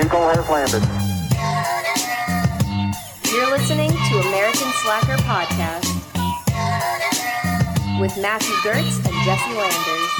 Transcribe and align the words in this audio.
Eagle 0.00 0.26
has 0.30 0.48
landed. 0.48 0.82
You're 3.30 3.50
listening 3.50 3.90
to 3.90 4.20
American 4.26 4.70
Slacker 4.80 5.16
Podcast 5.24 5.84
with 8.00 8.16
Matthew 8.16 8.54
Gertz 8.64 8.96
and 9.04 9.14
Jesse 9.22 9.52
Landers. 9.52 10.12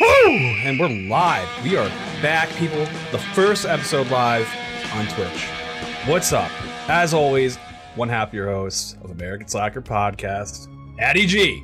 Woo! 0.00 0.32
And 0.64 0.80
we're 0.80 1.08
live. 1.08 1.48
We 1.62 1.76
are 1.76 1.88
back, 2.20 2.48
people. 2.56 2.84
The 3.12 3.18
first 3.32 3.64
episode 3.64 4.10
live 4.10 4.48
on 4.92 5.06
Twitch. 5.06 5.46
What's 6.06 6.32
up? 6.32 6.50
As 6.90 7.14
always, 7.14 7.56
one 7.94 8.08
half 8.08 8.34
your 8.34 8.48
host 8.48 8.96
of 9.04 9.12
American 9.12 9.46
Slacker 9.46 9.80
Podcast, 9.80 10.66
Addy 10.98 11.24
G. 11.24 11.62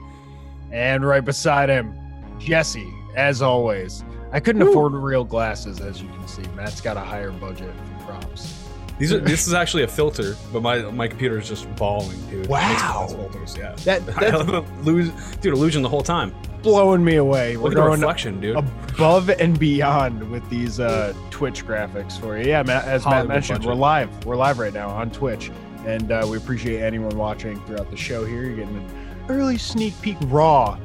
And 0.71 1.05
right 1.05 1.25
beside 1.25 1.69
him, 1.69 1.99
Jesse, 2.39 2.89
as 3.17 3.43
always. 3.43 4.05
I 4.31 4.39
couldn't 4.39 4.63
afford 4.63 4.93
real 4.93 5.25
glasses, 5.25 5.81
as 5.81 6.01
you 6.01 6.09
can 6.11 6.29
see. 6.29 6.45
Matt's 6.55 6.81
got 6.81 6.97
a 6.97 7.01
higher 7.01 7.33
budget 7.33 7.75
for 7.99 8.05
props. 8.05 8.69
These 9.01 9.13
are 9.13 9.19
this 9.33 9.49
is 9.49 9.53
actually 9.53 9.83
a 9.83 9.89
filter, 9.89 10.37
but 10.53 10.63
my 10.63 10.83
my 10.93 11.09
computer 11.09 11.41
is 11.41 11.49
just 11.49 11.75
balling, 11.75 12.25
dude. 12.31 12.47
Wow. 12.47 13.09
filters, 13.09 13.57
yeah. 13.57 13.75
That 13.79 14.03
I 14.17 14.31
that's 14.31 14.87
lose, 14.87 15.11
dude, 15.39 15.55
illusion 15.55 15.83
the 15.83 15.89
whole 15.89 16.05
time. 16.05 16.33
Blowing 16.63 17.05
me 17.05 17.17
away. 17.17 17.57
We're 17.57 17.65
Look 17.65 17.73
at 17.73 17.77
the 17.77 17.81
going 17.83 18.01
reflection, 18.01 18.41
dude. 18.41 18.57
above 18.57 19.29
and 19.31 19.59
beyond 19.59 20.31
with 20.31 20.49
these 20.51 20.81
uh, 20.81 21.15
Twitch 21.31 21.67
graphics 21.67 22.19
for 22.19 22.37
you. 22.39 22.49
Yeah, 22.49 22.63
Matt, 22.63 22.85
as 22.85 23.05
Hollywood 23.05 23.29
Matt 23.29 23.35
mentioned, 23.35 23.59
budget. 23.61 23.69
we're 23.69 23.75
live. 23.75 24.25
We're 24.27 24.37
live 24.37 24.59
right 24.59 24.73
now 24.73 24.89
on 24.91 25.11
Twitch, 25.11 25.51
and 25.85 26.11
uh, 26.13 26.27
we 26.31 26.37
appreciate 26.37 26.83
anyone 26.83 27.17
watching 27.17 27.61
throughout 27.67 27.91
the 27.91 27.97
show. 27.97 28.25
Here, 28.25 28.43
you're 28.43 28.57
getting 28.57 28.77
an 28.77 29.27
early 29.29 29.59
sneak 29.59 29.95
peek, 30.03 30.17
raw, 30.27 30.79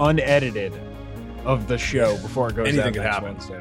unedited, 0.00 0.72
of 1.44 1.68
the 1.68 1.78
show 1.78 2.16
before 2.18 2.50
it 2.50 2.56
goes 2.56 2.68
Anything 2.68 2.86
out 2.88 2.92
could 2.94 3.02
next 3.02 3.14
happen. 3.14 3.34
Wednesday. 3.36 3.60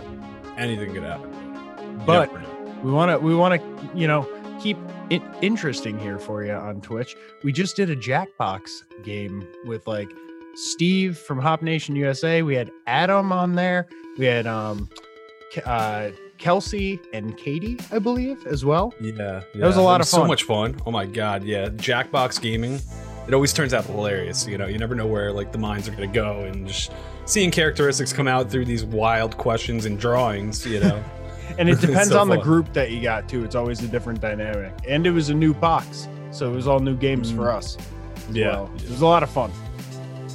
Anything 0.57 0.93
could 0.93 1.03
happen. 1.03 2.01
But 2.05 2.33
know. 2.33 2.79
we 2.83 2.91
want 2.91 3.11
to 3.11 3.17
we 3.25 3.35
want 3.35 3.61
to 3.61 3.89
you 3.97 4.07
know 4.07 4.27
keep 4.59 4.77
it 5.09 5.21
interesting 5.41 5.97
here 5.99 6.19
for 6.19 6.43
you 6.43 6.51
on 6.51 6.81
twitch 6.81 7.15
we 7.43 7.51
just 7.51 7.75
did 7.75 7.89
a 7.89 7.95
jackbox 7.95 8.81
game 9.03 9.47
with 9.65 9.87
like 9.87 10.09
steve 10.57 11.17
from 11.17 11.39
hop 11.39 11.61
nation 11.61 11.95
usa 11.95 12.41
we 12.41 12.55
had 12.55 12.71
adam 12.87 13.31
on 13.31 13.53
there 13.55 13.85
we 14.17 14.25
had 14.25 14.47
um 14.47 14.89
uh 15.65 16.09
kelsey 16.39 16.99
and 17.13 17.37
katie 17.37 17.77
i 17.91 17.99
believe 17.99 18.43
as 18.47 18.65
well 18.65 18.91
Yeah, 18.99 19.41
yeah. 19.53 19.65
was 19.67 19.77
a 19.77 19.81
lot 19.81 20.01
It 20.01 20.03
of 20.03 20.07
So 20.07 20.25
much 20.25 20.43
fun. 20.43 20.75
Oh 20.85 20.91
my 20.91 21.05
god, 21.05 21.43
yeah. 21.43 21.69
Jackbox 21.69 22.41
gaming. 22.41 22.79
It 23.27 23.33
always 23.33 23.51
turns 23.53 23.73
out 23.73 23.85
hilarious. 23.85 24.47
You 24.47 24.57
know, 24.57 24.67
you 24.67 24.77
never 24.77 24.95
know 24.95 25.05
where 25.07 25.31
like 25.33 25.51
the 25.51 25.57
minds 25.57 25.87
are 25.87 25.91
gonna 25.91 26.07
go, 26.07 26.41
and 26.45 26.67
just 26.67 26.91
seeing 27.25 27.51
characteristics 27.51 28.13
come 28.13 28.27
out 28.27 28.49
through 28.49 28.65
these 28.65 28.85
wild 28.85 29.35
questions 29.37 29.85
and 29.85 29.99
drawings. 29.99 30.65
You 30.65 30.79
know, 30.79 31.03
and 31.57 31.69
it 31.69 31.79
depends 31.81 32.09
so 32.09 32.19
on 32.19 32.29
the 32.29 32.37
group 32.37 32.71
that 32.73 32.91
you 32.91 33.01
got 33.01 33.27
too 33.27 33.43
it's 33.43 33.55
always 33.55 33.81
a 33.83 33.87
different 33.87 34.21
dynamic 34.21 34.73
and 34.87 35.05
it 35.07 35.11
was 35.11 35.29
a 35.29 35.33
new 35.33 35.53
box 35.53 36.07
so 36.31 36.49
it 36.51 36.55
was 36.55 36.67
all 36.67 36.79
new 36.79 36.95
games 36.95 37.31
for 37.31 37.49
us 37.51 37.77
Yeah. 38.31 38.47
well. 38.51 38.71
it 38.77 38.89
was 38.89 39.01
a 39.01 39.05
lot 39.05 39.23
of 39.23 39.29
fun 39.29 39.51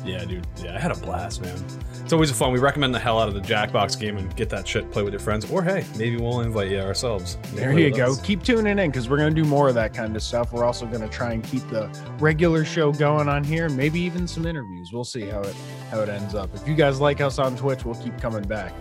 yeah, 0.05 0.25
dude. 0.25 0.47
Yeah, 0.62 0.75
I 0.77 0.78
had 0.78 0.91
a 0.91 0.97
blast, 0.97 1.41
man. 1.42 1.56
It's 2.03 2.12
always 2.12 2.31
fun. 2.33 2.53
We 2.53 2.58
recommend 2.58 2.95
the 2.95 2.98
hell 2.98 3.20
out 3.20 3.28
of 3.28 3.34
the 3.34 3.41
Jackbox 3.41 3.98
game 3.98 4.17
and 4.19 4.34
get 4.36 4.48
that 4.50 4.67
shit. 4.67 4.91
Play 4.91 5.03
with 5.03 5.12
your 5.12 5.20
friends, 5.20 5.48
or 5.50 5.62
hey, 5.62 5.84
maybe 5.97 6.17
we'll 6.17 6.41
invite 6.41 6.70
you 6.70 6.81
ourselves. 6.81 7.39
There 7.55 7.72
you 7.78 7.95
go. 7.95 8.11
us. 8.12 8.20
Keep 8.23 8.42
tuning 8.42 8.78
in 8.78 8.91
because 8.91 9.08
we're 9.08 9.19
going 9.19 9.34
to 9.34 9.42
do 9.42 9.48
more 9.48 9.69
of 9.69 9.75
that 9.77 9.95
kind 9.95 10.14
of 10.17 10.23
stuff. 10.23 10.53
We're 10.53 10.64
also 10.64 10.86
going 10.86 11.00
to 11.03 11.08
try 11.08 11.33
and 11.33 11.45
keep 11.45 11.67
the 11.70 11.89
regular 12.19 12.64
show 12.64 12.92
going 12.92 13.28
on 13.28 13.45
here, 13.45 13.68
maybe 13.68 14.01
even 14.01 14.27
some 14.27 14.45
interviews. 14.46 14.91
We'll 14.92 15.05
see 15.05 15.27
how 15.27 15.41
it 15.42 15.55
how 15.91 16.01
it 16.01 16.08
ends 16.08 16.35
up. 16.35 16.55
If 16.55 16.67
you 16.67 16.74
guys 16.74 17.01
like 17.01 17.20
us 17.20 17.39
on 17.39 17.57
Twitch, 17.57 17.85
we'll 17.85 17.95
keep 18.02 18.18
coming 18.20 18.42
back. 18.42 18.74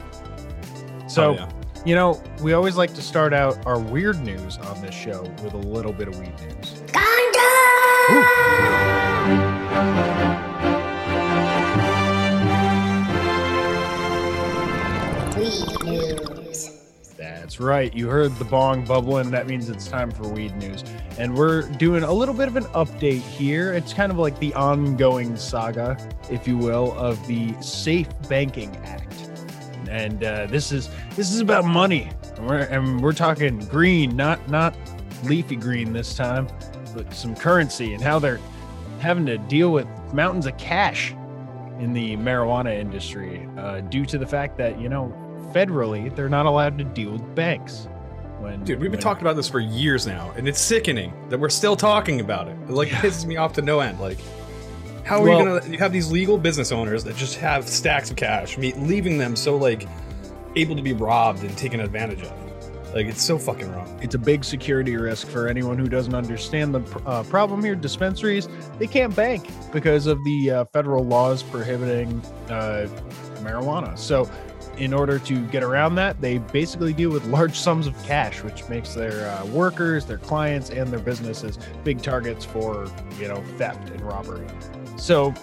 So, 1.08 1.32
Oh, 1.32 1.34
yeah. 1.34 1.50
you 1.86 1.94
know, 1.96 2.22
we 2.42 2.54
always 2.54 2.78
like 2.78 2.94
to 2.96 3.02
start 3.02 3.34
out 3.34 3.64
our 3.68 3.80
weird 3.80 4.20
news 4.22 4.58
on 4.58 4.82
this 4.82 4.96
show 4.96 5.22
with 5.44 5.54
a 5.54 5.58
little 5.58 5.94
bit 5.94 6.08
of 6.08 6.18
weed 6.20 6.34
news. 6.40 6.82
Weed 9.28 10.11
right. 17.62 17.94
You 17.94 18.10
heard 18.10 18.36
the 18.36 18.46
bong 18.46 18.86
bubbling. 18.86 19.32
That 19.32 19.48
means 19.48 19.70
it's 19.70 19.88
time 19.88 20.12
for 20.12 20.28
weed 20.28 20.56
news. 20.58 20.84
And 21.18 21.36
we're 21.36 21.64
doing 21.64 22.04
a 22.04 22.12
little 22.12 22.34
bit 22.34 22.48
of 22.48 22.56
an 22.56 22.66
update 22.66 23.22
here. 23.22 23.74
It's 23.74 23.94
kind 23.94 24.12
of 24.12 24.18
like 24.18 24.38
the 24.40 24.54
ongoing 24.54 25.36
saga, 25.38 25.98
if 26.30 26.48
you 26.48 26.58
will, 26.58 26.94
of 26.98 27.26
the 27.28 27.54
Safe 27.62 28.08
Banking 28.28 28.76
Act. 28.78 29.14
And 29.90 30.24
uh, 30.24 30.48
this 30.48 30.72
is 30.72 30.90
this 31.16 31.32
is 31.32 31.40
about 31.40 31.66
money. 31.66 32.10
And 32.38 32.48
we're 32.48 32.60
and 32.60 33.02
we're 33.02 33.14
talking 33.14 33.60
green, 33.60 34.16
not 34.16 34.48
not 34.50 34.76
leafy 35.24 35.56
green 35.56 35.94
this 35.94 36.16
time, 36.16 36.48
but 36.96 37.14
some 37.14 37.36
currency 37.36 37.94
and 37.94 38.02
how 38.02 38.20
they're 38.20 38.40
having 39.00 39.26
to 39.26 39.38
deal 39.38 39.72
with 39.72 39.88
mountains 40.14 40.46
of 40.46 40.58
cash 40.58 41.14
in 41.80 41.94
the 41.94 42.16
marijuana 42.18 42.78
industry 42.78 43.48
uh, 43.58 43.82
due 43.82 44.06
to 44.06 44.18
the 44.18 44.28
fact 44.28 44.58
that 44.58 44.80
you 44.80 44.88
know 44.88 45.12
federally 45.54 46.14
they're 46.16 46.30
not 46.30 46.46
allowed 46.46 46.78
to 46.78 46.84
deal 46.84 47.12
with 47.12 47.36
banks. 47.36 47.88
When 48.40 48.64
Dude, 48.64 48.80
we've 48.80 48.90
been 48.90 48.98
when- 48.98 49.00
talking 49.02 49.22
about 49.22 49.36
this 49.36 49.48
for 49.48 49.60
years 49.60 50.08
now, 50.08 50.32
and 50.36 50.48
it's 50.48 50.60
sickening 50.60 51.14
that 51.30 51.40
we're 51.40 51.50
still 51.50 51.76
talking 51.76 52.20
about 52.22 52.48
it. 52.48 52.58
It 52.68 52.72
like 52.72 52.90
pisses 52.90 53.26
me 53.26 53.38
off 53.38 53.54
to 53.54 53.62
no 53.62 53.80
end. 53.82 54.00
Like, 54.00 54.18
how 55.04 55.22
are 55.22 55.28
Well- 55.28 55.40
you 55.40 55.60
gonna? 55.60 55.72
You 55.72 55.78
have 55.78 55.94
these 55.94 56.12
legal 56.12 56.38
business 56.38 56.72
owners 56.72 57.04
that 57.04 57.16
just 57.16 57.38
have 57.38 57.68
stacks 57.68 58.10
of 58.10 58.16
cash, 58.18 58.58
leaving 58.58 59.18
them 59.18 59.36
so 59.36 59.56
like 59.58 59.88
able 60.56 60.76
to 60.76 60.82
be 60.82 60.94
robbed 60.94 61.44
and 61.44 61.56
taken 61.58 61.80
advantage 61.80 62.24
of. 62.24 62.34
Like, 62.94 63.06
it's 63.06 63.22
so 63.22 63.38
fucking 63.38 63.72
wrong. 63.72 63.88
It's 64.02 64.16
a 64.16 64.20
big 64.20 64.44
security 64.44 64.98
risk 64.98 65.28
for 65.30 65.48
anyone 65.48 65.78
who 65.78 65.88
doesn't 65.88 66.14
understand 66.14 66.76
the 66.76 66.82
uh, 67.06 67.24
problem 67.24 67.64
here. 67.64 67.74
Dispensaries 67.74 68.50
they 68.80 68.88
can't 68.88 69.16
bank 69.16 69.48
because 69.72 70.08
of 70.08 70.22
the 70.26 70.52
uh, 70.52 70.66
federal 70.74 71.06
laws 71.06 71.42
prohibiting 71.42 72.22
uh, 72.50 72.88
marijuana. 73.44 73.98
So, 73.98 74.30
in 74.82 74.96
order 74.96 75.20
to 75.20 75.46
get 75.50 75.62
around 75.62 75.94
that, 75.94 76.20
they 76.20 76.40
basically 76.40 76.92
deal 76.92 77.12
with 77.12 77.24
large 77.28 77.56
sums 77.56 77.86
of 77.86 77.96
cash, 78.04 78.42
which 78.42 78.68
makes 78.68 78.96
their 78.96 79.30
uh, 79.30 79.46
workers, 79.46 80.08
their 80.08 80.18
clients, 80.18 80.72
and 80.72 80.92
their 80.92 81.00
businesses 81.00 81.60
big 81.84 82.02
targets 82.02 82.44
for 82.44 82.92
you 83.20 83.28
know 83.28 83.44
theft 83.60 83.92
and 83.92 84.02
robbery. 84.02 84.48
So, 84.98 85.36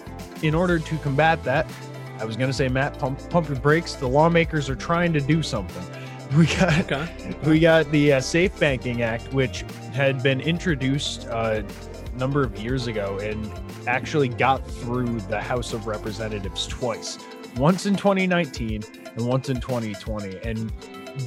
in 0.43 0.53
order 0.53 0.77
to 0.77 0.97
combat 0.97 1.41
that, 1.45 1.71
I 2.19 2.25
was 2.25 2.35
going 2.35 2.49
to 2.49 2.53
say, 2.53 2.67
Matt, 2.67 2.99
pump, 2.99 3.17
pump 3.29 3.47
your 3.47 3.57
brakes. 3.59 3.93
The 3.95 4.09
lawmakers 4.09 4.69
are 4.69 4.75
trying 4.75 5.13
to 5.13 5.21
do 5.21 5.41
something. 5.41 5.83
We 6.37 6.45
got 6.45 6.91
Okay. 6.91 7.35
we 7.43 7.59
got 7.59 7.89
the 7.91 8.13
uh, 8.13 8.21
Safe 8.21 8.59
Banking 8.59 9.01
Act, 9.01 9.33
which 9.33 9.65
had 9.93 10.21
been 10.21 10.41
introduced 10.41 11.27
uh, 11.27 11.63
a 11.63 12.17
number 12.19 12.43
of 12.43 12.55
years 12.59 12.85
ago 12.85 13.17
and 13.17 13.51
actually 13.87 14.29
got 14.29 14.63
through 14.69 15.21
the 15.21 15.41
House 15.41 15.73
of 15.73 15.87
Representatives 15.87 16.67
twice 16.67 17.17
once 17.57 17.85
in 17.85 17.95
2019 17.95 18.83
and 19.15 19.27
once 19.27 19.49
in 19.49 19.59
2020. 19.59 20.39
And 20.43 20.71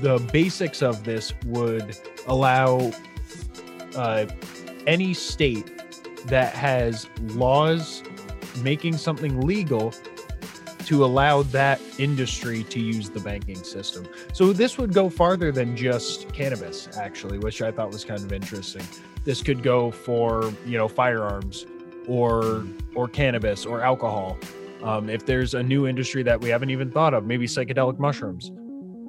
the 0.00 0.18
basics 0.32 0.82
of 0.82 1.04
this 1.04 1.32
would 1.46 1.96
allow 2.26 2.92
uh, 3.96 4.26
any 4.86 5.14
state 5.14 5.70
that 6.26 6.54
has 6.54 7.08
laws 7.20 8.02
making 8.62 8.96
something 8.96 9.40
legal 9.40 9.92
to 10.86 11.04
allow 11.04 11.42
that 11.42 11.80
industry 11.98 12.64
to 12.64 12.80
use 12.80 13.08
the 13.08 13.20
banking 13.20 13.62
system. 13.62 14.06
So 14.32 14.52
this 14.52 14.78
would 14.78 14.92
go 14.92 15.08
farther 15.08 15.52
than 15.52 15.76
just 15.76 16.32
cannabis, 16.32 16.88
actually, 16.98 17.38
which 17.38 17.62
I 17.62 17.70
thought 17.70 17.90
was 17.90 18.04
kind 18.04 18.20
of 18.20 18.32
interesting. 18.32 18.82
This 19.24 19.42
could 19.42 19.62
go 19.62 19.90
for 19.90 20.52
you 20.66 20.76
know 20.76 20.88
firearms, 20.88 21.66
or 22.06 22.64
or 22.94 23.08
cannabis 23.08 23.64
or 23.64 23.80
alcohol. 23.80 24.38
Um, 24.82 25.08
if 25.08 25.24
there's 25.24 25.54
a 25.54 25.62
new 25.62 25.86
industry 25.86 26.22
that 26.24 26.40
we 26.40 26.48
haven't 26.48 26.70
even 26.70 26.90
thought 26.90 27.14
of, 27.14 27.24
maybe 27.24 27.46
psychedelic 27.46 27.98
mushrooms. 27.98 28.50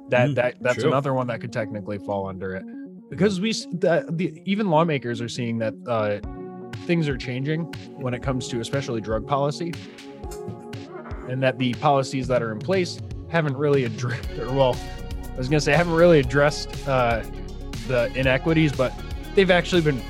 That 0.08 0.30
Mm, 0.30 0.34
that 0.34 0.54
that's 0.60 0.76
true. 0.76 0.88
another 0.88 1.14
one 1.14 1.26
that 1.28 1.40
could 1.40 1.52
technically 1.52 1.98
fall 1.98 2.26
under 2.28 2.54
it, 2.54 2.64
because 3.08 3.40
we 3.40 3.52
the, 3.52 4.06
the 4.10 4.40
even 4.44 4.68
lawmakers 4.68 5.20
are 5.20 5.28
seeing 5.28 5.58
that 5.58 5.74
uh, 5.86 6.18
things 6.86 7.08
are 7.08 7.16
changing 7.16 7.62
when 7.96 8.12
it 8.12 8.22
comes 8.22 8.48
to 8.48 8.60
especially 8.60 9.00
drug 9.00 9.26
policy 9.26 9.72
and 11.28 11.42
that 11.42 11.58
the 11.58 11.74
policies 11.74 12.28
that 12.28 12.42
are 12.42 12.52
in 12.52 12.58
place 12.58 12.98
haven't 13.28 13.56
really 13.56 13.84
addressed, 13.84 14.28
well, 14.38 14.76
I 15.32 15.36
was 15.36 15.48
going 15.48 15.58
to 15.58 15.64
say 15.64 15.72
haven't 15.72 15.94
really 15.94 16.20
addressed 16.20 16.68
uh, 16.86 17.22
the 17.88 18.12
inequities, 18.14 18.72
but 18.72 18.92
they've 19.34 19.50
actually 19.50 19.82
been 19.82 20.00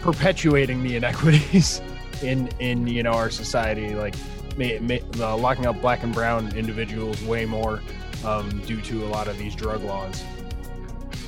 perpetuating 0.00 0.82
the 0.82 0.96
inequities 0.96 1.80
in 2.22 2.48
in 2.58 2.86
you 2.86 3.02
know 3.02 3.12
our 3.12 3.30
society, 3.30 3.94
like 3.94 4.14
ma- 4.56 4.80
ma- 4.80 5.24
uh, 5.24 5.36
locking 5.36 5.66
up 5.66 5.80
black 5.80 6.02
and 6.02 6.12
brown 6.12 6.56
individuals 6.56 7.22
way 7.22 7.44
more 7.44 7.80
um, 8.24 8.60
due 8.66 8.80
to 8.82 9.04
a 9.04 9.08
lot 9.08 9.28
of 9.28 9.38
these 9.38 9.54
drug 9.54 9.82
laws. 9.82 10.22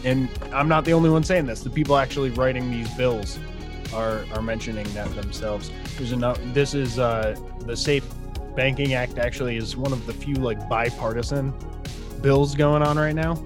And 0.04 0.28
I'm 0.52 0.68
not 0.68 0.84
the 0.84 0.92
only 0.92 1.10
one 1.10 1.24
saying 1.24 1.46
this. 1.46 1.60
The 1.60 1.70
people 1.70 1.96
actually 1.96 2.30
writing 2.30 2.70
these 2.70 2.92
bills 2.94 3.38
are 3.92 4.24
are 4.32 4.42
mentioning 4.42 4.86
that 4.94 5.12
themselves. 5.14 5.70
There's 5.96 6.12
enough. 6.12 6.38
This 6.52 6.74
is 6.74 6.98
uh, 6.98 7.36
the 7.60 7.76
Safe 7.76 8.04
Banking 8.54 8.94
Act. 8.94 9.18
Actually, 9.18 9.56
is 9.56 9.76
one 9.76 9.92
of 9.92 10.06
the 10.06 10.12
few 10.12 10.34
like 10.34 10.68
bipartisan 10.68 11.52
bills 12.20 12.54
going 12.54 12.82
on 12.82 12.96
right 12.96 13.14
now. 13.14 13.42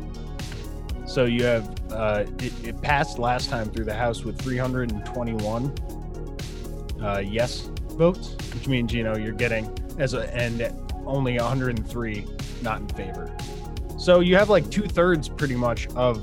So 1.06 1.25
you 1.25 1.44
have 1.44 1.75
uh, 1.93 2.25
it, 2.38 2.53
it 2.67 2.82
passed 2.82 3.19
last 3.19 3.49
time 3.50 3.71
through 3.71 3.85
the 3.85 3.94
House 3.94 4.25
with 4.25 4.41
321 4.41 5.75
uh, 7.03 7.19
yes 7.19 7.69
votes, 8.00 8.35
which 8.55 8.67
means 8.67 8.94
you 8.94 9.05
know 9.05 9.14
you're 9.14 9.31
getting 9.32 9.69
as 9.99 10.14
a 10.14 10.35
and 10.35 10.73
only 11.06 11.37
103 11.37 12.26
not 12.62 12.81
in 12.81 12.88
favor. 12.88 13.31
So 13.99 14.20
you 14.20 14.37
have 14.37 14.49
like 14.49 14.70
two 14.70 14.87
thirds 14.88 15.29
pretty 15.29 15.55
much 15.55 15.87
of 15.88 16.17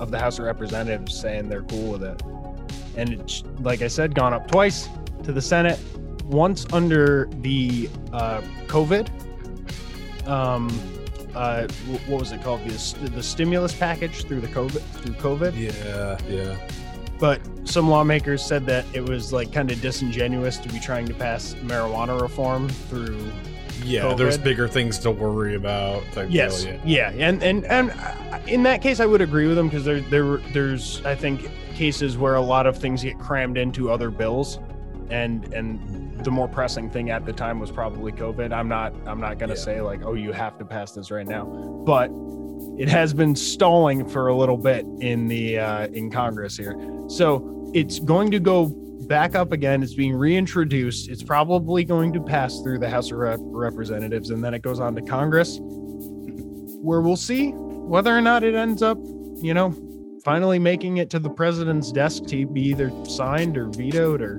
of 0.00 0.10
the 0.10 0.18
House 0.18 0.40
of 0.40 0.44
Representatives 0.46 1.14
saying 1.14 1.48
they're 1.48 1.62
cool 1.62 1.92
with 1.92 2.02
it, 2.02 2.20
and 2.96 3.10
it's 3.12 3.44
like 3.60 3.80
I 3.80 3.86
said, 3.86 4.14
gone 4.14 4.34
up 4.34 4.50
twice 4.50 4.88
to 5.22 5.32
the 5.32 5.40
Senate, 5.40 5.78
once 6.24 6.66
under 6.72 7.28
the 7.42 7.88
uh, 8.12 8.40
COVID. 8.66 9.06
Um, 10.26 10.68
uh, 11.32 11.68
what 12.08 12.22
was 12.22 12.32
it 12.32 12.42
called? 12.42 12.64
The, 12.64 13.08
the 13.10 13.22
stimulus 13.22 13.72
package 13.72 14.24
through 14.24 14.40
the 14.40 14.48
COVID 14.48 14.80
through 14.80 15.14
COVID. 15.14 15.52
Yeah, 15.56 16.18
yeah. 16.28 16.56
But 17.20 17.40
some 17.64 17.88
lawmakers 17.88 18.42
said 18.44 18.66
that 18.66 18.86
it 18.94 19.06
was 19.06 19.32
like 19.32 19.52
kind 19.52 19.70
of 19.70 19.80
disingenuous 19.80 20.56
to 20.58 20.68
be 20.68 20.80
trying 20.80 21.06
to 21.06 21.14
pass 21.14 21.54
marijuana 21.62 22.20
reform 22.20 22.68
through 22.68 23.30
Yeah, 23.84 24.14
there's 24.14 24.38
bigger 24.38 24.66
things 24.66 24.98
to 25.00 25.10
worry 25.10 25.54
about. 25.54 26.02
Yes. 26.28 26.64
deal, 26.64 26.74
yeah. 26.84 27.12
Yeah. 27.12 27.28
And 27.28 27.42
and 27.42 27.64
and 27.66 27.90
uh, 27.90 28.38
in 28.46 28.62
that 28.64 28.82
case, 28.82 29.00
I 29.00 29.06
would 29.06 29.20
agree 29.20 29.46
with 29.46 29.56
them 29.56 29.68
because 29.68 29.84
there 29.84 30.00
there 30.00 30.38
there's 30.52 31.04
I 31.04 31.14
think 31.14 31.50
cases 31.74 32.18
where 32.18 32.34
a 32.34 32.40
lot 32.40 32.66
of 32.66 32.76
things 32.76 33.02
get 33.02 33.18
crammed 33.18 33.56
into 33.56 33.90
other 33.90 34.10
bills, 34.10 34.58
and 35.10 35.52
and 35.52 36.24
the 36.24 36.30
more 36.30 36.48
pressing 36.48 36.90
thing 36.90 37.10
at 37.10 37.24
the 37.26 37.32
time 37.32 37.58
was 37.58 37.70
probably 37.70 38.12
COVID. 38.12 38.52
I'm 38.52 38.68
not 38.68 38.94
I'm 39.06 39.20
not 39.20 39.38
gonna 39.38 39.54
Yeah. 39.54 39.60
say 39.60 39.80
like 39.80 40.04
oh 40.04 40.14
you 40.14 40.32
have 40.32 40.58
to 40.58 40.64
pass 40.64 40.92
this 40.92 41.10
right 41.10 41.26
now, 41.26 41.44
but 41.86 42.10
it 42.78 42.88
has 42.88 43.12
been 43.12 43.34
stalling 43.36 44.08
for 44.08 44.28
a 44.28 44.34
little 44.34 44.56
bit 44.56 44.86
in 45.00 45.28
the 45.28 45.58
uh, 45.58 45.86
in 45.88 46.10
Congress 46.10 46.56
here. 46.56 46.76
So 47.08 47.70
it's 47.74 47.98
going 47.98 48.30
to 48.30 48.40
go 48.40 48.66
back 49.06 49.34
up 49.34 49.52
again. 49.52 49.82
It's 49.82 49.94
being 49.94 50.14
reintroduced. 50.14 51.08
It's 51.10 51.22
probably 51.22 51.84
going 51.84 52.12
to 52.12 52.20
pass 52.22 52.60
through 52.62 52.78
the 52.78 52.88
House 52.88 53.10
of 53.10 53.18
Rep- 53.18 53.38
Representatives, 53.42 54.30
and 54.30 54.42
then 54.42 54.54
it 54.54 54.62
goes 54.62 54.78
on 54.80 54.94
to 54.94 55.02
Congress, 55.02 55.58
where 56.80 57.00
we'll 57.00 57.16
see 57.16 57.50
whether 57.52 58.16
or 58.16 58.20
not 58.20 58.44
it 58.44 58.54
ends 58.54 58.82
up, 58.82 58.98
you 59.42 59.52
know, 59.54 59.74
finally 60.24 60.58
making 60.58 60.98
it 60.98 61.10
to 61.10 61.18
the 61.18 61.30
president's 61.30 61.90
desk 61.92 62.24
to 62.26 62.46
be 62.46 62.62
either 62.62 62.90
signed 63.04 63.56
or 63.56 63.66
vetoed 63.68 64.22
or, 64.22 64.38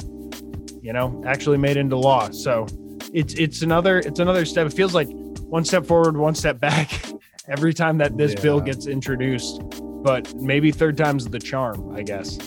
you 0.82 0.94
know, 0.94 1.22
actually 1.26 1.58
made 1.58 1.78
into 1.78 1.96
law. 1.96 2.30
So 2.32 2.68
it's 3.14 3.34
it's 3.36 3.62
another 3.62 4.00
it's 4.00 4.20
another 4.20 4.46
step. 4.46 4.68
It 4.68 4.74
feels 4.74 4.94
like 4.94 5.10
one 5.42 5.66
step 5.66 5.86
forward, 5.86 6.18
one 6.18 6.36
step 6.36 6.60
back 6.60 7.04
every 7.48 7.74
time 7.74 7.98
that 8.00 8.18
this 8.18 8.36
bill 8.36 8.60
gets 8.60 8.88
introduced. 8.88 9.62
But 10.04 10.34
maybe 10.36 10.72
third 10.72 10.98
time's 10.98 11.28
the 11.28 11.40
charm, 11.40 11.96
I 11.96 12.02
guess. 12.02 12.38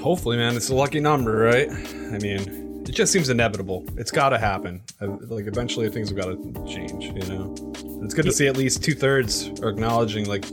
Hopefully, 0.00 0.36
man, 0.36 0.54
it's 0.54 0.68
a 0.68 0.74
lucky 0.74 1.00
number, 1.00 1.36
right? 1.36 1.68
I 1.70 2.18
mean, 2.18 2.84
it 2.88 2.92
just 2.92 3.12
seems 3.12 3.30
inevitable. 3.30 3.84
It's 3.96 4.12
got 4.12 4.28
to 4.28 4.38
happen. 4.38 4.80
Uh, 5.00 5.08
like, 5.22 5.46
eventually, 5.46 5.88
things 5.90 6.08
have 6.10 6.18
got 6.18 6.26
to 6.26 6.66
change. 6.68 7.04
You 7.06 7.34
know, 7.34 7.54
it's 8.04 8.14
good 8.14 8.26
to 8.26 8.32
see 8.32 8.46
at 8.46 8.56
least 8.56 8.84
two 8.84 8.94
thirds 8.94 9.50
are 9.60 9.68
acknowledging 9.68 10.26
like 10.26 10.44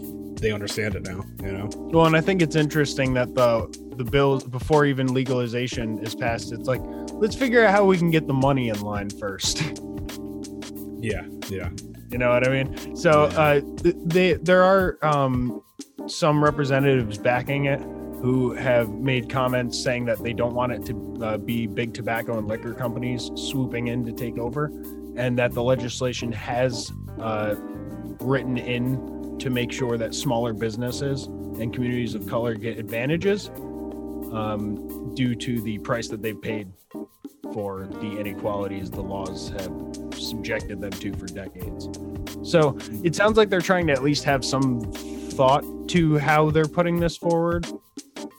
they 0.46 0.52
understand 0.52 0.94
it 0.94 1.02
now. 1.02 1.26
You 1.42 1.54
know, 1.54 1.70
Well, 1.76 2.06
and 2.06 2.16
I 2.16 2.22
think 2.22 2.40
it's 2.40 2.56
interesting 2.56 3.16
that 3.16 3.34
the 3.34 3.66
the 3.98 4.04
bill 4.04 4.40
before 4.42 4.86
even 4.86 5.12
legalization 5.12 5.98
is 6.06 6.14
passed, 6.14 6.54
it's 6.54 6.68
like 6.68 6.82
let's 7.14 7.36
figure 7.36 7.66
out 7.66 7.72
how 7.72 7.84
we 7.84 7.98
can 7.98 8.12
get 8.12 8.28
the 8.28 8.34
money 8.34 8.70
in 8.70 8.80
line 8.82 9.10
first. 9.10 9.62
yeah, 11.00 11.26
yeah, 11.50 11.70
You 12.12 12.20
know 12.20 12.30
what 12.30 12.48
I 12.48 12.64
mean? 12.64 12.96
So 12.96 13.24
uh, 13.24 13.62
they 13.84 14.34
there 14.34 14.64
are 14.64 15.00
um, 15.02 15.64
some 16.06 16.44
representatives 16.44 17.18
backing 17.18 17.66
it 17.66 17.82
who 18.22 18.54
have 18.54 18.90
made 18.90 19.32
comments 19.32 19.82
saying 19.82 20.06
that 20.06 20.22
they 20.24 20.34
don't 20.34 20.54
want 20.54 20.74
it 20.74 20.86
to 20.86 21.18
uh, 21.24 21.38
be 21.38 21.66
big 21.66 21.96
tobacco 21.96 22.38
and 22.38 22.48
liquor 22.48 22.76
companies 22.76 23.32
swooping 23.36 23.88
in 23.88 24.06
to 24.06 24.12
take 24.12 24.38
over, 24.38 24.66
and 25.16 25.40
that 25.40 25.54
the 25.54 25.64
legislation 25.64 26.32
has 26.32 26.92
uh, 27.20 27.56
written 28.20 28.58
in 28.58 29.15
to 29.40 29.50
make 29.50 29.72
sure 29.72 29.98
that 29.98 30.14
smaller 30.14 30.54
businesses 30.54 31.26
and 31.26 31.74
communities 31.74 32.16
of 32.16 32.28
color 32.28 32.56
get 32.56 32.78
advantages 32.78 33.50
um, 34.32 35.14
due 35.16 35.36
to 35.36 35.62
the 35.62 35.78
price 35.80 36.08
that 36.08 36.22
they've 36.22 36.42
paid 36.42 36.72
for 37.54 37.88
the 38.02 38.18
inequalities 38.20 38.92
the 38.92 39.02
laws 39.02 39.50
have 39.50 39.72
subjected 40.14 40.82
them 40.82 40.92
to 40.92 41.14
for 41.14 41.28
decades. 41.28 41.90
So 42.44 42.78
it 43.04 43.16
sounds 43.16 43.38
like 43.38 43.50
they're 43.50 43.62
trying 43.62 43.88
to 43.88 43.94
at 43.94 44.04
least 44.04 44.24
have 44.26 44.44
some 44.44 44.82
thought 44.92 45.64
to 45.90 46.18
how 46.18 46.50
they're 46.50 46.66
putting 46.66 47.00
this 47.00 47.18
forward. 47.18 47.68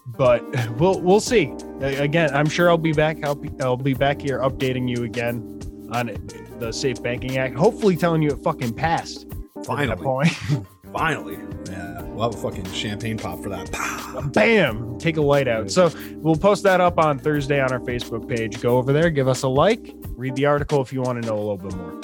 But 0.06 0.42
we'll 0.78 1.00
we'll 1.00 1.20
see. 1.20 1.54
Again, 1.80 2.34
I'm 2.34 2.48
sure 2.48 2.68
I'll 2.68 2.78
be 2.78 2.92
back. 2.92 3.24
I'll 3.24 3.34
be, 3.34 3.50
I'll 3.60 3.76
be 3.76 3.94
back 3.94 4.20
here 4.20 4.40
updating 4.40 4.88
you 4.88 5.04
again 5.04 5.60
on 5.92 6.16
the 6.58 6.72
Safe 6.72 7.02
Banking 7.02 7.38
Act. 7.38 7.56
Hopefully, 7.56 7.96
telling 7.96 8.22
you 8.22 8.30
it 8.30 8.42
fucking 8.42 8.74
passed. 8.74 9.24
at 9.24 9.54
that 9.54 9.66
finally, 9.66 10.02
point. 10.02 10.32
finally. 10.96 11.38
Yeah, 11.70 12.02
we'll 12.02 12.30
have 12.30 12.38
a 12.38 12.42
fucking 12.42 12.70
champagne 12.72 13.18
pop 13.18 13.42
for 13.42 13.48
that. 13.50 14.30
Bam! 14.32 14.98
Take 14.98 15.16
a 15.16 15.20
light 15.22 15.48
out. 15.48 15.70
So 15.70 15.90
we'll 16.16 16.36
post 16.36 16.62
that 16.62 16.80
up 16.80 16.98
on 16.98 17.18
Thursday 17.18 17.60
on 17.60 17.72
our 17.72 17.80
Facebook 17.80 18.28
page. 18.28 18.60
Go 18.60 18.76
over 18.78 18.92
there, 18.92 19.10
give 19.10 19.28
us 19.28 19.42
a 19.42 19.48
like, 19.48 19.94
read 20.12 20.34
the 20.36 20.46
article 20.46 20.80
if 20.80 20.92
you 20.92 21.02
want 21.02 21.20
to 21.22 21.28
know 21.28 21.36
a 21.36 21.44
little 21.44 21.56
bit 21.58 21.74
more. 21.76 22.00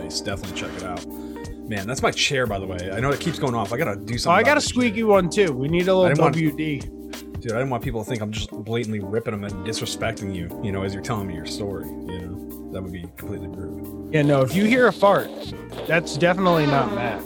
Nice, 0.00 0.20
definitely 0.20 0.56
check 0.58 0.70
it 0.76 0.82
out. 0.84 1.06
Man, 1.68 1.86
that's 1.86 2.02
my 2.02 2.10
chair, 2.10 2.46
by 2.46 2.58
the 2.58 2.66
way. 2.66 2.90
I 2.92 3.00
know 3.00 3.10
it 3.10 3.20
keeps 3.20 3.38
going 3.38 3.54
off. 3.54 3.72
I 3.72 3.76
gotta 3.78 3.96
do 3.96 4.14
Oh, 4.14 4.16
something. 4.16 4.38
I 4.38 4.42
got 4.42 4.56
a 4.56 4.60
squeaky 4.60 4.98
chair. 4.98 5.06
one 5.06 5.30
too. 5.30 5.52
We 5.52 5.68
need 5.68 5.88
a 5.88 5.94
little 5.94 6.08
didn't 6.08 6.20
want- 6.20 6.34
WD. 6.36 6.80
Dude, 7.40 7.52
I 7.52 7.56
didn't 7.56 7.70
want 7.70 7.82
people 7.82 8.04
to 8.04 8.08
think 8.08 8.22
I'm 8.22 8.30
just 8.30 8.50
blatantly 8.50 9.00
ripping 9.00 9.32
them 9.32 9.42
and 9.44 9.66
disrespecting 9.66 10.34
you, 10.34 10.48
you 10.62 10.70
know, 10.70 10.82
as 10.84 10.94
you're 10.94 11.02
telling 11.02 11.26
me 11.26 11.34
your 11.34 11.46
story, 11.46 11.86
you 11.88 12.20
know? 12.20 12.70
That 12.72 12.82
would 12.82 12.92
be 12.92 13.02
completely 13.16 13.48
rude. 13.48 14.14
Yeah, 14.14 14.22
no. 14.22 14.42
If 14.42 14.54
you 14.54 14.64
hear 14.64 14.86
a 14.86 14.92
fart, 14.92 15.28
that's 15.88 16.16
definitely 16.16 16.66
not 16.66 16.94
Matt. 16.94 17.20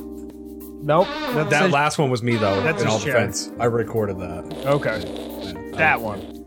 Nope. 0.82 1.06
That's 1.08 1.50
That 1.50 1.70
a- 1.70 1.73
last 1.73 1.99
one 1.99 2.11
was 2.11 2.23
me, 2.23 2.37
though, 2.37 2.62
That's 2.62 2.82
in 2.82 2.88
all 2.88 2.99
chair. 3.00 3.14
defense. 3.14 3.50
I 3.58 3.64
recorded 3.64 4.19
that. 4.20 4.45
okay. 4.66 5.02
Yeah, 5.42 5.76
That 5.78 5.95
I 5.95 5.97
one. 5.97 6.47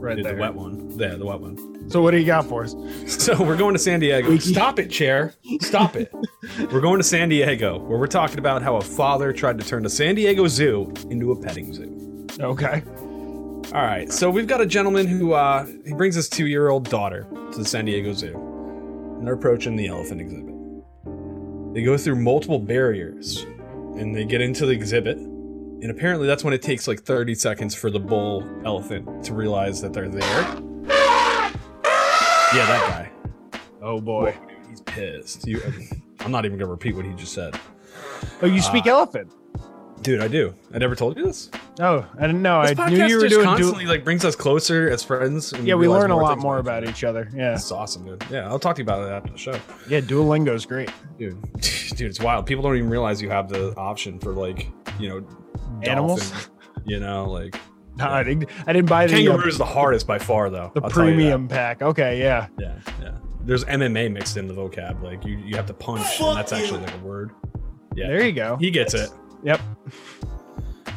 Right 0.00 0.22
there. 0.22 0.34
the 0.34 0.40
wet 0.40 0.54
one. 0.54 0.90
Yeah, 0.96 1.14
the 1.16 1.26
wet 1.26 1.40
one. 1.40 1.90
So 1.90 2.02
what 2.02 2.12
do 2.12 2.18
you 2.18 2.26
got 2.26 2.46
for 2.46 2.64
us? 2.64 2.74
So 3.08 3.42
we're 3.42 3.56
going 3.56 3.74
to 3.74 3.78
San 3.78 4.00
Diego. 4.00 4.36
Stop 4.38 4.78
it, 4.78 4.90
chair. 4.90 5.34
Stop 5.60 5.96
it. 5.96 6.12
we're 6.72 6.80
going 6.80 6.98
to 6.98 7.04
San 7.04 7.28
Diego, 7.28 7.78
where 7.78 7.98
we're 7.98 8.06
talking 8.06 8.38
about 8.38 8.62
how 8.62 8.76
a 8.76 8.80
father 8.80 9.32
tried 9.32 9.58
to 9.58 9.66
turn 9.66 9.82
the 9.82 9.90
San 9.90 10.14
Diego 10.14 10.46
Zoo 10.46 10.92
into 11.10 11.32
a 11.32 11.40
petting 11.40 11.72
zoo. 11.74 12.26
Okay. 12.40 12.82
All 13.74 13.82
right, 13.82 14.10
so 14.10 14.30
we've 14.30 14.46
got 14.46 14.60
a 14.62 14.66
gentleman 14.66 15.06
who 15.06 15.32
uh, 15.34 15.66
he 15.84 15.92
brings 15.92 16.14
his 16.14 16.28
two-year-old 16.28 16.88
daughter 16.88 17.26
to 17.52 17.58
the 17.58 17.64
San 17.64 17.84
Diego 17.84 18.12
Zoo, 18.14 18.34
and 19.18 19.26
they're 19.26 19.34
approaching 19.34 19.76
the 19.76 19.88
elephant 19.88 20.20
exhibit. 20.22 20.54
They 21.74 21.82
go 21.82 21.98
through 21.98 22.16
multiple 22.16 22.58
barriers, 22.60 23.44
and 23.98 24.14
they 24.14 24.24
get 24.24 24.40
into 24.40 24.64
the 24.66 24.72
exhibit, 24.72 25.16
and 25.18 25.90
apparently 25.90 26.26
that's 26.26 26.44
when 26.44 26.52
it 26.54 26.62
takes 26.62 26.86
like 26.88 27.02
30 27.02 27.34
seconds 27.34 27.74
for 27.74 27.90
the 27.90 28.00
bull 28.00 28.48
elephant 28.64 29.24
to 29.24 29.34
realize 29.34 29.80
that 29.82 29.92
they're 29.92 30.08
there. 30.08 30.62
Yeah, 32.54 32.64
that 32.66 33.10
guy. 33.52 33.60
Oh 33.82 34.00
boy. 34.00 34.34
He's 34.70 34.80
pissed. 34.82 35.46
You, 35.46 35.60
I'm 36.20 36.30
not 36.32 36.44
even 36.46 36.58
gonna 36.58 36.70
repeat 36.70 36.96
what 36.96 37.04
he 37.04 37.12
just 37.14 37.32
said, 37.34 37.58
Oh, 38.42 38.46
you 38.46 38.60
speak 38.60 38.86
Uh, 38.86 38.90
elephant. 38.90 39.32
Dude. 40.02 40.20
I 40.20 40.28
do. 40.28 40.54
I 40.72 40.78
never 40.78 40.94
told 40.94 41.16
you 41.16 41.24
this. 41.24 41.50
Oh, 41.80 42.06
I 42.18 42.26
didn't 42.26 42.42
know. 42.42 42.66
This 42.66 42.78
I 42.78 42.88
knew 42.90 43.06
you 43.06 43.16
were 43.16 43.22
just 43.22 43.34
doing. 43.34 43.44
constantly 43.46 43.84
Du- 43.84 43.90
like 43.90 44.04
brings 44.04 44.24
us 44.24 44.34
closer 44.36 44.88
as 44.90 45.02
friends. 45.02 45.52
and 45.52 45.66
yeah, 45.66 45.74
we 45.74 45.88
learn 45.88 46.10
a 46.10 46.16
lot 46.16 46.34
things 46.34 46.42
more 46.42 46.58
about 46.58 46.82
about 46.82 46.90
each 46.90 47.04
other. 47.04 47.28
Yeah. 47.34 47.54
It's 47.54 47.70
awesome, 47.72 48.04
dude. 48.04 48.24
Yeah, 48.30 48.48
I'll 48.48 48.58
talk 48.58 48.76
to 48.76 48.82
you 48.82 48.84
about 48.84 49.06
it 49.08 49.12
after 49.12 49.32
the 49.32 49.38
show. 49.38 49.58
Yeah. 49.88 50.00
Duolingo's 50.00 50.66
great. 50.66 50.90
Dude, 51.18 51.40
dude, 51.60 52.00
it's 52.10 52.20
wild. 52.20 52.46
People 52.46 52.62
don't 52.62 52.76
even 52.76 52.90
realize 52.90 53.20
you 53.22 53.30
have 53.30 53.48
the 53.48 53.74
option 53.76 54.18
for 54.18 54.32
like, 54.32 54.68
you 54.98 55.08
know, 55.08 55.26
Animals? 55.82 56.30
dolphin, 56.30 56.50
You 56.86 57.00
know, 57.00 57.24
like 57.30 57.54
No, 57.96 58.06
I 58.08 58.22
didn't. 58.22 58.48
I 58.66 58.72
didn't 58.72 58.88
buy 58.88 59.06
the 59.08 59.14
uh, 59.14 59.16
kangaroo 59.16 59.48
is 59.48 59.58
the 59.58 59.64
hardest 59.64 60.06
by 60.06 60.18
far, 60.18 60.50
though. 60.50 60.70
the 60.74 60.82
I'll 60.82 60.90
tell 60.90 61.04
you 61.04 61.10
that. 61.10 61.16
premium 61.16 61.48
pack. 61.48 61.82
Okay. 61.82 62.20
Yeah. 62.20 62.46
Yeah, 62.58 62.78
yeah. 63.02 63.16
There's 63.40 63.64
MMA 63.64 64.12
mixed 64.12 64.36
in 64.36 64.46
the 64.46 64.54
vocab. 64.54 65.02
Like 65.02 65.24
you, 65.24 65.38
you 65.38 65.56
have 65.56 65.66
to 65.66 65.74
punch, 65.74 66.20
and 66.20 66.36
that's 66.36 66.52
actually 66.52 66.80
like 66.82 66.94
a 66.94 66.98
word. 66.98 67.30
Yeah, 67.96 68.06
There 68.08 68.24
you 68.24 68.32
go. 68.32 68.56
he 68.56 68.70
gets 68.70 68.94
it. 68.94 69.10
Yep. 69.42 69.60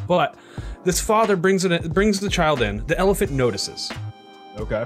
But 0.08 0.36
this 0.84 1.00
father 1.00 1.36
brings 1.36 1.64
it, 1.66 1.94
brings 1.94 2.20
the 2.20 2.30
child 2.30 2.62
in. 2.62 2.86
The 2.88 2.98
elephant 2.98 3.32
notices. 3.32 3.92
Okay. 4.58 4.86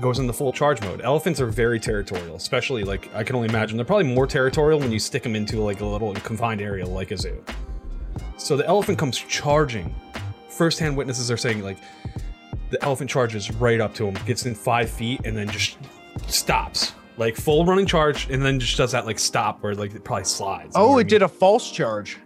goes 0.00 0.18
in 0.18 0.26
the 0.26 0.32
full 0.32 0.52
charge 0.52 0.80
mode. 0.82 1.00
Elephants 1.00 1.40
are 1.40 1.46
very 1.46 1.80
territorial, 1.80 2.36
especially 2.36 2.84
like 2.84 3.12
I 3.14 3.22
can 3.24 3.36
only 3.36 3.48
imagine 3.48 3.76
they're 3.76 3.86
probably 3.86 4.12
more 4.12 4.26
territorial 4.26 4.78
when 4.78 4.92
you 4.92 4.98
stick 4.98 5.22
them 5.22 5.34
into 5.34 5.60
like 5.60 5.80
a 5.80 5.86
little 5.86 6.12
confined 6.14 6.60
area 6.60 6.86
like 6.86 7.10
a 7.12 7.16
zoo. 7.16 7.42
So 8.36 8.56
the 8.56 8.66
elephant 8.66 8.98
comes 8.98 9.16
charging. 9.18 9.94
First-hand 10.48 10.96
witnesses 10.96 11.30
are 11.30 11.36
saying 11.36 11.62
like 11.62 11.78
the 12.70 12.82
elephant 12.84 13.08
charges 13.08 13.50
right 13.52 13.80
up 13.80 13.94
to 13.94 14.06
him, 14.08 14.14
gets 14.26 14.44
in 14.44 14.54
five 14.54 14.90
feet, 14.90 15.20
and 15.24 15.36
then 15.36 15.48
just 15.48 15.78
stops. 16.26 16.94
Like 17.16 17.36
full 17.36 17.64
running 17.64 17.86
charge, 17.86 18.28
and 18.28 18.44
then 18.44 18.60
just 18.60 18.76
does 18.76 18.92
that 18.92 19.06
like 19.06 19.18
stop 19.18 19.62
where 19.62 19.74
like 19.74 19.94
it 19.94 20.04
probably 20.04 20.24
slides. 20.24 20.74
Oh, 20.76 20.94
it 20.94 21.04
mean? 21.04 21.06
did 21.06 21.22
a 21.22 21.28
false 21.28 21.70
charge. 21.70 22.18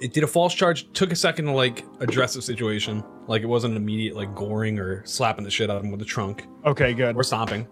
It 0.00 0.12
did 0.12 0.24
a 0.24 0.26
false 0.26 0.54
charge 0.54 0.90
took 0.92 1.12
a 1.12 1.16
second 1.16 1.46
to 1.46 1.52
like 1.52 1.84
address 2.00 2.34
the 2.34 2.42
situation 2.42 3.02
like 3.26 3.42
it 3.42 3.46
wasn't 3.46 3.74
immediate 3.76 4.14
like 4.16 4.34
goring 4.34 4.78
or 4.78 5.04
slapping 5.06 5.44
the 5.44 5.50
shit 5.50 5.70
out 5.70 5.76
of 5.78 5.84
him 5.84 5.90
with 5.90 6.00
the 6.00 6.06
trunk 6.06 6.46
Okay, 6.64 6.92
good. 6.94 7.16
or 7.16 7.22
stomping 7.22 7.66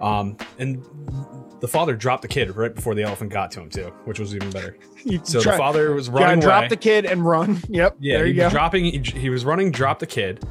um 0.00 0.36
and 0.58 0.84
the 1.60 1.68
father 1.68 1.94
dropped 1.94 2.22
the 2.22 2.28
kid 2.28 2.54
right 2.56 2.74
before 2.74 2.94
the 2.94 3.02
elephant 3.02 3.30
got 3.30 3.50
to 3.52 3.60
him 3.60 3.68
too 3.70 3.92
which 4.04 4.18
was 4.18 4.34
even 4.34 4.50
better 4.50 4.76
so 5.24 5.40
try- 5.40 5.52
the 5.52 5.58
father 5.58 5.92
was 5.94 6.08
running 6.08 6.40
drop 6.40 6.68
the 6.68 6.76
kid 6.76 7.04
and 7.04 7.24
run. 7.24 7.60
Yep. 7.68 7.96
yeah 8.00 8.16
there 8.18 8.26
he 8.26 8.32
you 8.32 8.42
was 8.44 8.52
go. 8.52 8.56
dropping 8.58 8.84
he, 8.84 8.98
he 8.98 9.30
was 9.30 9.44
running 9.44 9.70
Drop 9.70 9.98
the 9.98 10.06
kid 10.06 10.44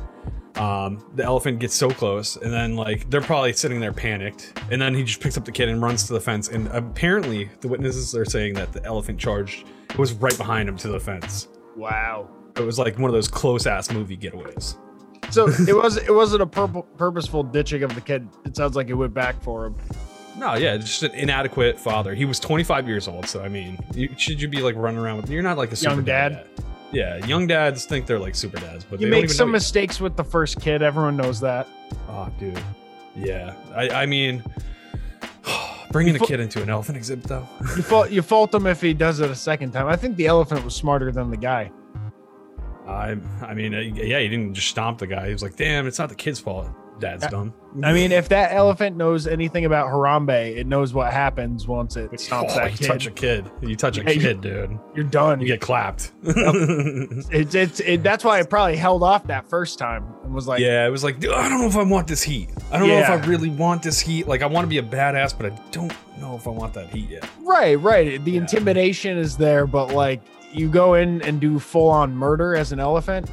um 0.55 1.03
the 1.15 1.23
elephant 1.23 1.59
gets 1.59 1.75
so 1.75 1.89
close 1.89 2.35
and 2.37 2.51
then 2.51 2.75
like 2.75 3.09
they're 3.09 3.21
probably 3.21 3.53
sitting 3.53 3.79
there 3.79 3.93
panicked 3.93 4.59
and 4.71 4.81
then 4.81 4.93
he 4.95 5.03
just 5.03 5.19
picks 5.21 5.37
up 5.37 5.45
the 5.45 5.51
kid 5.51 5.69
and 5.69 5.81
runs 5.81 6.05
to 6.07 6.13
the 6.13 6.21
fence 6.21 6.47
and 6.49 6.67
apparently 6.69 7.49
the 7.61 7.67
witnesses 7.67 8.15
are 8.15 8.25
saying 8.25 8.53
that 8.53 8.71
the 8.73 8.83
elephant 8.85 9.19
charged 9.19 9.65
was 9.97 10.13
right 10.13 10.37
behind 10.37 10.67
him 10.69 10.77
to 10.77 10.87
the 10.87 10.99
fence 10.99 11.47
wow. 11.75 12.27
it 12.55 12.61
was 12.61 12.77
like 12.79 12.97
one 12.97 13.09
of 13.09 13.13
those 13.13 13.27
close 13.27 13.65
ass 13.65 13.91
movie 13.91 14.17
getaways 14.17 14.77
So 15.29 15.47
it 15.67 15.75
was 15.75 15.97
it 15.97 16.13
wasn't 16.13 16.41
a 16.41 16.45
purpo- 16.45 16.85
purposeful 16.97 17.43
ditching 17.43 17.83
of 17.83 17.93
the 17.95 18.01
kid. 18.01 18.27
It 18.45 18.55
sounds 18.55 18.75
like 18.77 18.87
it 18.87 18.93
went 18.93 19.13
back 19.13 19.41
for 19.43 19.65
him. 19.65 19.75
No, 20.37 20.53
yeah, 20.55 20.77
just 20.77 21.03
an 21.03 21.11
inadequate 21.11 21.77
father. 21.79 22.13
He 22.15 22.23
was 22.23 22.39
25 22.39 22.87
years 22.87 23.07
old, 23.07 23.25
so 23.27 23.41
I 23.43 23.49
mean, 23.49 23.77
you, 23.93 24.07
should 24.17 24.41
you 24.41 24.47
be 24.47 24.61
like 24.61 24.75
running 24.75 24.99
around 24.99 25.17
with? 25.17 25.29
You're 25.29 25.43
not 25.43 25.57
like 25.57 25.71
a 25.71 25.75
super 25.75 25.95
Young 25.95 26.03
dad? 26.05 26.31
yet. 26.31 26.65
Yeah, 26.93 27.25
young 27.25 27.47
dads 27.47 27.85
think 27.85 28.05
they're 28.05 28.19
like 28.19 28.35
super 28.35 28.57
dads, 28.57 28.85
but 28.85 29.01
You 29.01 29.07
make 29.07 29.29
some 29.29 29.51
mistakes 29.51 29.99
with 29.99 30.15
the 30.15 30.23
first 30.23 30.61
kid. 30.61 30.81
Everyone 30.81 31.17
knows 31.17 31.41
that. 31.41 31.67
Oh, 32.07 32.29
dude. 32.39 32.57
Yeah, 33.15 33.55
I, 33.75 33.89
I 33.89 34.05
mean, 34.05 34.43
bringing 35.97 36.15
a 36.15 36.19
kid 36.19 36.39
into 36.39 36.61
an 36.61 36.69
elephant 36.69 36.97
exhibit 36.97 37.25
though. 37.25 37.47
You 37.75 37.81
fault 37.81 38.11
you 38.11 38.21
fault 38.21 38.53
him 38.53 38.67
if 38.67 38.81
he 38.81 38.93
does 38.93 39.19
it 39.19 39.31
a 39.31 39.35
second 39.35 39.71
time. 39.71 39.87
I 39.87 39.95
think 39.95 40.15
the 40.15 40.27
elephant 40.27 40.63
was 40.63 40.75
smarter 40.75 41.11
than 41.11 41.31
the 41.31 41.37
guy. 41.37 41.71
I, 42.87 43.17
I 43.41 43.53
mean, 43.53 43.73
uh, 43.73 43.79
yeah, 43.79 44.19
he 44.19 44.29
didn't 44.29 44.53
just 44.53 44.69
stomp 44.69 44.99
the 44.99 45.07
guy. 45.07 45.27
He 45.27 45.33
was 45.33 45.43
like, 45.43 45.55
"Damn, 45.57 45.87
it's 45.87 45.99
not 45.99 46.09
the 46.09 46.15
kid's 46.15 46.39
fault. 46.39 46.69
Dad's 46.99 47.23
Uh, 47.25 47.27
dumb." 47.29 47.53
I 47.83 47.93
mean, 47.93 48.11
if 48.11 48.29
that 48.29 48.53
elephant 48.53 48.97
knows 48.97 49.27
anything 49.27 49.65
about 49.65 49.87
Harambe, 49.87 50.55
it 50.57 50.65
knows 50.65 50.93
what 50.95 51.13
happens 51.13 51.67
once 51.67 51.95
it 51.95 52.09
stomps 52.13 52.47
Oh, 52.51 52.55
that 52.55 52.71
you 52.71 52.77
kid. 52.79 52.87
touch 52.87 53.05
a 53.05 53.11
kid. 53.11 53.51
You 53.61 53.75
touch 53.75 53.97
a 53.99 54.03
Yeah, 54.03 54.09
you- 54.11 54.21
kid, 54.21 54.41
dude. 54.41 54.79
You're 54.95 55.05
done. 55.05 55.39
You 55.41 55.47
get 55.47 55.61
clapped. 55.61 56.11
It's 57.29 57.55
it's 57.55 57.79
it, 57.81 58.03
that's 58.03 58.23
why 58.23 58.39
it 58.39 58.49
probably 58.49 58.77
held 58.77 59.03
off 59.03 59.27
that 59.27 59.47
first 59.49 59.77
time 59.79 60.05
and 60.23 60.33
was 60.33 60.47
like, 60.47 60.59
yeah, 60.59 60.85
it 60.87 60.89
was 60.89 61.03
like, 61.03 61.19
"Dude, 61.19 61.31
I 61.33 61.47
don't 61.49 61.61
know 61.61 61.67
if 61.67 61.75
I 61.77 61.83
want 61.83 62.07
this 62.07 62.23
heat. 62.23 62.49
I 62.71 62.79
don't 62.79 62.87
know 62.87 62.97
if 62.97 63.09
I 63.09 63.15
really 63.27 63.49
want 63.49 63.83
this 63.83 63.99
heat. 63.99 64.27
Like, 64.27 64.41
I 64.41 64.45
want 64.47 64.63
to 64.65 64.69
be 64.69 64.77
a 64.79 64.83
badass, 64.83 65.37
but 65.37 65.51
I 65.51 65.59
don't 65.71 65.93
know 66.19 66.35
if 66.35 66.47
I 66.47 66.51
want 66.51 66.73
that 66.73 66.89
heat 66.89 67.09
yet. 67.09 67.27
right, 67.43 67.75
right. 67.79 68.23
The 68.23 68.31
Yeah. 68.31 68.41
intimidation 68.41 69.17
is 69.17 69.37
there, 69.37 69.67
but 69.67 69.93
like 69.93 70.21
you 70.51 70.69
go 70.69 70.95
in 70.95 71.21
and 71.21 71.39
do 71.39 71.59
full 71.59 71.89
on 71.89 72.15
murder 72.15 72.55
as 72.55 72.71
an 72.71 72.79
elephant, 72.79 73.29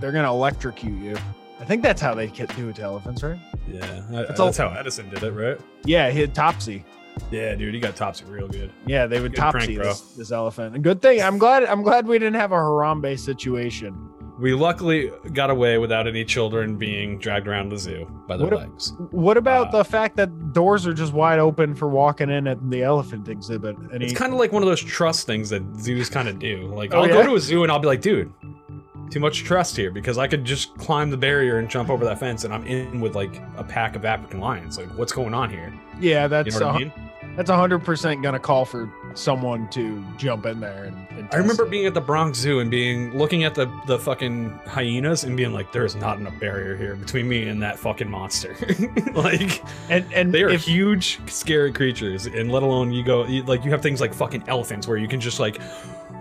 they're 0.00 0.12
gonna 0.12 0.32
electrocute 0.32 0.98
you. 1.00 1.16
I 1.60 1.64
think 1.64 1.82
that's 1.82 2.00
how 2.00 2.14
they 2.14 2.26
do 2.28 2.68
it 2.70 2.76
to 2.76 2.82
elephants, 2.82 3.22
right? 3.22 3.38
Yeah, 3.68 4.02
I- 4.10 4.32
that's, 4.32 4.56
how 4.56 4.68
Edison 4.70 5.08
did 5.10 5.22
it, 5.22 5.32
right? 5.32 5.58
Yeah, 5.84 6.10
hit 6.10 6.34
Topsy. 6.34 6.84
Yeah, 7.30 7.54
dude, 7.54 7.74
he 7.74 7.80
got 7.80 7.96
topsy 7.96 8.24
real 8.24 8.48
good. 8.48 8.70
Yeah, 8.86 9.06
they 9.06 9.20
would 9.20 9.32
Good 9.32 9.40
Topsy 9.40 9.74
bro. 9.76 9.84
this, 9.84 10.00
this 10.14 10.32
elephant. 10.32 10.74
And 10.74 10.82
good 10.82 11.02
thing. 11.02 11.20
I'm 11.20 11.38
glad. 11.38 11.64
I'm 11.64 11.82
glad 11.82 12.06
we 12.06 12.18
didn't 12.18 12.36
have 12.40 12.52
a 12.52 12.56
Harambe 12.56 13.18
situation. 13.18 14.08
We 14.38 14.54
luckily 14.54 15.10
got 15.34 15.50
away 15.50 15.76
without 15.76 16.06
any 16.06 16.24
children 16.24 16.76
being 16.78 17.18
dragged 17.18 17.46
around 17.46 17.68
the 17.70 17.78
zoo 17.78 18.06
by 18.26 18.38
their 18.38 18.46
What 18.46 18.56
legs. 18.60 18.92
What 19.10 19.36
about 19.36 19.68
Uh, 19.68 19.78
the 19.78 19.84
fact 19.84 20.16
that 20.16 20.52
doors 20.54 20.86
are 20.86 20.94
just 20.94 21.12
wide 21.12 21.40
open 21.40 21.74
for 21.74 21.88
walking 21.88 22.30
in 22.30 22.46
at 22.46 22.70
the 22.70 22.82
elephant 22.82 23.28
exhibit? 23.28 23.76
And 23.92 24.02
It's 24.02 24.14
kind 24.14 24.32
of 24.32 24.38
like 24.38 24.50
one 24.52 24.62
of 24.62 24.68
those 24.68 24.80
trust 24.80 25.26
things 25.26 25.50
that 25.50 25.62
zoos 25.78 26.08
kind 26.08 26.26
of 26.26 26.38
do. 26.38 26.72
Like, 26.74 26.94
Oh, 26.94 27.00
I'll 27.00 27.06
yeah? 27.08 27.12
go 27.14 27.22
to 27.26 27.34
a 27.34 27.40
zoo 27.40 27.64
and 27.64 27.70
I'll 27.72 27.80
be 27.80 27.88
like, 27.88 28.00
dude, 28.00 28.32
too 29.10 29.20
much 29.20 29.44
trust 29.44 29.76
here 29.76 29.90
because 29.90 30.18
I 30.18 30.26
could 30.28 30.44
just 30.44 30.76
climb 30.78 31.10
the 31.10 31.16
barrier 31.16 31.58
and 31.58 31.68
jump 31.68 31.90
over 31.90 32.04
that 32.04 32.18
fence 32.20 32.44
and 32.44 32.54
I'm 32.54 32.64
in 32.66 33.00
with 33.00 33.14
like 33.14 33.42
a 33.56 33.64
pack 33.64 33.96
of 33.96 34.04
African 34.04 34.40
lions. 34.40 34.78
Like, 34.78 34.88
what's 34.96 35.12
going 35.12 35.34
on 35.34 35.50
here? 35.50 35.72
yeah, 36.00 36.22
You 36.24 36.28
that's 36.28 36.60
know 36.60 36.68
a, 36.68 36.70
I 36.72 36.78
mean? 36.78 36.92
that's 37.36 37.50
hundred 37.50 37.80
percent 37.80 38.22
gonna 38.22 38.38
call 38.40 38.64
for 38.64 38.92
someone 39.14 39.68
to 39.70 40.04
jump 40.16 40.46
in 40.46 40.60
there 40.60 40.84
and. 40.84 41.18
and 41.18 41.28
I 41.32 41.36
remember 41.36 41.64
it. 41.64 41.70
being 41.70 41.86
at 41.86 41.94
the 41.94 42.00
Bronx 42.00 42.38
Zoo 42.38 42.60
and 42.60 42.70
being 42.70 43.16
looking 43.16 43.44
at 43.44 43.54
the 43.54 43.66
the 43.86 43.98
fucking 43.98 44.50
hyenas 44.66 45.24
and 45.24 45.36
being 45.36 45.52
like, 45.52 45.72
"There's 45.72 45.96
not 45.96 46.18
enough 46.18 46.38
barrier 46.40 46.76
here 46.76 46.94
between 46.96 47.28
me 47.28 47.48
and 47.48 47.60
that 47.62 47.78
fucking 47.78 48.08
monster." 48.10 48.56
like 49.14 49.62
and 49.88 50.04
and 50.12 50.32
they 50.32 50.42
are 50.42 50.50
if, 50.50 50.64
huge, 50.64 51.18
scary 51.28 51.72
creatures, 51.72 52.26
and 52.26 52.50
let 52.52 52.62
alone 52.62 52.92
you 52.92 53.02
go 53.04 53.24
you, 53.26 53.42
like 53.44 53.64
you 53.64 53.70
have 53.70 53.82
things 53.82 54.00
like 54.00 54.14
fucking 54.14 54.44
elephants 54.48 54.86
where 54.86 54.96
you 54.96 55.08
can 55.08 55.20
just 55.20 55.40
like, 55.40 55.60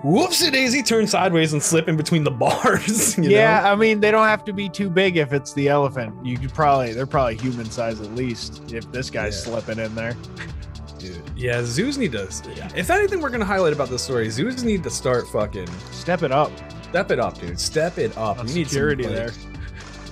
whoopsie 0.04 0.52
daisy, 0.52 0.82
turn 0.84 1.08
sideways 1.08 1.54
and 1.54 1.62
slip 1.62 1.88
in 1.88 1.98
between 1.98 2.24
the 2.24 2.32
bars. 2.46 3.18
you 3.18 3.30
yeah, 3.30 3.62
know? 3.62 3.70
I 3.72 3.76
mean 3.76 4.00
they 4.00 4.12
don't 4.12 4.28
have 4.28 4.44
to 4.46 4.54
be 4.54 4.70
too 4.70 4.90
big 4.90 5.18
if 5.18 5.34
it's 5.34 5.54
the 5.54 5.68
elephant. 5.70 6.14
You 6.26 6.38
could 6.38 6.54
probably 6.54 6.94
they're 6.94 7.06
probably 7.06 7.36
human 7.38 7.70
size 7.70 8.00
at 8.02 8.14
least 8.16 8.62
if 8.74 8.92
this 8.92 9.10
guy's 9.10 9.36
Yeah. 9.46 9.52
slipping 9.54 9.80
in 9.80 9.94
there. 9.96 10.16
dude. 10.98 11.22
Yeah, 11.36 11.62
zoos 11.64 11.98
need 11.98 12.12
to. 12.14 12.28
Yeah. 12.56 12.70
If 12.76 12.90
anything, 12.90 13.22
we're 13.22 13.30
gonna 13.30 13.46
highlight 13.46 13.74
about 13.74 13.90
this 13.90 14.02
story. 14.04 14.30
Zoos 14.30 14.64
need 14.64 14.84
to 14.84 14.90
start 14.90 15.28
fucking 15.30 15.68
Step 15.92 16.24
it 16.24 16.32
up 16.32 16.52
step 16.90 17.12
it 17.12 17.20
up, 17.20 17.40
dude. 17.40 17.60
Step 17.60 18.00
it 18.00 18.18
up. 18.18 18.40
on 18.40 18.48
We 18.48 18.54
need 18.54 18.64
some, 18.66 18.70
security 18.70 19.04
like- 19.04 19.14
there. 19.14 19.30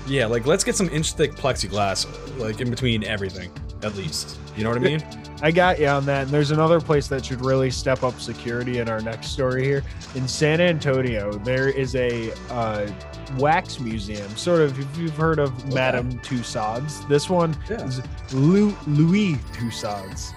Yeah, 0.08 0.28
like 0.28 0.46
let's 0.46 0.64
get 0.64 0.76
some 0.76 0.88
inch 0.90 1.14
thick 1.14 1.34
plexiglass, 1.36 2.06
like 2.40 2.62
in 2.62 2.70
between 2.70 3.04
everything, 3.04 3.52
at 3.84 3.96
least. 3.96 4.38
You 4.56 4.64
know 4.64 4.70
what 4.70 4.80
I 4.80 4.82
mean? 4.82 5.04
I 5.42 5.52
got 5.52 5.80
you 5.80 5.88
on 5.88 6.06
that. 6.08 6.24
And 6.24 6.32
there's 6.32 6.50
another 6.52 6.82
place 6.82 7.08
that 7.10 7.24
should 7.26 7.46
really 7.46 7.70
step 7.70 8.04
up 8.04 8.20
security 8.20 8.80
in 8.80 8.90
our 8.90 9.02
next 9.02 9.28
story 9.28 9.64
here. 9.64 9.84
In 10.16 10.28
San 10.28 10.60
Antonio, 10.60 11.32
there 11.40 11.70
is 11.70 11.96
a 11.96 12.32
uh, 12.50 12.90
wax 13.38 13.80
museum. 13.80 14.28
Sort 14.36 14.62
of, 14.62 14.80
if 14.80 14.98
you've 14.98 15.16
heard 15.16 15.38
of 15.38 15.56
Okay. 15.66 15.76
Madame 15.76 16.12
Tussauds, 16.20 17.08
this 17.08 17.30
one 17.30 17.56
Yeah. 17.70 17.86
is 17.86 18.02
Lou, 18.34 18.76
Louis 18.88 19.36
Tussauds. 19.54 20.32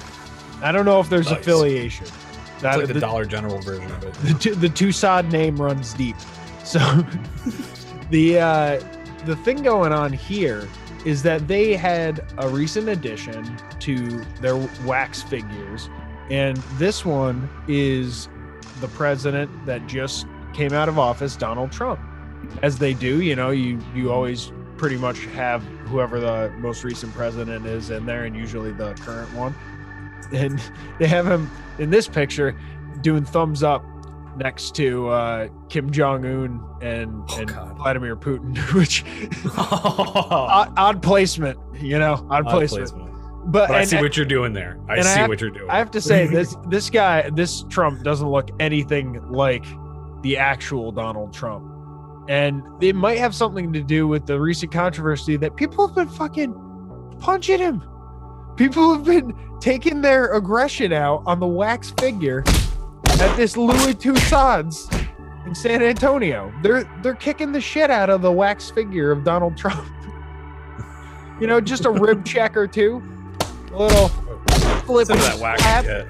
I 0.62 0.70
don't 0.70 0.84
know 0.84 1.00
if 1.00 1.08
there's 1.08 1.30
Nice. 1.30 1.40
affiliation. 1.40 2.06
It's 2.06 2.62
That- 2.62 2.78
like 2.78 2.88
the, 2.88 2.94
the, 2.94 3.00
Dollar 3.00 3.24
General 3.24 3.58
version 3.62 3.90
of 3.90 4.04
it. 4.04 4.12
the, 4.42 4.50
the 4.50 4.68
Tussauds 4.68 5.30
name 5.32 5.56
runs 5.56 5.94
deep. 5.94 6.16
So 6.62 6.78
the 8.10 8.38
uh, 8.38 8.80
the 9.24 9.36
thing 9.36 9.62
going 9.62 9.92
on 9.92 10.12
here 10.12 10.68
is 11.04 11.22
that 11.22 11.48
they 11.48 11.74
had 11.74 12.24
a 12.38 12.48
recent 12.48 12.88
addition 12.88 13.56
to 13.80 14.24
their 14.40 14.56
wax 14.84 15.22
figures, 15.22 15.88
and 16.30 16.56
this 16.78 17.04
one 17.04 17.48
is 17.68 18.28
the 18.80 18.88
president 18.88 19.50
that 19.66 19.86
just 19.86 20.26
came 20.52 20.72
out 20.72 20.88
of 20.88 20.98
office, 20.98 21.36
Donald 21.36 21.72
Trump. 21.72 22.00
As 22.62 22.78
they 22.78 22.94
do, 22.94 23.20
you 23.20 23.36
know, 23.36 23.50
you 23.50 23.78
you 23.94 24.10
always 24.12 24.52
pretty 24.76 24.96
much 24.96 25.26
have 25.26 25.62
whoever 25.84 26.20
the 26.20 26.50
most 26.58 26.84
recent 26.84 27.12
president 27.14 27.66
is 27.66 27.90
in 27.90 28.06
there, 28.06 28.24
and 28.24 28.34
usually 28.36 28.72
the 28.72 28.94
current 28.94 29.32
one. 29.34 29.54
And 30.32 30.62
they 30.98 31.06
have 31.06 31.26
him 31.26 31.50
in 31.78 31.90
this 31.90 32.08
picture 32.08 32.56
doing 33.02 33.24
thumbs 33.24 33.62
up 33.62 33.84
next 34.36 34.74
to 34.76 35.08
uh, 35.08 35.48
Kim 35.68 35.90
Jong 35.90 36.24
Un 36.24 36.64
and, 36.82 37.22
Oh, 37.30 37.38
and 37.40 37.50
Vladimir 37.76 38.16
Putin, 38.16 38.56
which 38.74 39.04
Odd 39.56 40.26
odd, 40.30 40.72
odd 40.76 41.02
placement, 41.02 41.58
you 41.80 41.98
know, 41.98 42.26
odd, 42.30 42.46
placement. 42.46 42.90
But, 43.46 43.68
But 43.68 43.70
I 43.70 43.84
see 43.84 43.96
what 43.96 44.16
you're 44.16 44.26
doing 44.26 44.52
there. 44.52 44.78
I 44.88 44.96
and 44.96 45.00
I 45.08 45.14
see 45.14 45.20
have- 45.20 45.28
what 45.28 45.40
you're 45.40 45.50
doing. 45.50 45.70
I 45.70 45.78
have 45.78 45.90
to 45.92 46.00
say 46.00 46.26
this 46.26 46.54
this 46.68 46.90
guy, 46.90 47.30
this 47.30 47.64
Trump 47.70 48.02
doesn't 48.02 48.28
look 48.28 48.50
anything 48.60 49.20
like 49.30 49.64
the 50.22 50.36
actual 50.36 50.92
Donald 50.92 51.32
Trump. 51.32 51.66
And 52.28 52.62
it 52.80 52.94
might 52.94 53.18
have 53.18 53.34
something 53.34 53.72
to 53.72 53.82
do 53.82 54.06
with 54.06 54.26
the 54.26 54.38
recent 54.38 54.70
controversy 54.70 55.36
that 55.38 55.56
people 55.56 55.86
have 55.86 55.96
been 55.96 56.08
fucking 56.08 57.16
punching 57.18 57.58
him. 57.58 57.82
People 58.56 58.92
have 58.94 59.04
been 59.04 59.34
taking 59.60 60.00
their 60.02 60.34
aggression 60.34 60.92
out 60.92 61.22
on 61.26 61.40
the 61.40 61.46
wax 61.46 61.92
figure 61.98 62.44
at 63.20 63.36
this 63.36 63.56
Louis 63.56 63.94
Tussauds 63.94 64.90
in 65.46 65.54
San 65.54 65.82
Antonio. 65.82 66.52
They're 66.62 66.84
they're 67.02 67.14
kicking 67.14 67.52
the 67.52 67.60
shit 67.60 67.90
out 67.90 68.08
of 68.08 68.22
the 68.22 68.32
wax 68.32 68.70
figure 68.70 69.10
of 69.10 69.24
Donald 69.24 69.56
Trump. 69.56 69.86
you 71.40 71.46
know, 71.46 71.60
just 71.60 71.84
a 71.84 71.90
rib 71.90 72.24
check 72.24 72.56
or 72.56 72.66
two. 72.66 73.02
A 73.72 73.78
little 73.82 74.08
flip 74.86 75.08
that 75.08 75.38
wax. 75.38 75.62
Yeah. 75.62 76.04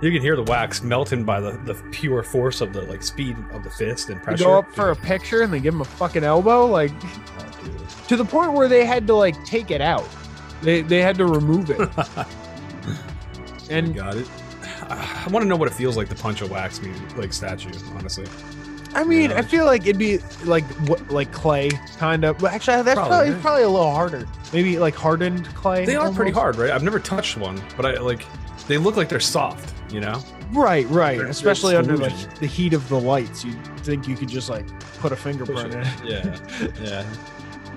You 0.00 0.12
can 0.12 0.20
hear 0.20 0.36
the 0.36 0.44
wax 0.44 0.82
melting 0.82 1.24
by 1.24 1.40
the, 1.40 1.52
the 1.64 1.74
pure 1.90 2.22
force 2.22 2.60
of 2.60 2.72
the 2.72 2.82
like 2.82 3.02
speed 3.02 3.36
of 3.52 3.64
the 3.64 3.70
fist 3.70 4.10
and 4.10 4.22
pressure. 4.22 4.44
go 4.44 4.58
up 4.58 4.72
for 4.72 4.90
a 4.90 4.96
picture 4.96 5.42
and 5.42 5.52
they 5.52 5.58
give 5.58 5.74
him 5.74 5.80
a 5.80 5.84
fucking 5.84 6.22
elbow, 6.22 6.66
like 6.66 6.92
Oh, 7.40 8.04
to 8.06 8.16
the 8.16 8.24
point 8.24 8.52
where 8.52 8.68
they 8.68 8.84
had 8.84 9.06
to 9.08 9.14
like 9.14 9.42
take 9.44 9.70
it 9.70 9.80
out. 9.80 10.06
They 10.62 10.82
they 10.82 11.00
had 11.00 11.16
to 11.16 11.26
remove 11.26 11.70
it. 11.70 11.80
and 13.70 13.94
Got 13.94 14.16
it. 14.16 14.28
I 14.90 15.28
want 15.30 15.42
to 15.42 15.48
know 15.48 15.56
what 15.56 15.68
it 15.68 15.74
feels 15.74 15.96
like 15.96 16.08
to 16.08 16.14
punch 16.14 16.40
a 16.42 16.46
wax 16.46 16.80
mu- 16.80 16.92
like 17.16 17.32
statue. 17.32 17.70
Honestly, 17.94 18.26
I 18.94 19.04
mean, 19.04 19.30
Yeah. 19.30 19.38
I 19.38 19.42
feel 19.42 19.64
like 19.64 19.82
it'd 19.82 19.98
be 19.98 20.18
like 20.44 20.64
what, 20.88 21.10
like 21.10 21.32
clay, 21.32 21.70
kind 21.98 22.24
of. 22.24 22.38
But 22.38 22.52
actually, 22.52 22.82
that's 22.82 22.94
Probably, 22.94 23.10
probably 23.16 23.32
right? 23.32 23.42
probably 23.42 23.62
a 23.64 23.68
little 23.68 23.90
harder. 23.92 24.26
Maybe 24.52 24.78
like 24.78 24.94
hardened 24.94 25.46
clay. 25.54 25.84
They 25.84 25.96
are 25.96 26.10
pretty 26.12 26.32
hard, 26.32 26.56
right? 26.56 26.70
I've 26.70 26.82
never 26.82 26.98
touched 26.98 27.36
one, 27.36 27.60
but 27.76 27.84
I 27.86 28.00
like 28.00 28.24
they 28.66 28.78
look 28.78 28.96
like 28.96 29.08
they're 29.08 29.20
soft. 29.20 29.74
You 29.92 30.00
know? 30.00 30.22
Right, 30.52 30.86
right. 30.88 31.12
They're- 31.16 31.24
they're 31.24 31.28
Especially 31.30 31.74
under 31.76 31.96
like 31.96 32.34
the 32.36 32.46
heat 32.46 32.72
of 32.74 32.86
the 32.88 32.98
lights, 33.00 33.44
you 33.44 33.52
think 33.78 34.06
you 34.08 34.16
could 34.16 34.28
just 34.28 34.48
like 34.50 34.66
put 34.98 35.12
a 35.12 35.16
fingerprint 35.16 35.74
in. 35.74 35.86
Yeah, 36.06 36.38
yeah. 36.82 37.04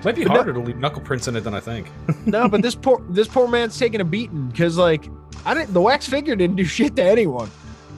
Might 0.04 0.16
be 0.16 0.22
But 0.24 0.30
no- 0.30 0.34
harder 0.36 0.52
to 0.54 0.60
leave 0.60 0.76
knuckle 0.78 1.02
prints 1.02 1.28
in 1.28 1.36
it 1.36 1.40
than 1.42 1.54
I 1.54 1.60
think. 1.60 1.86
no, 2.26 2.48
but 2.48 2.62
this 2.62 2.74
poor 2.74 3.00
this 3.10 3.28
poor 3.28 3.46
man's 3.48 3.78
taking 3.78 4.00
a 4.00 4.04
beating 4.04 4.48
because 4.48 4.76
like 4.76 5.08
I 5.44 5.54
didn't. 5.54 5.72
The 5.72 5.80
wax 5.80 6.08
figure 6.08 6.34
didn't 6.36 6.56
do 6.56 6.64
shit 6.76 6.96
to 6.96 7.02
anyone. 7.04 7.50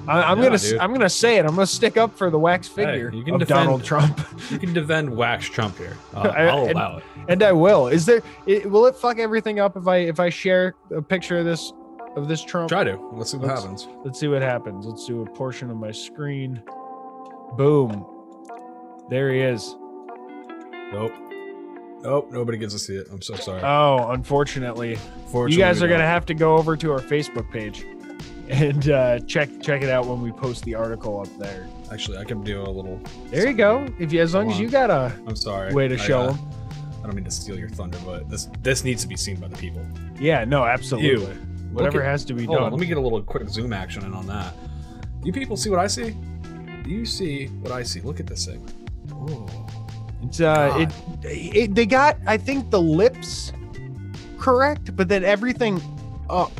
I, 0.06 0.20
I'm 0.22 0.36
Yeah, 0.38 0.44
gonna 0.44 0.58
dude. 0.58 0.78
I'm 0.80 0.92
gonna 0.92 1.08
say 1.08 1.38
it. 1.38 1.46
I'm 1.46 1.54
gonna 1.54 1.66
stick 1.66 1.96
up 1.96 2.14
for 2.16 2.28
the 2.30 2.38
wax 2.38 2.68
Hey, 2.68 2.74
figure 2.74 3.10
you 3.14 3.24
can 3.24 3.38
defend- 3.38 3.48
Donald 3.64 3.84
Trump, 3.84 4.20
You 4.50 4.58
can 4.58 4.74
defend 4.74 5.08
Wax 5.16 5.48
Trump 5.48 5.78
here. 5.78 5.96
Uh, 6.14 6.28
I'll 6.36 6.64
and- 6.66 6.72
allow 6.72 6.96
it. 6.98 7.04
and 7.28 7.42
I 7.42 7.52
will. 7.52 7.88
Is 7.88 8.04
there? 8.04 8.20
It, 8.46 8.70
will 8.70 8.84
it 8.84 8.96
fuck 8.96 9.18
everything 9.18 9.60
up 9.60 9.76
if 9.78 9.86
I 9.88 9.96
if 9.98 10.20
I 10.20 10.28
share 10.28 10.74
a 10.94 11.00
picture 11.00 11.38
of 11.38 11.46
this 11.46 11.72
of 12.16 12.28
this 12.28 12.44
Trump? 12.44 12.68
Try 12.68 12.84
to. 12.84 12.96
Let's 13.14 13.30
see 13.30 13.38
what 13.38 13.48
Let's- 13.48 13.62
happens. 13.62 13.88
Let's 14.04 14.20
see 14.20 14.28
what 14.28 14.42
happens. 14.42 14.84
Let's 14.86 15.06
do 15.06 15.22
a 15.22 15.26
portion 15.30 15.70
of 15.70 15.78
my 15.78 15.90
screen. 15.90 16.62
Boom. 17.56 18.04
There 19.08 19.32
he 19.32 19.40
is. 19.40 19.74
Nope. 20.92 21.12
Nope. 22.04 22.30
Nobody 22.30 22.58
gets 22.58 22.74
to 22.74 22.78
see 22.78 22.94
it. 22.96 23.08
I'm 23.10 23.22
so 23.22 23.34
sorry. 23.34 23.62
Oh, 23.62 24.10
unfortunately. 24.10 24.98
You 25.32 25.56
guys 25.58 25.82
are 25.82 25.88
gonna 25.88 26.06
have 26.06 26.26
to 26.26 26.34
go 26.34 26.56
over 26.56 26.76
to 26.76 26.92
our 26.92 27.00
Facebook 27.00 27.50
page 27.50 27.84
and 28.48 28.90
uh, 28.90 29.18
check 29.20 29.48
check 29.62 29.82
it 29.82 29.88
out 29.88 30.06
when 30.06 30.20
we 30.20 30.30
post 30.30 30.64
the 30.64 30.74
article 30.74 31.20
up 31.20 31.38
there. 31.38 31.66
Actually, 31.90 32.18
I 32.18 32.24
can 32.24 32.42
do 32.42 32.62
a 32.62 32.68
little. 32.70 33.00
There 33.30 33.48
you 33.48 33.54
go. 33.54 33.88
If 33.98 34.12
you, 34.12 34.20
as 34.20 34.34
long 34.34 34.50
as 34.50 34.60
you 34.60 34.68
got 34.68 34.90
a 34.90 35.12
I'm 35.26 35.36
sorry. 35.36 35.72
way 35.72 35.88
to 35.88 35.94
I, 35.94 35.98
show 35.98 36.20
uh, 36.20 36.32
them. 36.32 36.50
I 37.02 37.06
don't 37.06 37.16
mean 37.16 37.24
to 37.24 37.30
steal 37.30 37.58
your 37.58 37.68
thunder, 37.68 37.98
but 38.04 38.28
this 38.28 38.48
this 38.62 38.84
needs 38.84 39.02
to 39.02 39.08
be 39.08 39.16
seen 39.16 39.36
by 39.36 39.48
the 39.48 39.56
people. 39.56 39.86
Yeah, 40.18 40.44
no, 40.44 40.64
absolutely. 40.64 41.34
Whatever 41.72 42.02
at- 42.02 42.10
has 42.10 42.24
to 42.26 42.34
be 42.34 42.46
done. 42.46 42.62
on, 42.62 42.70
let 42.70 42.80
me 42.80 42.86
get 42.86 42.98
a 42.98 43.00
little 43.00 43.22
quick 43.22 43.48
zoom 43.48 43.72
action 43.72 44.04
in 44.04 44.14
on 44.14 44.26
that. 44.26 44.54
You 45.22 45.32
people 45.32 45.56
see 45.56 45.70
what 45.70 45.78
I 45.78 45.86
see? 45.86 46.14
Do 46.82 46.90
you 46.90 47.06
see 47.06 47.46
what 47.46 47.72
I 47.72 47.82
see? 47.82 48.00
Look 48.02 48.20
at 48.20 48.26
this 48.26 48.46
thing. 48.46 48.66
Oh, 49.12 49.66
It's 50.26 50.40
uh, 50.40 50.74
it, 50.76 50.92
it 51.24 51.74
they 51.74 51.86
got 51.86 52.16
I 52.26 52.36
think 52.36 52.70
the 52.70 52.80
lips 52.80 53.52
correct, 54.38 54.94
but 54.96 55.08
then 55.08 55.24
everything 55.24 55.80
up 56.28 56.52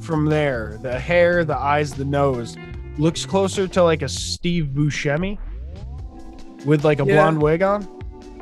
from 0.00 0.26
there, 0.26 0.78
the 0.82 0.98
hair, 0.98 1.44
the 1.44 1.56
eyes, 1.56 1.92
the 1.92 2.04
nose, 2.04 2.56
looks 2.98 3.26
closer 3.26 3.66
to 3.68 3.82
like 3.82 4.02
a 4.02 4.08
Steve 4.08 4.66
Buscemi 4.74 5.38
with 6.64 6.84
like 6.84 7.00
a 7.00 7.04
Yeah. 7.04 7.14
blonde 7.22 7.42
wig 7.42 7.62
on. 7.62 7.86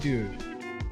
dude, 0.00 0.30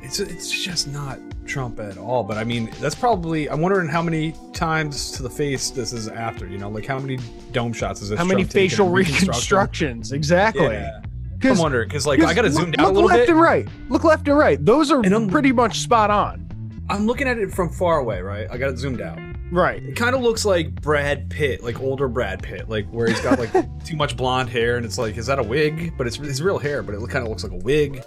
it's 0.02 0.20
it's 0.20 0.50
just 0.50 0.88
not 0.88 1.18
Trump 1.46 1.78
at 1.80 1.98
all. 1.98 2.22
But 2.24 2.38
I 2.38 2.44
mean, 2.44 2.70
that's 2.80 2.94
probably. 2.94 3.50
I'm 3.50 3.60
wondering 3.60 3.88
how 3.88 4.00
many 4.02 4.34
times 4.52 5.10
to 5.12 5.22
the 5.22 5.30
face 5.30 5.70
this 5.70 5.92
is 5.92 6.08
after. 6.08 6.46
You 6.46 6.58
know, 6.58 6.70
like 6.70 6.86
how 6.86 6.98
many 6.98 7.18
dome 7.52 7.72
shots 7.72 8.00
is 8.00 8.08
this? 8.08 8.18
How 8.18 8.24
many 8.24 8.42
Trump 8.42 8.52
taking 8.52 8.68
facial 8.70 8.88
reconstruction? 8.88 9.28
reconstructions? 9.28 10.12
Exactly. 10.12 10.66
Yeah. 10.66 11.02
I'm 11.44 11.58
wondering 11.58 11.88
because 11.88 12.06
like 12.06 12.20
I 12.22 12.34
got 12.34 12.42
to 12.42 12.50
zoom 12.50 12.70
down 12.72 12.84
a 12.84 12.88
look 12.88 12.94
little 12.94 13.08
left 13.08 13.20
bit. 13.22 13.30
and 13.30 13.40
right. 13.40 13.68
Look 13.88 14.04
left 14.04 14.26
and 14.28 14.36
right. 14.38 14.64
Those 14.64 14.90
are 14.90 15.00
And 15.04 15.12
I'm- 15.12 15.28
pretty 15.28 15.52
much 15.52 15.78
spot 15.80 16.10
on. 16.10 16.48
I'm 16.90 17.06
looking 17.06 17.26
at 17.28 17.38
it 17.38 17.52
from 17.52 17.70
far 17.70 17.98
away, 17.98 18.20
right? 18.20 18.46
I 18.50 18.58
got 18.58 18.70
it 18.70 18.78
zoomed 18.78 19.00
out. 19.00 19.18
Right. 19.50 19.82
It 19.82 19.96
kind 19.96 20.14
of 20.14 20.22
looks 20.22 20.44
like 20.44 20.74
Brad 20.80 21.28
Pitt, 21.30 21.62
like 21.62 21.80
older 21.80 22.08
Brad 22.08 22.42
Pitt, 22.42 22.68
like 22.68 22.86
where 22.90 23.06
he's 23.08 23.20
got 23.20 23.38
like 23.38 23.50
too 23.84 23.96
much 23.96 24.16
blonde 24.16 24.48
hair, 24.48 24.76
and 24.76 24.84
it's 24.86 24.98
like, 24.98 25.16
is 25.16 25.26
that 25.26 25.38
a 25.38 25.42
wig? 25.42 25.92
But 25.98 26.06
it's 26.06 26.18
it's 26.18 26.40
real 26.40 26.58
hair, 26.58 26.82
but 26.82 26.94
it 26.94 27.00
kind 27.10 27.22
of 27.24 27.28
looks 27.28 27.44
like 27.44 27.52
a 27.52 27.56
wig. 27.64 28.02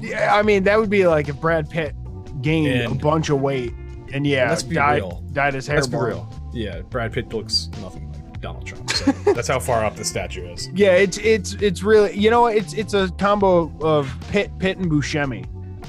Yeah, 0.00 0.34
I 0.34 0.42
mean 0.42 0.64
that 0.64 0.78
would 0.78 0.90
be 0.90 1.06
like 1.06 1.28
if 1.28 1.40
Brad 1.40 1.68
Pitt 1.70 1.94
gained 2.42 2.68
a 2.68 2.84
And- 2.90 3.00
bunch 3.00 3.28
of 3.30 3.40
weight 3.40 3.72
and 4.12 4.26
yeah, 4.26 4.48
Let's 4.48 4.62
be 4.62 4.74
dyed, 4.76 5.02
real. 5.02 5.22
dyed 5.32 5.54
his 5.54 5.66
hair 5.66 5.76
Let's 5.76 5.86
be 5.86 5.96
blonde. 5.96 6.08
real. 6.08 6.50
Yeah, 6.54 6.80
Brad 6.82 7.12
Pitt 7.12 7.32
looks 7.32 7.68
nothing 7.82 8.07
Donald 8.40 8.66
Trump. 8.66 8.90
So 8.90 9.12
that's 9.32 9.48
how 9.48 9.58
far 9.60 9.84
up 9.84 9.96
the 9.96 10.04
statue 10.04 10.46
is. 10.52 10.68
Yeah, 10.74 10.92
it's 10.92 11.18
it's 11.18 11.54
it's 11.54 11.82
really 11.82 12.16
you 12.16 12.30
know 12.30 12.46
it's 12.46 12.72
it's 12.74 12.94
a 12.94 13.08
combo 13.18 13.72
of 13.80 14.12
Pitt 14.30 14.50
Pitt 14.58 14.78
and 14.78 14.90
Buscemi, 14.90 15.44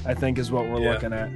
I 0.06 0.14
think 0.14 0.38
is 0.38 0.50
what 0.50 0.64
we're 0.68 0.80
Yeah. 0.80 0.92
looking 0.92 1.12
at. 1.12 1.30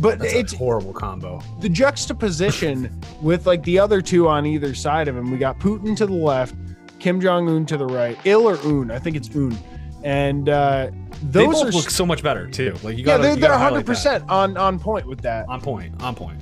But 0.00 0.18
That's 0.18 0.32
it's 0.32 0.52
a 0.54 0.56
horrible 0.56 0.92
combo. 0.94 1.42
the 1.60 1.68
juxtaposition 1.68 3.00
with 3.22 3.46
like 3.46 3.62
the 3.64 3.78
other 3.78 4.00
two 4.00 4.28
on 4.28 4.46
either 4.46 4.74
side 4.74 5.08
of 5.08 5.16
him. 5.16 5.30
We 5.30 5.38
got 5.38 5.58
Putin 5.58 5.96
to 5.96 6.06
the 6.06 6.12
left, 6.12 6.54
Kim 6.98 7.20
Jong 7.20 7.48
Un 7.48 7.66
to 7.66 7.76
the 7.76 7.86
right, 7.86 8.18
Il 8.24 8.48
or 8.48 8.56
Un, 8.64 8.90
I 8.90 8.98
think 8.98 9.16
it's 9.16 9.28
Un, 9.36 9.56
and 10.02 10.48
uh, 10.48 10.90
They 11.22 11.44
those 11.44 11.54
both 11.54 11.66
are 11.68 11.72
look 11.72 11.90
so 11.90 12.06
much 12.06 12.22
better 12.22 12.46
too. 12.46 12.72
Like 12.82 12.96
you 12.96 13.04
yeah, 13.04 13.16
gotta, 13.18 13.22
they're, 13.22 13.36
they're 13.36 13.50
100 13.50 13.84
percent 13.84 14.24
on 14.30 14.56
on 14.56 14.78
point 14.78 15.06
with 15.06 15.20
that. 15.22 15.46
on 15.48 15.60
point. 15.60 16.00
On 16.02 16.14
point. 16.14 16.40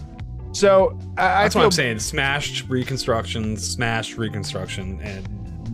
So 0.58 0.98
I, 1.16 1.22
I 1.22 1.42
That's 1.42 1.54
feel 1.54 1.60
what 1.60 1.66
I'm 1.66 1.70
saying. 1.72 2.00
Smashed 2.00 2.68
reconstruction, 2.68 3.56
smashed 3.56 4.16
reconstruction, 4.18 4.98
and 5.02 5.24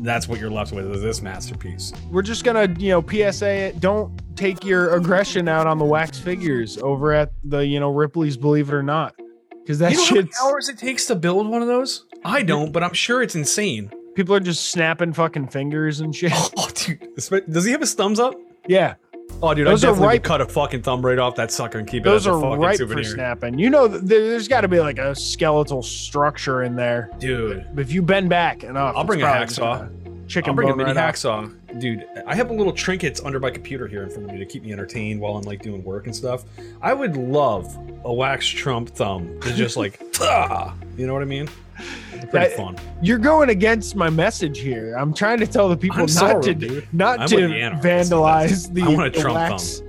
that's 0.05 0.29
what 0.29 0.39
you're 0.39 0.51
left 0.51 0.73
with 0.73 0.91
is 0.93 1.01
this 1.01 1.23
masterpiece. 1.23 1.91
we're 2.11 2.21
just 2.21 2.45
gonna 2.45 2.69
you 2.79 2.91
know 2.91 3.03
PSA 3.03 3.49
it. 3.49 3.81
Don't 3.81 4.13
take 4.37 4.63
your 4.63 4.95
aggression 4.95 5.49
out 5.49 5.67
on 5.67 5.79
the 5.79 5.87
wax 5.87 6.19
figures 6.19 6.77
over 6.79 7.13
at 7.15 7.33
the 7.45 7.61
you 7.61 7.81
know 7.81 7.91
Ripley's 7.91 8.37
Believe 8.37 8.69
It 8.69 8.75
or 8.75 8.83
Not, 8.83 9.15
because 9.63 9.79
that 9.79 9.93
you 9.93 9.97
know 9.97 10.05
how 10.05 10.15
many 10.17 10.29
hours 10.45 10.69
it 10.69 10.77
takes 10.77 11.07
to 11.07 11.15
build 11.15 11.49
one 11.49 11.63
of 11.63 11.69
those? 11.69 12.05
I 12.23 12.43
don't, 12.43 12.71
but 12.71 12.83
I'm 12.83 12.93
sure 12.93 13.23
it's 13.23 13.35
insane. 13.35 13.91
people 14.15 14.35
are 14.35 14.41
just 14.41 14.71
snapping 14.71 15.15
fucking 15.15 15.49
fingers 15.49 16.01
and 16.01 16.15
shit. 16.15 16.33
Oh, 16.59 16.69
dude, 16.75 17.01
does 17.51 17.65
he 17.65 17.71
have 17.73 17.81
his 17.81 17.95
thumbs 17.95 18.21
up? 18.21 18.35
Yeah, 18.67 18.95
Oh, 19.47 19.53
dude, 19.55 19.67
Those 19.67 19.85
I 19.85 19.89
are 19.89 19.91
definitely 19.91 20.07
would 20.07 20.13
ripe- 20.15 20.23
cut 20.25 20.41
a 20.41 20.47
fucking 20.47 20.83
thumb 20.83 21.05
right 21.05 21.19
off 21.19 21.35
that 21.37 21.51
sucker 21.53 21.79
and 21.79 21.87
keep 21.87 22.03
it 22.03 22.05
those 22.05 22.23
as 22.23 22.27
a 22.29 22.31
are 22.37 22.41
fucking 22.41 22.61
ripe 22.61 22.77
souvenir. 22.79 23.05
for 23.05 23.11
snapping. 23.11 23.59
You 23.59 23.69
know, 23.71 23.87
there, 23.89 24.01
there's 24.31 24.49
got 24.49 24.63
to 24.63 24.69
be 24.69 24.81
like 24.81 24.99
a 24.99 25.15
skeletal 25.15 25.83
structure 25.83 26.63
in 26.63 26.77
there. 26.77 27.11
Dude, 27.19 27.67
If 27.77 27.93
you 27.93 28.01
bend 28.03 28.31
back 28.31 28.65
enough, 28.65 28.95
I'll 28.97 29.05
bring 29.05 29.21
a 29.23 29.27
hacksaw. 29.27 29.91
Chicken 30.27 30.51
I'll 30.51 30.57
bring 30.57 30.71
a 30.71 30.77
mini 30.77 30.93
right 30.93 30.97
off. 30.97 31.15
hacksaw. 31.17 31.79
Dude, 31.79 32.07
I 32.27 32.35
have 32.35 32.49
a 32.49 32.55
little 32.55 32.73
trinkets 32.73 33.21
under 33.23 33.39
my 33.39 33.51
computer 33.51 33.87
here 33.87 34.03
in 34.05 34.09
front 34.11 34.25
of 34.25 34.31
me 34.33 34.39
to 34.39 34.47
keep 34.47 34.63
me 34.63 34.73
entertained 34.73 35.21
while 35.21 35.37
I'm 35.37 35.43
like 35.45 35.61
doing 35.61 35.85
work 35.85 36.07
and 36.07 36.17
stuff. 36.17 36.45
I 36.81 36.95
would 36.95 37.17
love 37.19 37.77
a 38.05 38.13
wax 38.13 38.47
Trump 38.47 38.89
thumb 38.91 39.39
to 39.43 39.53
just 39.53 39.77
like, 39.77 40.01
you 40.97 41.07
know 41.07 41.13
what 41.13 41.21
I 41.23 41.27
mean? 41.27 41.49
Pretty 42.31 42.55
fun. 42.57 42.77
You're 43.03 43.19
going 43.19 43.51
against 43.51 43.95
my 43.97 44.11
message 44.11 44.59
here. 44.59 44.95
I'm 44.95 45.13
trying 45.15 45.39
to 45.41 45.47
tell 45.47 45.69
the 45.69 45.77
people 45.77 45.97
I'm 45.99 46.03
not 46.07 46.11
sorry, 46.11 46.43
to 46.43 46.55
dude. 46.55 46.89
not 46.93 47.21
I'm 47.21 47.29
to 47.29 47.37
vandalize 47.37 48.73
the, 48.73 48.83
I 48.83 48.89
want 48.89 49.17
a 49.17 49.21
Trump 49.21 49.37
wax. 49.37 49.83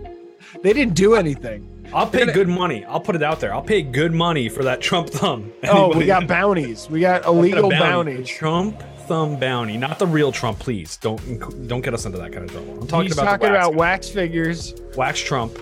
They 0.61 0.73
didn't 0.73 0.95
do 0.95 1.15
anything. 1.15 1.71
I'll 1.93 2.07
pay 2.07 2.19
gonna- 2.19 2.33
good 2.33 2.49
money. 2.49 2.83
I'll 2.85 2.99
put 2.99 3.15
it 3.15 3.23
out 3.23 3.39
there. 3.39 3.53
I'll 3.53 3.61
pay 3.61 3.81
good 3.81 4.13
money 4.13 4.49
for 4.49 4.63
that 4.63 4.81
Trump 4.81 5.09
thumb. 5.09 5.51
Oh, 5.67 5.95
we 5.97 6.05
got 6.05 6.27
bounties. 6.27 6.89
We 6.89 6.99
got 6.99 7.25
illegal 7.25 7.69
bounty. 7.69 8.13
bounties. 8.13 8.27
Trump 8.29 8.81
thumb 9.07 9.39
bounty, 9.39 9.77
not 9.77 9.99
the 9.99 10.07
real 10.07 10.31
Trump. 10.31 10.57
Please 10.59 10.97
don't 10.97 11.67
don't 11.67 11.81
get 11.81 11.93
us 11.93 12.05
into 12.05 12.17
that 12.17 12.31
kind 12.33 12.45
of 12.45 12.51
trouble. 12.51 12.81
I'm 12.81 12.87
talking 12.87 13.03
He's 13.07 13.13
about 13.13 13.25
talking 13.39 13.51
wax, 13.51 13.65
about 13.67 13.75
wax 13.75 14.09
figures. 14.09 14.73
wax 14.97 15.19
Trump, 15.19 15.57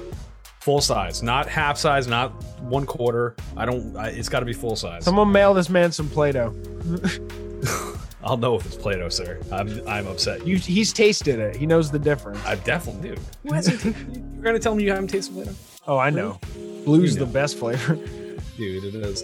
full 0.64 0.80
size, 0.80 1.22
not 1.22 1.48
half 1.48 1.78
size, 1.78 2.08
not 2.08 2.32
one 2.62 2.86
quarter. 2.86 3.36
I 3.58 3.66
don't. 3.66 3.96
I, 3.98 4.08
it's 4.08 4.30
got 4.30 4.40
to 4.40 4.46
be 4.46 4.54
full 4.54 4.78
size. 4.78 5.04
Someone 5.04 5.32
mail 5.32 5.54
this 5.54 5.70
man 5.70 5.92
some 5.92 6.10
Play-Doh. 6.10 6.54
I'll 8.24 8.38
know 8.38 8.56
if 8.56 8.66
it's 8.66 8.78
Play-Doh, 8.78 9.10
sir. 9.10 9.42
I'm 9.52 9.86
I'm 9.86 10.08
upset. 10.08 10.48
You, 10.48 10.56
he's 10.56 10.94
tasted 10.94 11.40
it. 11.40 11.58
He 11.58 11.66
knows 11.66 11.92
the 11.92 12.00
difference. 12.00 12.44
I 12.46 12.56
definitely 12.56 13.10
do. 13.10 13.22
Who 13.44 13.54
hasn't? 13.54 13.84
You're 14.16 14.44
gonna 14.44 14.60
tell 14.60 14.74
me 14.74 14.86
you 14.86 14.92
haven't 14.92 15.10
tasted 15.10 15.34
Play-Doh? 15.34 15.52
Oh, 15.86 15.98
I 15.98 16.10
know. 16.10 16.40
Blue's 16.86 17.16
You 17.16 17.20
the 17.20 17.26
best 17.26 17.58
flavor. 17.58 17.96
Dude, 18.58 18.86
it 18.86 18.96
is. 18.96 19.24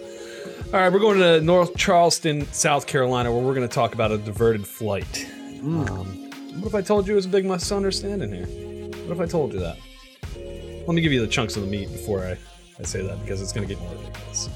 All 0.73 0.79
right, 0.79 0.91
we're 0.91 0.99
going 0.99 1.19
to 1.19 1.39
North 1.41 1.75
Charleston, 1.77 2.45
South 2.51 2.85
Carolina, 2.85 3.31
where 3.31 3.41
we're 3.41 3.55
going 3.55 3.67
to 3.67 3.73
talk 3.73 3.93
about 3.93 4.11
a 4.11 4.17
diverted 4.17 4.67
flight. 4.67 5.25
Um, 5.61 6.29
what 6.59 6.67
if 6.67 6.75
I 6.75 6.81
told 6.81 7.07
you 7.07 7.13
it 7.13 7.15
was 7.15 7.25
a 7.25 7.29
big 7.29 7.45
misunderstanding 7.45 8.31
here? 8.31 8.45
What 9.05 9.15
if 9.15 9.21
I 9.21 9.25
told 9.25 9.53
you 9.53 9.59
that? 9.59 9.77
Let 10.89 10.95
me 10.95 11.01
give 11.03 11.13
you 11.13 11.21
the 11.21 11.27
chunks 11.27 11.55
of 11.55 11.61
the 11.61 11.67
meat 11.69 11.91
before 11.91 12.25
I, 12.25 12.35
I 12.79 12.83
say 12.83 13.03
that 13.03 13.21
because 13.21 13.43
it's 13.43 13.53
going 13.53 13.67
to 13.67 13.71
get 13.71 13.79
more 13.83 13.91
ridiculous. 13.93 14.49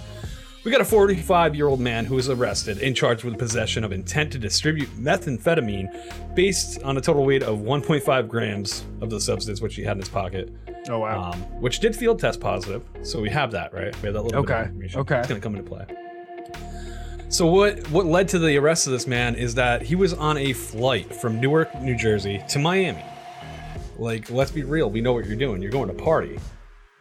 We 0.64 0.72
got 0.72 0.82
a 0.82 0.86
45 0.86 1.54
year 1.54 1.68
old 1.68 1.80
man 1.80 2.06
who 2.06 2.16
was 2.16 2.28
arrested 2.28 2.80
and 2.82 2.96
charged 2.96 3.24
with 3.24 3.38
possession 3.38 3.84
of 3.84 3.92
intent 3.92 4.32
to 4.32 4.40
distribute 4.40 4.90
methamphetamine 5.00 6.34
based 6.34 6.82
on 6.82 6.98
a 6.98 7.02
total 7.02 7.24
weight 7.24 7.44
of 7.44 7.60
1.5 7.60 8.28
grams 8.28 8.84
of 9.02 9.12
the 9.12 9.22
substance 9.22 9.62
which 9.62 9.76
he 9.76 9.84
had 9.84 9.92
in 9.92 10.00
his 10.00 10.10
pocket 10.10 10.52
Oh 10.90 10.98
wow. 10.98 11.34
um, 11.34 11.40
which 11.62 11.80
did 11.82 11.96
field 11.96 12.20
test 12.20 12.40
positive. 12.40 12.84
So 13.04 13.22
we 13.22 13.30
have 13.30 13.52
that, 13.52 13.72
right? 13.72 13.96
We 14.02 14.08
have 14.08 14.16
that 14.16 14.24
little 14.24 14.42
bit 14.42 14.50
Okay, 14.52 14.62
of 14.62 14.68
information. 14.70 15.00
okay. 15.02 15.20
It's 15.20 15.28
gonna 15.28 15.40
come 15.40 15.56
into 15.56 15.70
play. 15.70 15.86
So 17.30 17.46
what 17.46 17.88
what 17.92 18.08
led 18.08 18.28
to 18.30 18.40
the 18.40 18.58
arrest 18.58 18.88
of 18.88 18.94
this 18.94 19.06
man 19.06 19.36
is 19.36 19.54
that 19.54 19.84
he 19.84 19.94
was 19.94 20.14
on 20.16 20.38
a 20.40 20.54
flight 20.54 21.14
from 21.14 21.40
Newark, 21.40 21.80
New 21.80 21.96
Jersey 21.96 22.42
to 22.50 22.58
Miami. 22.58 23.04
Like, 23.98 24.30
let's 24.30 24.52
be 24.52 24.64
real, 24.64 24.90
we 24.90 25.02
know 25.02 25.14
what 25.14 25.26
you're 25.26 25.36
doing. 25.36 25.62
You're 25.62 25.72
going 25.72 25.88
to 25.88 25.94
party. 25.94 26.40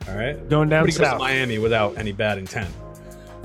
All 0.09 0.17
right? 0.17 0.37
Going 0.49 0.69
down 0.69 0.81
Nobody 0.87 0.99
goes 0.99 1.13
to. 1.13 1.19
Miami 1.19 1.59
without 1.59 1.97
any 1.97 2.13
bad 2.13 2.39
intent. 2.39 2.69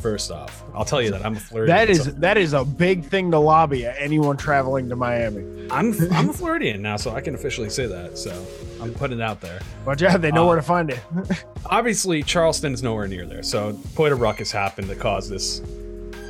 First 0.01 0.29
off, 0.29 0.63
I'll 0.75 0.85
tell 0.85 1.01
you 1.01 1.09
that 1.09 1.25
I'm 1.25 1.35
a 1.35 1.39
Floridian. 1.39 1.75
That 1.75 1.89
is 1.89 2.03
so 2.03 2.11
that 2.11 2.37
is 2.37 2.53
a 2.53 2.63
big 2.63 3.03
thing 3.03 3.31
to 3.31 3.39
lobby 3.39 3.83
at 3.87 3.95
anyone 3.97 4.37
traveling 4.37 4.87
to 4.89 4.95
Miami. 4.95 5.67
I'm 5.71 5.91
I'm 6.13 6.29
a 6.29 6.33
Floridian 6.33 6.83
now, 6.83 6.97
so 6.97 7.15
I 7.15 7.21
can 7.21 7.33
officially 7.33 7.71
say 7.71 7.87
that. 7.87 8.15
So 8.15 8.45
I'm 8.79 8.93
putting 8.93 9.17
it 9.19 9.23
out 9.23 9.41
there. 9.41 9.59
Watch 9.87 10.03
out, 10.03 10.21
they 10.21 10.31
know 10.31 10.43
Uh, 10.43 10.47
where 10.49 10.55
to 10.57 10.61
find 10.61 10.91
it. 10.91 10.99
Obviously, 11.65 12.21
Charleston 12.21 12.75
is 12.75 12.83
nowhere 12.83 13.07
near 13.07 13.25
there, 13.25 13.41
so 13.41 13.73
quite 13.95 14.11
a 14.11 14.15
ruckus 14.15 14.51
happened 14.51 14.87
that 14.89 14.99
caused 14.99 15.31
this 15.31 15.61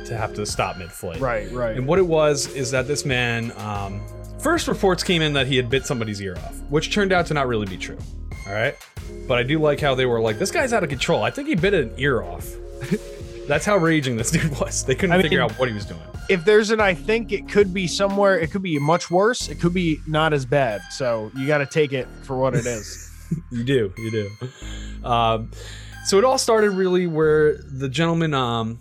to 0.06 0.16
have 0.16 0.32
to 0.36 0.46
stop 0.46 0.78
mid-flight. 0.78 1.20
right, 1.20 1.52
right. 1.52 1.76
And 1.76 1.86
what 1.86 1.98
it 1.98 2.06
was 2.06 2.46
is 2.54 2.70
that 2.70 2.86
this 2.88 3.04
man, 3.04 3.52
um, 3.58 4.00
first 4.40 4.68
reports 4.68 5.02
came 5.02 5.22
in 5.22 5.32
that 5.34 5.46
he 5.46 5.56
had 5.56 5.68
bit 5.70 5.86
somebody's 5.86 6.20
ear 6.20 6.36
off, 6.36 6.60
which 6.70 6.92
turned 6.92 7.12
out 7.12 7.26
to 7.26 7.34
not 7.34 7.46
really 7.48 7.66
be 7.66 7.76
true. 7.76 7.98
All 8.46 8.52
right. 8.54 8.74
But 9.26 9.38
I 9.38 9.42
do 9.42 9.58
like 9.60 9.80
how 9.80 9.94
they 9.94 10.06
were 10.06 10.20
like, 10.20 10.38
this 10.38 10.50
guy's 10.50 10.72
out 10.72 10.82
of 10.82 10.88
control. 10.88 11.22
I 11.22 11.30
think 11.30 11.48
he 11.48 11.54
bit 11.54 11.74
an 11.74 11.92
ear 11.98 12.22
off. 12.22 12.48
That's 13.48 13.64
how 13.64 13.76
raging 13.76 14.16
this 14.16 14.30
dude 14.32 14.58
was. 14.60 14.84
They 14.84 14.94
couldn't 14.94 15.12
I 15.16 15.22
figure 15.22 15.40
mean- 15.40 15.50
out 15.50 15.58
what 15.58 15.68
he 15.68 15.74
was 15.74 15.84
doing. 15.86 16.00
if 16.28 16.44
there's 16.44 16.70
an 16.70 16.80
I 16.80 16.94
think 16.94 17.32
it 17.32 17.48
could 17.48 17.72
be 17.72 17.86
somewhere, 17.86 18.38
it 18.38 18.50
could 18.50 18.62
be 18.62 18.78
much 18.78 19.10
worse. 19.10 19.48
It 19.48 19.60
could 19.60 19.72
be 19.74 19.98
not 20.06 20.32
as 20.32 20.44
bad. 20.46 20.80
So 20.90 21.30
you 21.36 21.46
got 21.46 21.58
to 21.58 21.66
take 21.66 21.92
it 21.92 22.06
for 22.22 22.36
what 22.36 22.54
it 22.54 22.66
is. 22.66 23.04
You 23.52 23.62
do, 23.62 23.92
you 23.98 24.10
do. 24.10 25.06
Um, 25.06 25.50
so 26.06 26.16
it 26.16 26.24
all 26.24 26.38
started 26.38 26.70
really 26.70 27.06
where 27.06 27.58
the 27.58 27.86
gentleman, 27.86 28.32
um, 28.32 28.80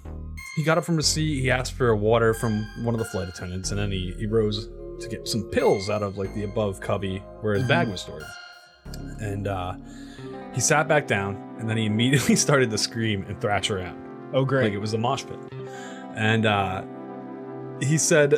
he 0.55 0.63
got 0.63 0.77
up 0.77 0.85
from 0.85 0.95
his 0.95 1.05
seat, 1.05 1.41
he 1.41 1.51
asked 1.51 1.73
for 1.73 1.93
water 1.93 2.33
from 2.33 2.65
one 2.85 2.95
of 2.95 2.99
the 2.99 3.03
flight 3.03 3.27
attendants, 3.27 3.71
and 3.71 3.77
then 3.79 3.91
he, 3.91 4.15
he 4.17 4.25
rose 4.25 4.69
to 4.99 5.07
get 5.07 5.27
some 5.27 5.43
pills 5.43 5.89
out 5.89 6.03
of 6.03 6.17
like 6.17 6.33
the 6.35 6.43
above 6.43 6.79
cubby 6.81 7.19
where 7.41 7.53
his 7.55 7.67
bag 7.67 7.87
was 7.89 8.01
stored. 8.01 8.23
And 9.19 9.47
uh, 9.47 9.75
he 10.53 10.61
sat 10.61 10.87
back 10.87 11.07
down, 11.07 11.35
and 11.59 11.69
then 11.69 11.77
he 11.77 11.85
immediately 11.85 12.35
started 12.45 12.69
to 12.71 12.77
scream 12.77 13.23
and 13.27 13.39
thrash 13.41 13.69
around 13.69 13.97
Oh, 14.33 14.45
great. 14.45 14.63
like 14.65 14.73
it 14.73 14.77
was 14.79 14.93
a 14.93 14.97
mosh 14.97 15.23
pit. 15.25 15.37
And 16.15 16.45
uh, 16.45 16.83
he 17.81 17.97
said 17.97 18.31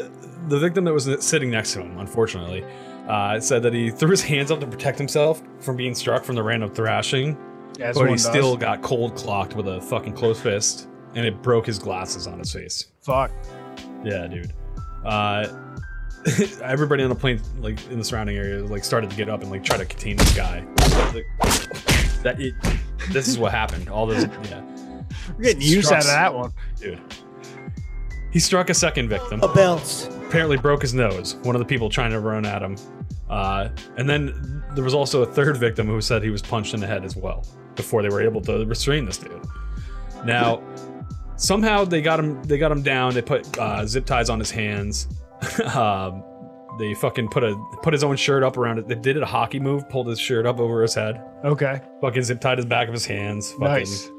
the 0.47 0.59
victim 0.59 0.83
that 0.85 0.93
was 0.93 1.07
sitting 1.25 1.49
next 1.51 1.73
to 1.73 1.81
him, 1.81 1.97
unfortunately, 1.99 2.65
uh, 3.07 3.39
said 3.39 3.63
that 3.63 3.73
he 3.73 3.89
threw 3.89 4.09
his 4.09 4.21
hands 4.21 4.51
up 4.51 4.59
to 4.59 4.67
protect 4.67 4.97
himself 4.97 5.41
from 5.59 5.75
being 5.75 5.95
struck 5.95 6.23
from 6.23 6.35
the 6.35 6.43
random 6.43 6.69
thrashing, 6.73 7.37
As 7.79 7.95
but 7.95 8.01
one 8.01 8.07
he 8.09 8.13
does. 8.15 8.25
still 8.25 8.57
got 8.57 8.81
cold 8.81 9.15
clocked 9.15 9.55
with 9.55 9.67
a 9.67 9.81
fucking 9.81 10.13
closed 10.13 10.41
fist, 10.43 10.87
and 11.15 11.25
it 11.25 11.41
broke 11.41 11.65
his 11.65 11.79
glasses 11.79 12.27
on 12.27 12.37
his 12.39 12.51
face. 12.51 12.87
fuck. 13.01 13.31
Yeah, 14.03 14.27
dude. 14.27 14.53
Uh, 15.05 15.47
everybody 16.63 17.03
on 17.03 17.09
the 17.09 17.15
plane, 17.15 17.41
like 17.59 17.85
in 17.89 17.97
the 17.97 18.03
surrounding 18.03 18.37
area, 18.37 18.63
like 18.63 18.83
started 18.83 19.09
to 19.09 19.15
get 19.15 19.29
up 19.29 19.41
and 19.41 19.51
like 19.51 19.63
try 19.63 19.77
to 19.77 19.85
contain 19.85 20.17
this 20.17 20.35
guy. 20.35 20.65
That 22.23 22.35
it. 22.39 22.53
This 23.11 23.27
is 23.27 23.37
what 23.37 23.51
happened. 23.51 23.89
All 23.89 24.05
this, 24.05 24.25
yeah. 24.49 24.61
We're 25.37 25.43
getting 25.43 25.61
use 25.61 25.91
out 25.91 25.99
of 25.99 26.07
that 26.07 26.33
one. 26.33 26.51
dude. 26.79 27.01
He 28.31 28.39
struck 28.39 28.69
a 28.69 28.73
second 28.73 29.09
victim. 29.09 29.41
A 29.41 29.47
bounce. 29.47 30.07
Apparently 30.27 30.57
broke 30.57 30.81
his 30.81 30.93
nose. 30.93 31.35
One 31.43 31.55
of 31.55 31.59
the 31.59 31.65
people 31.65 31.89
trying 31.89 32.11
to 32.11 32.19
run 32.19 32.45
at 32.45 32.61
him. 32.61 32.75
Uh, 33.29 33.69
and 33.97 34.07
then 34.07 34.63
there 34.75 34.83
was 34.83 34.93
also 34.93 35.23
a 35.23 35.25
third 35.25 35.57
victim 35.57 35.87
who 35.87 35.99
said 36.01 36.21
he 36.21 36.29
was 36.29 36.41
punched 36.41 36.73
in 36.73 36.79
the 36.79 36.87
head 36.87 37.03
as 37.03 37.15
well 37.15 37.45
before 37.75 38.01
they 38.03 38.09
were 38.09 38.21
able 38.21 38.41
to 38.41 38.65
restrain 38.65 39.05
this 39.05 39.17
dude. 39.17 39.43
Now, 40.25 40.61
somehow 41.37 41.85
they 41.85 42.01
got 42.01 42.19
him. 42.19 42.43
They 42.43 42.57
got 42.57 42.71
him 42.71 42.83
down. 42.83 43.13
They 43.13 43.21
put 43.21 43.57
uh, 43.57 43.85
zip 43.85 44.05
ties 44.05 44.29
on 44.29 44.37
his 44.37 44.51
hands. 44.51 45.07
um, 45.75 46.23
they 46.79 46.93
fucking 46.93 47.27
put 47.29 47.43
a 47.43 47.55
put 47.81 47.93
his 47.93 48.03
own 48.03 48.15
shirt 48.15 48.43
up 48.43 48.57
around 48.57 48.79
it. 48.79 48.87
They 48.87 48.95
did 48.95 49.17
a 49.17 49.25
hockey 49.25 49.59
move, 49.59 49.87
pulled 49.89 50.07
his 50.07 50.19
shirt 50.19 50.45
up 50.45 50.59
over 50.59 50.81
his 50.81 50.93
head, 50.93 51.21
Okay. 51.43 51.81
fucking 52.01 52.23
zip 52.23 52.39
tied 52.41 52.57
his 52.57 52.65
back 52.65 52.87
of 52.87 52.93
his 52.93 53.05
hands. 53.05 53.51
Fucking, 53.53 53.65
Nice. 53.65 54.09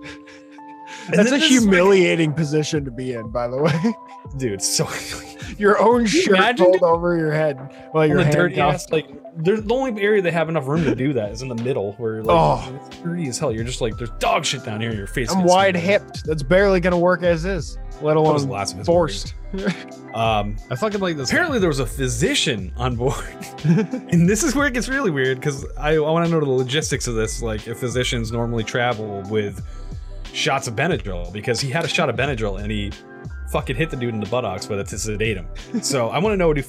And 1.11 1.18
That's 1.18 1.29
a 1.29 1.31
then 1.33 1.40
this 1.40 1.51
is 1.51 1.57
like- 1.57 1.62
humiliating 1.62 2.33
position 2.33 2.85
to 2.85 2.90
be 2.90 3.12
in, 3.12 3.31
by 3.31 3.49
the 3.49 3.57
way. 3.59 3.94
dude. 4.38 4.62
So 4.62 4.88
your 5.59 5.81
own 5.81 6.07
shirt 6.07 6.37
imagine, 6.37 6.66
pulled 6.66 6.83
over 6.83 7.16
your 7.16 7.33
head 7.33 7.57
while 7.92 8.07
you're 8.07 8.20
on 8.20 8.27
the 8.27 8.33
dirty 8.33 8.55
handcuffed. 8.57 8.85
ass, 8.87 8.92
like 8.92 9.09
there's 9.37 9.62
the 9.62 9.75
only 9.75 10.01
area 10.03 10.20
they 10.23 10.31
have 10.31 10.49
enough 10.49 10.66
room 10.66 10.85
to 10.85 10.94
do 10.94 11.12
that 11.14 11.33
is 11.33 11.42
in 11.42 11.49
the 11.49 11.55
middle 11.62 11.92
where 11.94 12.23
like 12.23 12.37
Oh. 12.37 12.81
it's 12.87 12.99
dirty 12.99 13.29
as 13.29 13.38
hell. 13.38 13.53
You're 13.53 13.64
just 13.64 13.81
like 13.81 13.96
there's 13.96 14.11
dog 14.18 14.44
shit 14.44 14.64
down 14.64 14.81
here 14.81 14.90
in 14.90 14.96
your 14.96 15.07
face. 15.07 15.33
I'm 15.33 15.44
wide 15.44 15.77
hipped. 15.77 16.25
That's 16.25 16.42
barely 16.42 16.81
gonna 16.81 16.99
work 16.99 17.23
as 17.23 17.44
is, 17.44 17.77
let 18.03 18.14
That 18.14 18.20
was 18.20 18.42
alone 18.42 18.49
the 18.49 18.53
last 18.55 18.77
of 18.79 18.87
forced. 18.87 19.35
Um, 20.14 20.57
I 20.70 20.75
fucking 20.75 20.99
like 21.01 21.16
this. 21.16 21.29
apparently 21.31 21.61
there 21.61 21.68
was 21.68 21.79
a 21.79 21.87
physician 21.87 22.73
on 22.77 22.96
board, 22.96 23.14
and 23.64 24.29
this 24.29 24.42
is 24.42 24.57
where 24.57 24.66
it 24.66 24.75
gets 24.75 24.88
really 24.88 25.12
weird 25.12 25.38
because 25.38 25.64
I, 25.79 25.94
I 25.94 25.99
want 26.01 26.27
to 26.27 26.33
know 26.33 26.40
the 26.40 26.51
logistics 26.51 27.07
of 27.07 27.14
this. 27.14 27.42
Like 27.42 27.68
if 27.68 27.79
physicians 27.79 28.33
normally 28.33 28.64
travel 28.64 29.23
with 29.31 29.64
shots 30.33 30.66
of 30.69 30.75
Benadryl 30.75 31.33
because 31.33 31.61
he 31.61 31.71
had 31.71 31.85
a 31.85 31.88
shot 31.88 32.09
of 32.09 32.16
Benadryl 32.16 32.61
and 32.61 32.71
he 32.71 32.93
fucking 33.51 33.75
hit 33.75 33.90
the 33.90 33.97
dude 33.97 34.14
in 34.14 34.21
the 34.21 34.27
buttocks 34.29 34.69
with 34.69 34.79
it 34.79 34.87
to 34.87 34.97
sedate 34.99 35.37
him. 35.37 35.47
So 35.83 36.09
I 36.11 36.19
want 36.21 36.33
to 36.35 36.37
know 36.37 36.55
do, 36.55 36.62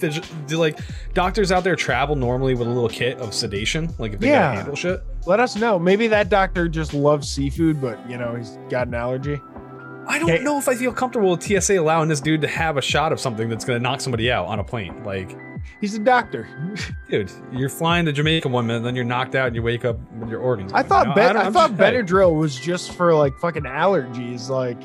do 0.47 0.57
like 0.57 0.79
doctors 1.13 1.51
out 1.51 1.63
there 1.63 1.75
travel 1.75 2.15
normally 2.15 2.55
with 2.55 2.67
a 2.67 2.71
little 2.71 2.89
kit 2.89 3.19
of 3.19 3.33
sedation, 3.35 3.93
like 3.99 4.13
if 4.13 4.19
they 4.19 4.29
Yeah. 4.29 4.39
gotta 4.41 4.55
handle 4.57 4.75
shit? 4.75 5.03
Let 5.27 5.39
us 5.39 5.55
know. 5.55 5.77
Maybe 5.77 6.07
that 6.07 6.29
doctor 6.29 6.67
just 6.67 6.93
loves 6.95 7.29
seafood, 7.29 7.79
but 7.79 7.99
you 8.09 8.17
know 8.17 8.35
he's 8.35 8.57
got 8.69 8.87
an 8.87 8.95
allergy. 8.95 9.39
I 10.07 10.17
don't 10.17 10.31
Okay. 10.31 10.43
know 10.43 10.57
if 10.57 10.67
I 10.67 10.73
feel 10.73 10.91
comfortable 10.91 11.29
with 11.29 11.43
TSA 11.43 11.75
allowing 11.79 12.09
this 12.09 12.19
dude 12.19 12.41
to 12.41 12.47
have 12.47 12.77
a 12.77 12.81
shot 12.81 13.11
of 13.11 13.19
something 13.19 13.47
that's 13.47 13.63
gonna 13.63 13.77
knock 13.79 14.01
somebody 14.01 14.31
out 14.31 14.47
on 14.47 14.57
a 14.57 14.63
plane. 14.63 15.03
Like, 15.05 15.37
He's 15.79 15.95
a 15.95 15.99
doctor. 15.99 16.47
dude, 17.09 17.31
you're 17.51 17.69
flying 17.69 18.05
to 18.05 18.11
Jamaica 18.11 18.47
one 18.49 18.67
minute, 18.67 18.83
then 18.83 18.95
you're 18.95 19.03
knocked 19.05 19.35
out 19.35 19.47
and 19.47 19.55
you 19.55 19.63
wake 19.63 19.83
up 19.85 19.97
with 20.13 20.29
your 20.29 20.39
organs. 20.39 20.71
I 20.73 20.83
thought 20.83 21.03
you 21.07 21.09
know? 21.09 21.15
ben- 21.15 21.37
I, 21.37 21.41
I'm 21.45 21.53
thought 21.53 21.71
Benadryl 21.71 22.37
was 22.37 22.55
just 22.55 22.91
for 22.93 23.13
like 23.15 23.35
fucking 23.37 23.63
allergies. 23.63 24.49
Like, 24.49 24.77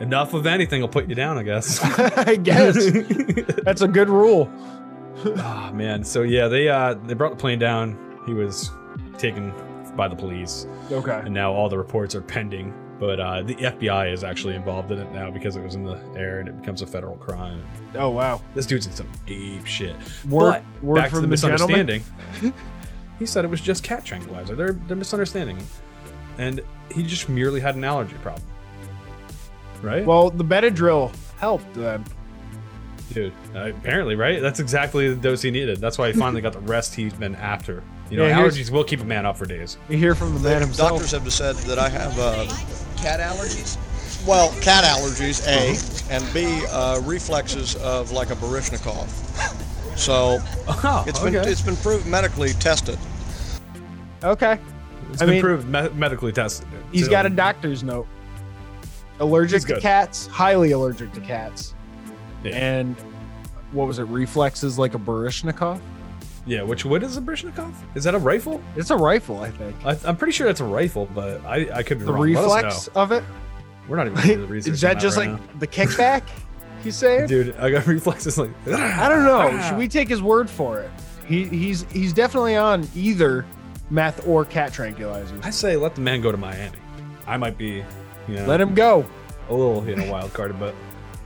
enough 0.00 0.32
of 0.34 0.46
anything 0.46 0.80
will 0.80 0.88
put 0.88 1.08
you 1.08 1.14
down, 1.14 1.38
I 1.38 1.42
guess. 1.42 1.80
I 2.18 2.36
guess 2.36 2.76
that's 3.64 3.82
a 3.82 3.88
good 3.88 4.08
rule. 4.08 4.50
oh 5.24 5.70
man, 5.72 6.04
so 6.04 6.22
yeah, 6.22 6.48
they 6.48 6.68
uh 6.68 6.94
they 6.94 7.14
brought 7.14 7.30
the 7.30 7.36
plane 7.36 7.58
down. 7.58 7.98
He 8.26 8.32
was 8.32 8.70
taken 9.18 9.52
by 9.96 10.08
the 10.08 10.16
police, 10.16 10.66
Okay. 10.90 11.20
and 11.24 11.32
now 11.32 11.52
all 11.52 11.68
the 11.68 11.78
reports 11.78 12.14
are 12.14 12.20
pending. 12.20 12.72
But 12.98 13.18
uh, 13.20 13.42
the 13.42 13.56
FBI 13.56 14.12
is 14.12 14.22
actually 14.22 14.54
involved 14.54 14.90
in 14.92 14.98
it 14.98 15.10
now 15.12 15.30
because 15.30 15.56
it 15.56 15.62
was 15.62 15.74
in 15.74 15.84
the 15.84 16.00
air 16.16 16.38
and 16.38 16.48
it 16.48 16.58
becomes 16.60 16.80
a 16.80 16.86
federal 16.86 17.16
crime. 17.16 17.62
Oh 17.94 18.10
wow. 18.10 18.40
This 18.54 18.66
dude's 18.66 18.86
in 18.86 18.92
some 18.92 19.10
deep 19.26 19.66
shit. 19.66 19.96
Word, 20.28 20.62
but 20.78 20.82
word 20.82 20.96
back 20.96 21.04
to 21.06 21.10
from 21.10 21.16
the 21.22 21.26
the, 21.26 21.30
misunderstanding. 21.30 22.04
he 23.18 23.26
said 23.26 23.44
it 23.44 23.48
was 23.48 23.60
just 23.60 23.82
cat 23.82 24.04
tranquilizer. 24.04 24.54
They're 24.54 24.72
they're 24.72 24.96
misunderstanding, 24.96 25.58
and 26.38 26.60
he 26.90 27.02
just 27.02 27.28
merely 27.28 27.60
had 27.60 27.74
an 27.74 27.84
allergy 27.84 28.16
problem. 28.22 28.46
Right, 29.82 30.06
Well, 30.06 30.30
the 30.30 30.44
Benadryl 30.44 31.14
helped 31.38 31.74
then. 31.74 32.04
dude. 33.12 33.34
Uh, 33.54 33.68
apparently, 33.68 34.14
right. 34.16 34.40
That's 34.40 34.58
exactly 34.58 35.10
the 35.10 35.16
dose 35.20 35.42
he 35.42 35.50
needed. 35.50 35.78
That's 35.78 35.98
why 35.98 36.10
he 36.10 36.18
finally 36.18 36.40
got 36.40 36.54
the 36.54 36.60
rest 36.60 36.94
he's 36.94 37.12
been 37.12 37.34
after. 37.34 37.82
You 38.08 38.18
know, 38.18 38.26
yeah, 38.26 38.38
allergies 38.38 38.70
will 38.70 38.84
keep 38.84 39.00
a 39.00 39.04
man 39.04 39.26
up 39.26 39.36
for 39.36 39.44
days. 39.44 39.76
You 39.90 39.98
hear 39.98 40.14
from 40.14 40.32
the 40.34 40.40
man 40.40 40.62
himself. 40.62 40.90
Doctors 40.92 41.10
have 41.10 41.30
said 41.30 41.56
that 41.56 41.78
I 41.78 41.88
have 41.90 42.18
uh, 42.18 42.46
cat 43.04 43.20
allergies. 43.20 43.76
Well, 44.26 44.50
cat 44.62 44.84
allergies, 44.84 45.46
A, 45.46 45.76
and 46.12 46.24
B, 46.32 46.64
uh, 46.70 47.00
reflexes 47.04 47.76
of 47.76 48.12
like 48.12 48.30
a 48.30 48.34
Baryshnikov. 48.36 49.08
So 49.98 50.38
Oh, 50.68 51.04
it's 51.06 51.20
been 51.20 51.34
it's 51.34 51.60
been 51.60 51.76
proved 51.76 52.06
medically 52.06 52.54
tested. 52.54 52.98
Okay. 54.22 54.58
It's 55.12 55.20
I 55.20 55.26
been 55.26 55.34
mean- 55.34 55.42
proved 55.42 55.68
me- 55.68 55.90
medically 55.90 56.32
tested. 56.32 56.68
dude. 56.70 56.80
He's 56.92 57.04
So- 57.04 57.10
got 57.10 57.26
a 57.26 57.30
doctor's 57.30 57.82
note. 57.84 58.06
Allergic 59.20 59.56
He's 59.58 59.64
to 59.66 59.74
good. 59.74 59.82
cats, 59.82 60.26
highly 60.26 60.72
allergic 60.72 61.12
to 61.12 61.20
cats. 61.20 61.74
Yeah. 62.42 62.52
And 62.56 62.96
what 63.72 63.86
was 63.86 63.98
it? 63.98 64.04
Reflexes 64.04 64.78
like 64.78 64.94
a 64.94 64.98
Baryshnikov? 64.98 65.78
Yeah, 66.46 66.62
which 66.62 66.84
what 66.84 67.02
is 67.02 67.16
a 67.16 67.20
Brishnikov? 67.22 67.72
Is 67.94 68.04
that 68.04 68.14
a 68.14 68.18
rifle? 68.18 68.62
It's 68.76 68.90
a 68.90 68.96
rifle, 68.96 69.40
I 69.40 69.50
think. 69.50 69.74
I, 69.84 69.96
I'm 70.04 70.16
pretty 70.16 70.32
sure 70.32 70.46
that's 70.46 70.60
a 70.60 70.64
rifle, 70.64 71.08
but 71.14 71.44
I, 71.46 71.68
I 71.78 71.82
could 71.82 71.98
be 71.98 72.04
The 72.04 72.12
wrong. 72.12 72.22
Reflex 72.22 72.88
of 72.88 73.12
it? 73.12 73.24
We're 73.88 73.96
not 73.96 74.06
even 74.08 74.20
doing 74.22 74.40
the 74.42 74.46
research. 74.52 74.74
Is 74.74 74.84
on 74.84 74.94
that 74.94 75.00
just 75.00 75.16
right 75.16 75.30
like 75.30 75.58
the 75.60 75.66
kickback? 75.66 76.22
He's 76.82 76.96
saying? 77.04 77.28
dude? 77.28 77.56
I 77.56 77.70
got 77.70 77.86
reflexes 77.88 78.36
like 78.38 78.50
I 78.68 79.08
don't 79.08 79.24
know. 79.24 79.58
Should 79.68 79.78
we 79.78 79.88
take 79.88 80.08
his 80.08 80.20
word 80.22 80.50
for 80.50 80.80
it? 80.80 80.90
He 81.26 81.44
he's 81.46 81.90
he's 81.90 82.12
definitely 82.12 82.56
on 82.56 82.86
either 82.94 83.46
meth 83.88 84.26
or 84.26 84.44
cat 84.44 84.72
tranquilizers. 84.72 85.42
I 85.44 85.48
say 85.50 85.76
let 85.76 85.94
the 85.94 86.02
man 86.02 86.20
go 86.20 86.30
to 86.30 86.36
Miami. 86.38 86.76
I 87.26 87.38
might 87.38 87.56
be, 87.56 87.82
you 88.28 88.34
know, 88.36 88.44
Let 88.46 88.60
him 88.60 88.74
go. 88.74 89.06
a 89.48 89.54
little 89.54 89.86
you 89.88 89.96
know 89.96 90.12
wild 90.12 90.34
carded, 90.34 90.60
but 90.60 90.74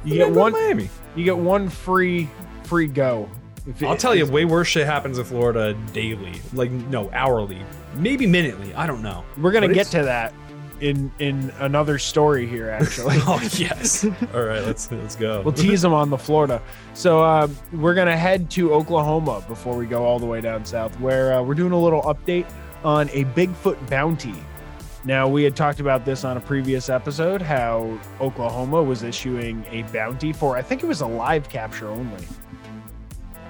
You 0.05 0.15
get 0.15 0.29
him 0.29 0.35
go 0.35 0.35
to 0.35 0.41
one 0.41 0.53
Miami. 0.53 0.89
you 1.17 1.25
get 1.25 1.37
one 1.37 1.69
free 1.69 2.29
free 2.63 2.87
go. 2.87 3.29
I'll 3.83 3.97
tell 3.97 4.15
you, 4.15 4.27
way 4.27 4.45
worse 4.45 4.69
shit 4.69 4.87
happens 4.87 5.19
in 5.19 5.25
Florida 5.25 5.75
daily, 5.93 6.41
like 6.53 6.71
no 6.71 7.11
hourly, 7.13 7.59
maybe 7.95 8.27
minutely. 8.27 8.75
I 8.75 8.87
don't 8.87 9.03
know. 9.03 9.25
We're 9.37 9.53
gonna 9.53 9.69
But 9.69 9.75
get 9.75 9.87
to 9.89 10.03
that 10.05 10.33
in 10.81 11.11
in 11.19 11.53
another 11.59 11.99
story 11.99 12.47
here. 12.47 12.71
Actually, 12.71 13.17
Oh 13.27 13.41
yes. 13.57 14.05
All 14.35 14.43
right, 14.43 14.65
let's 14.65 14.91
let's 14.93 15.17
go. 15.17 15.43
we'll 15.43 15.53
tease 15.53 15.83
them 15.83 15.93
on 15.93 16.09
the 16.11 16.19
Florida. 16.19 16.63
So 16.95 17.23
uh, 17.23 17.49
we're 17.73 17.95
gonna 17.95 18.17
head 18.17 18.51
to 18.53 18.73
Oklahoma 18.73 19.45
before 19.49 19.77
we 19.77 19.87
go 19.87 20.05
all 20.05 20.19
the 20.19 20.27
way 20.27 20.41
down 20.41 20.65
south, 20.65 20.99
where 21.01 21.35
uh, 21.35 21.43
we're 21.43 21.55
doing 21.55 21.73
a 21.73 21.79
little 21.81 22.03
update 22.03 22.47
on 22.85 23.09
a 23.11 23.25
Bigfoot 23.25 23.91
bounty 23.91 24.35
Now, 25.05 25.27
we 25.29 25.43
had 25.43 25.57
talked 25.57 25.81
about 25.81 26.05
this 26.05 26.25
on 26.25 26.37
a 26.37 26.41
previous 26.41 26.89
episode 26.89 27.43
how 27.43 27.99
Oklahoma 28.21 28.83
was 28.83 29.03
issuing 29.03 29.65
a 29.71 29.83
bounty 29.85 30.33
for, 30.33 30.57
I 30.57 30.63
think 30.63 30.83
it 30.83 30.87
was 30.87 31.01
a 31.01 31.07
live 31.07 31.49
capture 31.49 31.89
only. 31.89 32.25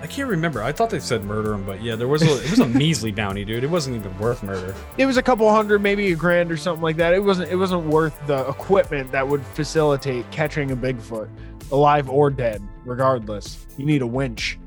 I 0.00 0.06
can't 0.06 0.28
remember. 0.28 0.62
I 0.62 0.70
thought 0.72 0.90
they 0.90 1.00
said 1.00 1.24
murder 1.24 1.52
him, 1.54 1.64
but 1.64 1.82
yeah, 1.82 1.96
there 1.96 2.06
was 2.08 2.22
a 2.22 2.44
it 2.44 2.50
was 2.50 2.60
a 2.60 2.66
measly 2.68 3.10
bounty, 3.10 3.44
dude. 3.44 3.64
It 3.64 3.70
wasn't 3.70 3.96
even 3.96 4.16
worth 4.18 4.42
murder. 4.42 4.74
It 4.96 5.06
was 5.06 5.16
a 5.16 5.22
couple 5.22 5.50
hundred, 5.50 5.80
maybe 5.80 6.12
a 6.12 6.16
grand 6.16 6.52
or 6.52 6.56
something 6.56 6.82
like 6.82 6.96
that. 6.96 7.14
It 7.14 7.22
wasn't. 7.22 7.50
It 7.50 7.56
wasn't 7.56 7.86
worth 7.86 8.16
the 8.26 8.46
equipment 8.48 9.10
that 9.12 9.26
would 9.26 9.42
facilitate 9.44 10.30
catching 10.30 10.70
a 10.70 10.76
Bigfoot, 10.76 11.28
alive 11.72 12.08
or 12.08 12.30
dead, 12.30 12.62
regardless. 12.84 13.66
You 13.76 13.86
need 13.86 14.02
a 14.02 14.06
winch. 14.06 14.58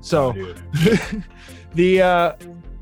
So, 0.00 0.32
the 1.74 2.00
uh 2.02 2.32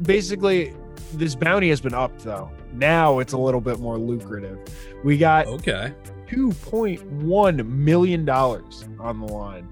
basically 0.03 0.75
this 1.15 1.35
bounty 1.35 1.71
has 1.71 1.81
been 1.81 1.95
upped 1.95 2.21
though. 2.25 2.51
Now 2.75 3.21
it's 3.21 3.33
a 3.33 3.39
little 3.39 3.61
bit 3.63 3.79
more 3.81 3.97
lucrative. 3.97 4.59
We 5.03 5.17
got 5.17 5.47
Okay. 5.47 5.95
2.1 6.29 7.67
million 7.67 8.25
dollars 8.25 8.87
on 8.99 9.21
the 9.21 9.33
line. 9.33 9.67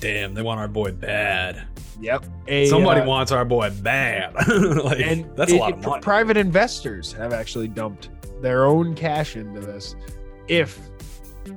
Damn, 0.00 0.34
they 0.34 0.42
want 0.42 0.60
our 0.60 0.68
boy 0.68 0.92
bad. 0.92 1.66
Yep. 2.00 2.26
A, 2.46 2.66
Somebody 2.66 3.00
uh, 3.00 3.06
wants 3.06 3.32
our 3.32 3.44
boy 3.44 3.70
bad. 3.70 4.34
like 4.84 5.00
and 5.00 5.28
that's 5.36 5.52
a 5.52 5.56
it- 5.56 5.58
lot 5.58 5.72
of 5.72 5.84
money. 5.84 6.02
Private 6.02 6.36
investors 6.36 7.12
have 7.12 7.32
actually 7.32 7.68
dumped 7.68 8.10
their 8.40 8.64
own 8.64 8.94
cash 8.94 9.36
into 9.36 9.60
this. 9.60 9.96
If 10.46 10.78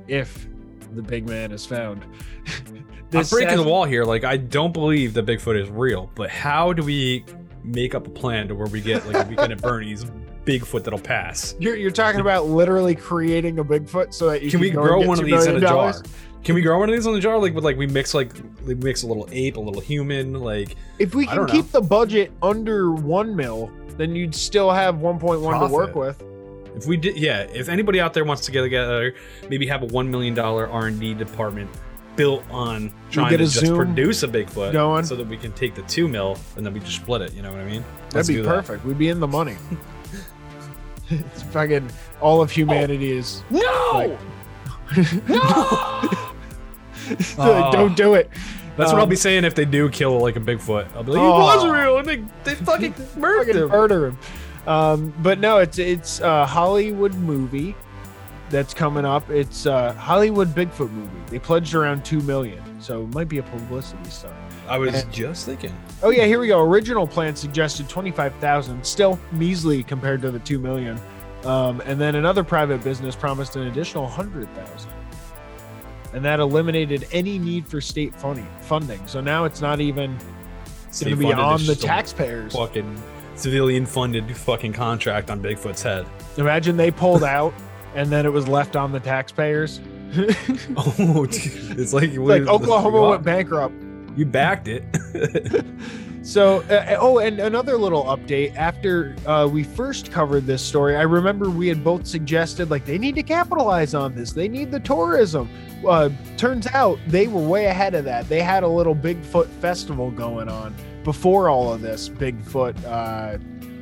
if 0.08 0.48
the 0.94 1.02
big 1.02 1.28
man 1.28 1.52
is 1.52 1.66
found. 1.66 2.04
I'm 3.14 3.26
breaking 3.26 3.50
has- 3.50 3.60
the 3.60 3.68
wall 3.68 3.84
here. 3.84 4.04
Like 4.06 4.24
I 4.24 4.38
don't 4.38 4.74
believe 4.74 5.14
that 5.14 5.26
Bigfoot 5.26 5.62
is 5.62 5.70
real, 5.70 6.10
but 6.16 6.30
how 6.30 6.74
do 6.74 6.84
we 6.84 7.26
make 7.64 7.94
up 7.94 8.08
a 8.08 8.10
plan 8.10 8.48
to 8.48 8.56
where 8.56 8.68
we 8.68 8.82
get 8.82 9.06
like 9.06 9.26
a 9.26 9.30
weekend 9.30 9.52
at 9.52 9.62
Bernie's 9.62 10.06
Bigfoot 10.46 10.84
that'll 10.84 10.98
pass? 11.00 11.56
You're, 11.60 11.76
you're 11.76 11.92
talking 11.92 12.22
about 12.22 12.48
literally 12.48 12.96
creating 12.96 13.60
a 13.60 13.64
Bigfoot 13.64 14.14
so 14.14 14.30
that 14.30 14.42
you 14.42 14.50
Can 14.50 14.60
we 14.62 14.72
grow 14.72 15.06
one 15.06 15.20
of 15.20 15.26
$2 15.26 15.30
these 15.30 15.46
in 15.46 15.58
a 15.58 15.60
million 15.60 15.62
jar? 15.62 15.94
Dollars? 16.42 16.46
Can 16.46 16.56
we 16.56 16.62
grow 16.62 16.80
one 16.80 16.90
of 16.90 16.96
these 16.96 17.06
in 17.06 17.14
the 17.14 17.20
jar? 17.20 17.38
Like 17.38 17.54
with 17.54 17.64
like 17.64 17.78
we 17.78 17.88
mix 17.88 18.14
like 18.14 18.32
we 18.66 18.76
mix 18.76 19.04
a 19.04 19.08
little 19.08 19.28
ape, 19.32 19.58
a 19.58 19.60
little 19.60 19.82
human, 19.82 20.34
like 20.34 20.76
If 21.00 21.16
we 21.16 21.26
can 21.26 21.36
don't 21.38 21.48
know. 21.48 21.54
keep 21.54 21.72
the 21.72 21.82
budget 21.82 22.32
under 22.42 22.92
one 22.92 23.36
mil, 23.36 23.72
then 23.98 24.16
you'd 24.16 24.34
still 24.36 24.72
have 24.72 24.96
1.1 24.96 25.68
to 25.68 25.74
work 25.74 25.96
with. 25.96 26.22
If 26.76 26.86
we 26.88 26.98
did, 26.98 27.18
yeah. 27.18 27.42
If 27.42 27.68
anybody 27.70 28.00
out 28.00 28.14
there 28.14 28.24
wants 28.24 28.46
to 28.46 28.52
get 28.52 28.62
together, 28.62 29.14
maybe 29.50 29.68
have 29.68 29.84
a 29.84 29.88
one 29.88 30.10
million 30.10 30.34
dollar 30.34 30.68
R 30.70 30.88
and 30.88 31.00
D 31.00 31.14
department 31.14 31.70
built 32.16 32.44
on 32.50 32.92
trying 33.10 33.30
get 33.30 33.38
to 33.38 33.44
just 33.46 33.60
Zoom 33.66 33.76
produce 33.78 34.24
a 34.24 34.28
Bigfoot, 34.28 34.74
going. 34.74 35.06
so 35.06 35.16
that 35.16 35.28
we 35.28 35.38
can 35.38 35.52
take 35.54 35.76
the 35.76 35.82
two 35.84 36.08
mil 36.08 36.38
and 36.56 36.66
then 36.66 36.74
we 36.74 36.80
just 36.80 36.96
split 36.96 37.22
it. 37.22 37.34
You 37.34 37.42
know 37.42 37.52
what 37.52 37.62
I 37.62 37.66
mean? 37.66 37.84
That'd 38.12 38.28
be 38.28 38.36
do 38.36 38.44
that. 38.44 38.50
perfect. 38.50 38.86
We'd 38.86 38.98
be 38.98 39.10
in 39.10 39.20
the 39.20 39.28
money. 39.28 39.56
it's 41.10 41.44
fucking 41.44 41.90
all 42.22 42.42
of 42.42 42.52
humanity 42.52 43.12
is 43.12 43.44
No, 43.50 43.92
like, 43.94 44.20
Oh. 47.38 47.70
don't 47.74 47.96
do 47.98 48.14
it. 48.14 48.30
that's 48.78 48.92
what 48.92 48.98
I'll 49.00 49.04
Um, 49.04 49.10
be 49.10 49.16
saying 49.16 49.44
if 49.44 49.54
they 49.56 49.66
do 49.66 49.90
kill 49.90 50.20
like 50.20 50.36
a 50.38 50.40
Bigfoot. 50.40 50.88
I'll 50.96 51.04
be 51.04 51.12
like, 51.12 51.22
Oh. 51.22 51.38
he 51.38 51.58
was 51.58 51.68
real, 51.68 51.98
and 51.98 52.08
they 52.08 52.24
they 52.44 52.56
fucking 52.66 52.94
murdered 53.18 53.48
fucking 53.48 53.62
him. 53.64 53.70
murder 53.70 54.08
him. 54.08 54.18
Um, 54.68 55.14
but 55.22 55.40
no, 55.40 55.58
it's 55.58 55.78
it's 55.80 56.20
a 56.22 56.46
Hollywood 56.46 57.14
movie 57.16 57.76
that's 58.50 58.74
coming 58.74 59.06
up. 59.06 59.30
It's 59.30 59.66
a 59.66 59.94
Hollywood 59.94 60.50
Bigfoot 60.56 60.92
movie. 60.92 61.10
They 61.28 61.40
pledged 61.40 61.74
around 61.74 62.06
two 62.06 62.22
million, 62.22 62.62
so 62.80 63.02
it 63.04 63.14
might 63.14 63.28
be 63.28 63.40
a 63.40 63.44
publicity 63.44 64.10
stunt. 64.10 64.36
I 64.70 64.78
was 64.78 65.04
just 65.12 65.46
thinking. 65.46 65.76
Oh 66.04 66.12
yeah, 66.12 66.26
here 66.26 66.40
we 66.40 66.48
go. 66.48 66.62
Original 66.62 67.08
plan 67.08 67.36
suggested 67.36 67.90
twenty 67.90 68.12
five 68.12 68.34
thousand, 68.36 68.86
still 68.86 69.20
measly 69.34 69.84
compared 69.84 70.22
to 70.22 70.32
the 70.32 70.40
two 70.40 70.60
million. 70.60 70.98
Um, 71.46 71.82
and 71.86 72.00
then 72.00 72.16
another 72.16 72.44
private 72.44 72.84
business 72.84 73.16
promised 73.16 73.56
an 73.56 73.64
additional 73.68 74.08
hundred 74.08 74.48
thousand, 74.56 74.92
and 76.14 76.24
that 76.24 76.40
eliminated 76.40 77.08
any 77.12 77.40
need 77.40 77.68
for 77.68 77.82
state 77.82 78.14
funding. 78.16 78.48
Funding. 78.62 79.00
So 79.08 79.22
now 79.22 79.46
it's 79.46 79.62
not 79.62 79.80
even 79.80 80.18
going 81.00 81.12
to 81.12 81.16
be 81.16 81.34
on 81.34 81.66
the 81.66 81.76
taxpayers. 81.76 82.54
Fucking 82.54 83.02
civilian 83.36 83.86
funded 83.86 84.36
fucking 84.36 84.74
contract 84.74 85.32
on 85.32 85.42
Bigfoot's 85.42 85.82
head. 85.82 86.06
Imagine 86.38 86.78
they 86.78 86.92
pulled 86.92 87.24
out 87.24 87.54
and 87.96 88.10
then 88.10 88.26
it 88.26 88.32
was 88.32 88.48
left 88.48 88.76
on 88.76 88.92
the 88.92 89.00
taxpayers. 89.00 89.80
Oh, 90.76 91.26
dude, 91.26 91.80
it's 91.80 91.94
like 91.94 92.14
like 92.18 92.42
Oklahoma 92.42 93.10
went 93.12 93.24
bankrupt. 93.24 93.74
You 94.18 94.26
backed 94.26 94.68
it. 94.68 94.84
So, 96.24 96.62
uh, 96.70 96.98
oh, 97.00 97.18
and 97.18 97.40
another 97.40 97.78
little 97.78 98.04
update. 98.06 98.56
After 98.56 99.16
uh, 99.26 99.48
we 99.52 99.64
first 99.64 100.12
covered 100.12 100.46
this 100.46 100.62
story, 100.62 100.96
I 100.96 101.02
remember 101.02 101.50
we 101.50 101.68
had 101.68 101.84
both 101.84 102.06
suggested 102.06 102.70
like 102.70 102.86
they 102.86 103.00
need 103.00 103.16
to 103.16 103.24
capitalize 103.24 103.96
on 103.96 104.14
this. 104.16 104.32
They 104.32 104.48
need 104.48 104.72
the 104.72 104.80
tourism. 104.80 105.50
Uh, 105.86 106.10
turns 106.38 106.68
out 106.68 107.00
they 107.08 107.26
were 107.28 107.42
way 107.42 107.66
ahead 107.66 107.96
of 107.96 108.06
that. 108.06 108.30
They 108.30 108.42
had 108.42 108.62
a 108.62 108.68
little 108.68 108.96
Bigfoot 108.96 109.48
festival 109.48 110.12
going 110.12 110.48
on 110.48 110.76
before 111.04 111.50
all 111.50 111.74
of 111.74 111.82
this 111.82 112.08
Bigfoot 112.08 112.76
uh, 112.86 113.40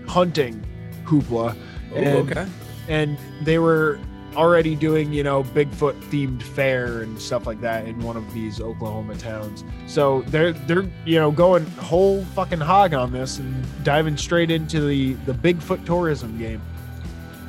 hunting 0.09 0.65
hoopla. 1.03 1.57
oh, 1.91 1.95
And- 1.95 2.31
okay. 2.31 2.45
and 2.87 3.17
they 3.41 3.59
were 3.59 3.99
already 4.35 4.75
doing 4.75 5.11
you 5.11 5.23
know 5.23 5.43
bigfoot 5.43 5.99
themed 6.11 6.41
fair 6.43 7.01
and 7.01 7.19
stuff 7.19 7.47
like 7.47 7.59
that 7.61 7.85
in 7.87 7.99
one 8.03 8.15
of 8.15 8.31
these 8.33 8.61
oklahoma 8.61 9.15
towns 9.15 9.63
so 9.87 10.21
they're 10.27 10.53
they're 10.53 10.85
you 11.05 11.17
know 11.19 11.31
going 11.31 11.65
whole 11.77 12.23
fucking 12.35 12.59
hog 12.59 12.93
on 12.93 13.11
this 13.11 13.39
and 13.39 13.83
diving 13.83 14.15
straight 14.15 14.51
into 14.51 14.81
the 14.81 15.13
the 15.25 15.33
bigfoot 15.33 15.83
tourism 15.85 16.37
game 16.37 16.61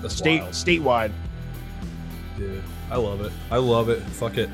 That's 0.00 0.16
state 0.16 0.40
wild. 0.40 0.54
statewide 0.54 1.12
Dude, 2.38 2.62
I 2.90 2.96
love 2.96 3.20
it. 3.20 3.32
I 3.50 3.58
love 3.58 3.90
it. 3.90 4.00
Fuck 4.00 4.38
it. 4.38 4.48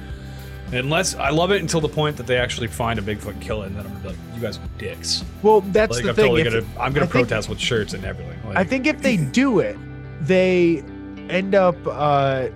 Unless 0.72 1.14
I 1.14 1.30
love 1.30 1.52
it 1.52 1.60
until 1.62 1.80
the 1.80 1.88
point 1.88 2.16
that 2.16 2.26
they 2.26 2.36
actually 2.36 2.66
find 2.66 2.98
a 2.98 3.02
Bigfoot 3.02 3.28
and 3.34 3.40
kill 3.40 3.62
it, 3.62 3.66
and 3.68 3.76
then 3.76 3.86
I'm 3.86 3.92
gonna 3.92 4.02
be 4.02 4.08
like, 4.08 4.18
you 4.34 4.40
guys 4.40 4.58
are 4.58 4.62
dicks. 4.78 5.24
well 5.44 5.60
that's 5.60 5.94
like 5.94 6.02
the 6.02 6.08
I'm 6.10 6.16
thing 6.16 6.24
totally 6.24 6.42
gonna, 6.42 6.56
I'm 6.80 6.92
gonna 6.92 7.06
I 7.06 7.08
think- 7.08 7.10
protest 7.28 7.48
with 7.48 7.60
shirts 7.60 7.94
and 7.94 8.04
everything. 8.04 8.36
Like, 8.44 8.56
I 8.56 8.64
think 8.64 8.88
if 8.88 9.00
they 9.00 9.16
do 9.16 9.60
it, 9.60 9.78
they 10.20 10.82
end 11.30 11.54
up 11.54 11.76
uh 11.86 12.48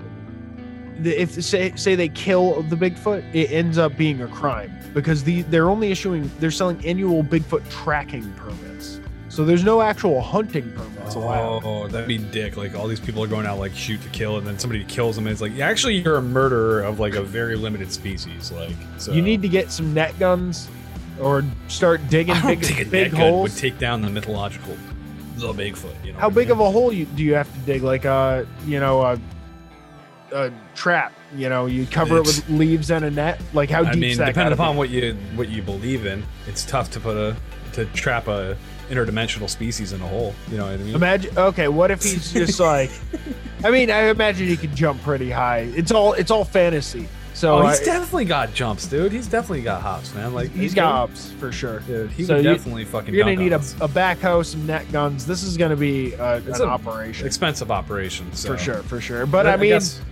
if 1.02 1.42
say 1.42 1.74
say 1.76 1.94
they 1.94 2.08
kill 2.08 2.62
the 2.64 2.76
Bigfoot, 2.76 3.24
it 3.34 3.50
ends 3.50 3.78
up 3.78 3.96
being 3.96 4.20
a 4.22 4.28
crime 4.28 4.72
because 4.92 5.24
the 5.24 5.42
they're 5.42 5.70
only 5.70 5.90
issuing 5.90 6.30
they're 6.40 6.50
selling 6.50 6.84
annual 6.84 7.22
Bigfoot 7.22 7.68
tracking 7.70 8.30
permits. 8.34 9.00
So 9.28 9.44
there's 9.44 9.64
no 9.64 9.80
actual 9.80 10.20
hunting 10.20 10.72
permits 10.72 11.14
allowed. 11.14 11.62
Oh, 11.64 11.86
that'd 11.86 12.08
be 12.08 12.18
dick. 12.18 12.56
Like 12.56 12.74
all 12.74 12.88
these 12.88 13.00
people 13.00 13.22
are 13.22 13.28
going 13.28 13.46
out 13.46 13.58
like 13.58 13.74
shoot 13.74 14.02
to 14.02 14.08
kill, 14.08 14.38
and 14.38 14.46
then 14.46 14.58
somebody 14.58 14.84
kills 14.84 15.16
them, 15.16 15.26
and 15.26 15.32
it's 15.32 15.40
like, 15.40 15.58
actually, 15.60 15.98
you're 15.98 16.16
a 16.16 16.22
murderer 16.22 16.82
of 16.82 16.98
like 16.98 17.14
a 17.14 17.22
very 17.22 17.56
limited 17.56 17.92
species. 17.92 18.50
Like, 18.50 18.74
so 18.98 19.12
You 19.12 19.22
need 19.22 19.40
to 19.42 19.48
get 19.48 19.70
some 19.70 19.94
net 19.94 20.18
guns 20.18 20.68
or 21.20 21.44
start 21.68 22.00
digging 22.08 22.34
I 22.34 22.40
don't 22.40 22.48
big, 22.60 22.64
think 22.64 22.80
a 22.80 22.90
big 22.90 23.12
net 23.12 23.20
gun 23.20 23.20
holes. 23.20 23.50
would 23.50 23.58
take 23.58 23.78
down 23.78 24.02
the 24.02 24.10
mythological 24.10 24.76
the 25.36 25.52
Bigfoot. 25.52 25.94
You 26.04 26.12
know 26.12 26.18
How 26.18 26.26
I 26.26 26.30
big 26.30 26.48
mean? 26.48 26.52
of 26.52 26.60
a 26.60 26.70
hole 26.70 26.92
you, 26.92 27.06
do 27.06 27.22
you 27.22 27.34
have 27.34 27.52
to 27.52 27.58
dig? 27.60 27.82
Like 27.82 28.04
a 28.04 28.46
you 28.66 28.80
know 28.80 29.02
a, 29.02 29.20
a 30.32 30.52
trap. 30.74 31.12
You 31.36 31.48
know, 31.48 31.66
you 31.66 31.86
cover 31.86 32.18
it 32.18 32.26
with 32.26 32.48
leaves 32.48 32.90
and 32.90 33.04
a 33.04 33.10
net. 33.10 33.40
Like 33.52 33.70
how 33.70 33.84
deep? 33.84 33.92
I 33.92 33.96
mean, 33.96 34.18
that 34.18 34.26
depending 34.26 34.52
upon 34.52 34.74
be? 34.74 34.78
what 34.78 34.90
you 34.90 35.14
what 35.34 35.48
you 35.48 35.62
believe 35.62 36.06
in, 36.06 36.24
it's 36.46 36.64
tough 36.64 36.90
to 36.92 37.00
put 37.00 37.16
a 37.16 37.36
to 37.72 37.84
trap 37.86 38.26
a 38.26 38.56
interdimensional 38.90 39.48
species 39.48 39.92
in 39.92 40.00
a 40.00 40.06
hole. 40.06 40.34
You 40.50 40.58
know 40.58 40.64
what 40.64 40.74
I 40.74 40.76
mean? 40.78 40.94
Imagine. 40.94 41.38
Okay, 41.38 41.68
what 41.68 41.90
if 41.90 42.02
he's 42.02 42.32
just 42.32 42.58
like? 42.60 42.90
I 43.64 43.70
mean, 43.70 43.90
I 43.90 44.08
imagine 44.08 44.48
he 44.48 44.56
could 44.56 44.74
jump 44.74 45.02
pretty 45.02 45.30
high. 45.30 45.70
It's 45.76 45.92
all 45.92 46.14
it's 46.14 46.30
all 46.30 46.44
fantasy. 46.44 47.08
So 47.40 47.56
oh, 47.56 47.66
he's 47.68 47.80
I- 47.80 47.84
definitely 47.86 48.26
got 48.26 48.52
jumps, 48.52 48.86
dude. 48.86 49.12
He's 49.12 49.26
definitely 49.26 49.62
got 49.62 49.80
hops, 49.80 50.14
man. 50.14 50.34
Like 50.34 50.50
he's 50.50 50.74
got 50.74 50.92
hops 50.92 51.32
for 51.32 51.50
sure. 51.50 51.80
Dude, 51.80 52.10
he 52.10 52.24
So 52.24 52.36
would 52.36 52.44
you- 52.44 52.52
definitely 52.52 52.84
fucking. 52.84 53.14
You're 53.14 53.24
gonna 53.24 53.36
need 53.36 53.52
a, 53.52 53.54
on 53.54 53.60
us. 53.62 53.74
a 53.80 53.88
backhoe, 53.88 54.44
some 54.44 54.66
net 54.66 54.92
guns. 54.92 55.24
This 55.24 55.42
is 55.42 55.56
gonna 55.56 55.74
be 55.74 56.14
uh, 56.16 56.40
It's 56.46 56.60
an 56.60 56.68
a 56.68 56.72
operation 56.72 57.26
expensive 57.26 57.70
operation 57.70 58.30
so. 58.34 58.52
for 58.52 58.58
sure, 58.58 58.82
for 58.82 59.00
sure. 59.00 59.24
But 59.24 59.46
I, 59.46 59.56
mean, 59.56 59.70
guess- 59.70 60.02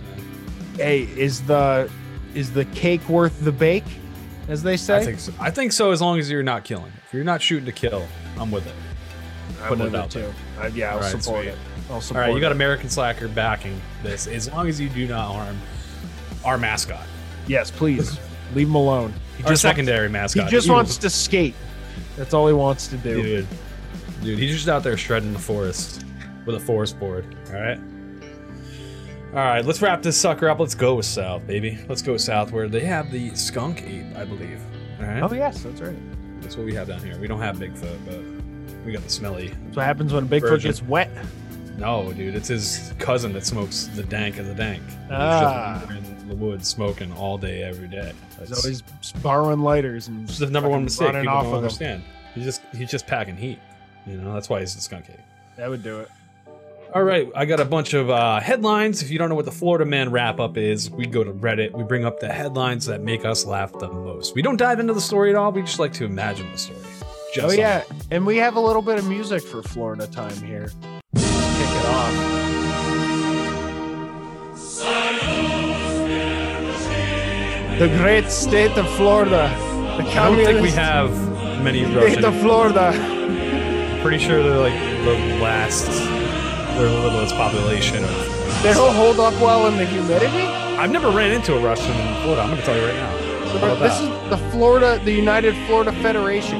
hey, 0.77 1.01
is 1.03 1.43
the 1.43 1.87
is 2.33 2.51
the 2.51 2.65
cake 2.65 3.07
worth 3.07 3.39
the 3.45 3.51
bake, 3.51 3.85
as 4.47 4.63
they 4.63 4.75
say? 4.75 4.97
I 4.97 5.05
think 5.05 5.19
so. 5.19 5.31
I 5.39 5.51
think 5.51 5.71
so. 5.71 5.91
As 5.91 6.01
long 6.01 6.17
as 6.17 6.31
you're 6.31 6.41
not 6.41 6.63
killing. 6.63 6.91
If 7.05 7.13
you're 7.13 7.23
not 7.23 7.43
shooting 7.43 7.65
to 7.67 7.71
kill, 7.71 8.07
I'm 8.39 8.49
with 8.49 8.65
it. 8.65 8.73
I'm 9.61 9.67
putting 9.67 9.83
with 9.83 9.93
it 9.93 9.97
it 9.97 10.01
out 10.01 10.09
too. 10.09 10.33
Uh, 10.59 10.65
yeah, 10.73 10.87
I'll 10.89 10.95
All 10.95 11.01
right, 11.01 11.11
support 11.21 11.43
sweet. 11.43 11.49
it. 11.49 11.57
I'll 11.91 12.01
support 12.01 12.25
right, 12.25 12.33
you 12.33 12.41
got 12.41 12.51
it. 12.51 12.55
American 12.55 12.89
Slacker 12.89 13.27
backing 13.27 13.79
this. 14.01 14.25
As 14.25 14.51
long 14.51 14.67
as 14.67 14.81
you 14.81 14.89
do 14.89 15.07
not 15.07 15.31
harm 15.31 15.55
our 16.43 16.57
mascot, 16.57 17.05
Yes, 17.49 17.71
please 17.71 18.17
leave 18.55 18.67
him 18.67 18.75
alone. 18.75 19.13
He 19.37 19.43
our 19.43 19.49
just 19.49 19.49
wants, 19.49 19.61
secondary 19.61 20.07
he 20.09 20.49
just 20.49 20.67
Ew. 20.67 20.73
wants 20.73 20.97
to 20.97 21.09
skate. 21.09 21.55
That's 22.15 22.33
all 22.33 22.47
he 22.47 22.53
wants 22.53 22.87
to 22.89 22.97
do. 22.97 23.21
dude. 23.21 23.47
Dude, 24.21 24.37
he's 24.39 24.51
just 24.55 24.67
out 24.67 24.83
there 24.83 24.95
shredding 24.97 25.33
the 25.33 25.39
forest 25.39 26.03
with 26.45 26.55
a 26.55 26.59
forest 26.59 26.99
board. 26.99 27.25
All 27.47 27.59
right. 27.59 27.79
All 29.29 29.35
right, 29.35 29.63
let's 29.63 29.81
wrap 29.81 30.01
this 30.01 30.19
sucker 30.19 30.49
up. 30.49 30.59
Let's 30.59 30.73
go 30.75 30.95
with 30.95 31.05
south, 31.05 31.45
baby. 31.45 31.77
Let's 31.87 32.01
go 32.01 32.17
south 32.17 32.51
where 32.51 32.67
they 32.67 32.81
have 32.81 33.11
the 33.11 33.33
skunk 33.35 33.83
ape, 33.83 34.15
I 34.17 34.25
believe. 34.25 34.59
All 34.99 35.05
right. 35.05 35.21
Oh 35.21 35.31
yes, 35.33 35.61
that's 35.61 35.81
right. 35.81 35.95
That's 36.41 36.57
what 36.57 36.65
we 36.65 36.73
have 36.73 36.87
down 36.87 37.03
here. 37.03 37.17
We 37.19 37.27
don't 37.27 37.39
have 37.39 37.57
Bigfoot, 37.57 37.97
but 38.05 38.85
we 38.85 38.91
got 38.91 39.03
the 39.03 39.09
smelly. 39.09 39.49
That's 39.65 39.77
what 39.77 39.85
happens 39.85 40.13
when 40.13 40.23
a 40.23 40.27
Bigfoot 40.27 40.41
Version. 40.49 40.69
gets 40.69 40.81
wet. 40.81 41.09
No, 41.77 42.11
dude, 42.11 42.35
it's 42.35 42.47
his 42.47 42.91
cousin 42.97 43.31
that 43.33 43.45
smokes 43.45 43.85
the 43.95 44.03
dank 44.03 44.37
of 44.39 44.47
the 44.47 44.55
dank. 44.55 44.81
He's 44.83 44.95
just 44.97 45.11
Ah. 45.11 45.83
The 46.29 46.35
woods 46.35 46.67
smoking 46.67 47.11
all 47.13 47.37
day, 47.37 47.63
every 47.63 47.87
day. 47.87 48.13
He's 48.39 48.49
That's 48.49 48.63
always 48.63 48.81
borrowing 49.21 49.59
lighters 49.59 50.07
and 50.07 50.29
it's 50.29 50.39
the 50.39 50.49
number 50.49 50.69
one 50.69 50.83
mistake. 50.83 51.13
People 51.13 51.29
off 51.29 51.45
don't 51.45 51.55
understand. 51.55 52.03
He's 52.33 52.45
just 52.45 52.61
he's 52.73 52.89
just 52.89 53.07
packing 53.07 53.35
heat. 53.35 53.59
You 54.05 54.17
know, 54.17 54.33
that's 54.33 54.49
why 54.49 54.59
he's 54.61 54.75
a 54.75 54.81
skunk 54.81 55.07
cake. 55.07 55.17
That 55.57 55.69
would 55.69 55.83
do 55.83 55.99
it. 55.99 56.09
All 56.95 57.03
right, 57.03 57.29
I 57.35 57.45
got 57.45 57.59
a 57.59 57.65
bunch 57.65 57.93
of 57.93 58.09
uh, 58.09 58.39
headlines. 58.39 59.03
If 59.03 59.11
you 59.11 59.19
don't 59.19 59.29
know 59.29 59.35
what 59.35 59.45
the 59.45 59.51
Florida 59.51 59.85
Man 59.85 60.09
wrap 60.09 60.39
up 60.39 60.57
is, 60.57 60.89
we 60.89 61.05
go 61.05 61.23
to 61.23 61.31
Reddit. 61.31 61.71
We 61.73 61.83
bring 61.83 62.03
up 62.03 62.19
the 62.19 62.31
headlines 62.33 62.87
that 62.87 63.01
make 63.01 63.25
us 63.25 63.45
laugh 63.45 63.71
the 63.77 63.89
most. 63.91 64.33
We 64.33 64.41
don't 64.41 64.57
dive 64.57 64.79
into 64.79 64.93
the 64.93 65.01
story 65.01 65.29
at 65.29 65.35
all. 65.35 65.51
We 65.51 65.61
just 65.61 65.77
like 65.77 65.93
to 65.93 66.05
imagine 66.05 66.51
the 66.51 66.57
story. 66.57 66.79
Just 67.31 67.47
oh 67.47 67.51
yeah, 67.51 67.83
and 68.09 68.25
we 68.25 68.37
have 68.37 68.55
a 68.55 68.59
little 68.59 68.81
bit 68.81 68.97
of 68.97 69.07
music 69.07 69.43
for 69.43 69.61
Florida 69.61 70.07
time 70.07 70.35
here. 70.37 70.71
Kick 71.13 71.25
it 71.25 71.85
off. 71.85 72.28
The 77.79 77.87
great 77.97 78.29
state 78.29 78.77
of 78.77 78.89
Florida. 78.97 79.47
The 79.97 80.03
I 80.03 80.13
don't 80.13 80.35
think 80.35 80.61
we 80.61 80.69
have 80.71 81.11
many 81.63 81.85
state 81.85 82.25
of 82.25 82.33
Russian. 82.33 82.41
Florida. 82.41 83.99
Pretty 84.01 84.17
sure 84.17 84.43
they're 84.43 84.57
like 84.57 84.73
the 85.05 85.39
last, 85.41 85.87
they're 85.87 86.89
the 86.89 86.99
littlest 86.99 87.35
population 87.35 88.03
of. 88.03 88.63
They 88.63 88.73
don't 88.73 88.93
hold 88.93 89.21
up 89.21 89.33
well 89.35 89.67
in 89.67 89.77
the 89.77 89.85
humidity. 89.85 90.43
I've 90.77 90.91
never 90.91 91.09
ran 91.09 91.31
into 91.31 91.55
a 91.55 91.61
Russian 91.61 91.91
in 91.91 92.21
Florida. 92.21 92.41
I'm 92.41 92.49
going 92.49 92.59
to 92.59 92.65
tell 92.65 92.75
you 92.75 92.85
right 92.85 92.95
now. 92.95 93.75
This 93.75 93.97
that? 93.97 94.23
is 94.23 94.29
the 94.29 94.49
Florida, 94.51 95.01
the 95.05 95.13
United 95.13 95.55
Florida 95.65 95.93
Federation. 96.01 96.59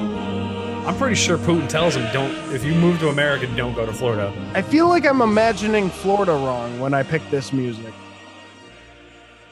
I'm 0.88 0.96
pretty 0.96 1.16
sure 1.16 1.38
Putin 1.38 1.68
tells 1.68 1.98
him 1.98 2.10
don't. 2.14 2.32
If 2.54 2.64
you 2.64 2.74
move 2.76 2.98
to 3.00 3.10
America, 3.10 3.46
don't 3.58 3.74
go 3.74 3.86
to 3.86 3.92
Florida. 3.92 4.34
I 4.54 4.62
feel 4.62 4.88
like 4.88 5.06
I'm 5.06 5.22
imagining 5.22 5.90
Florida 5.90 6.32
wrong 6.32 6.80
when 6.80 6.94
I 6.94 7.04
pick 7.04 7.30
this 7.30 7.52
music. 7.52 7.94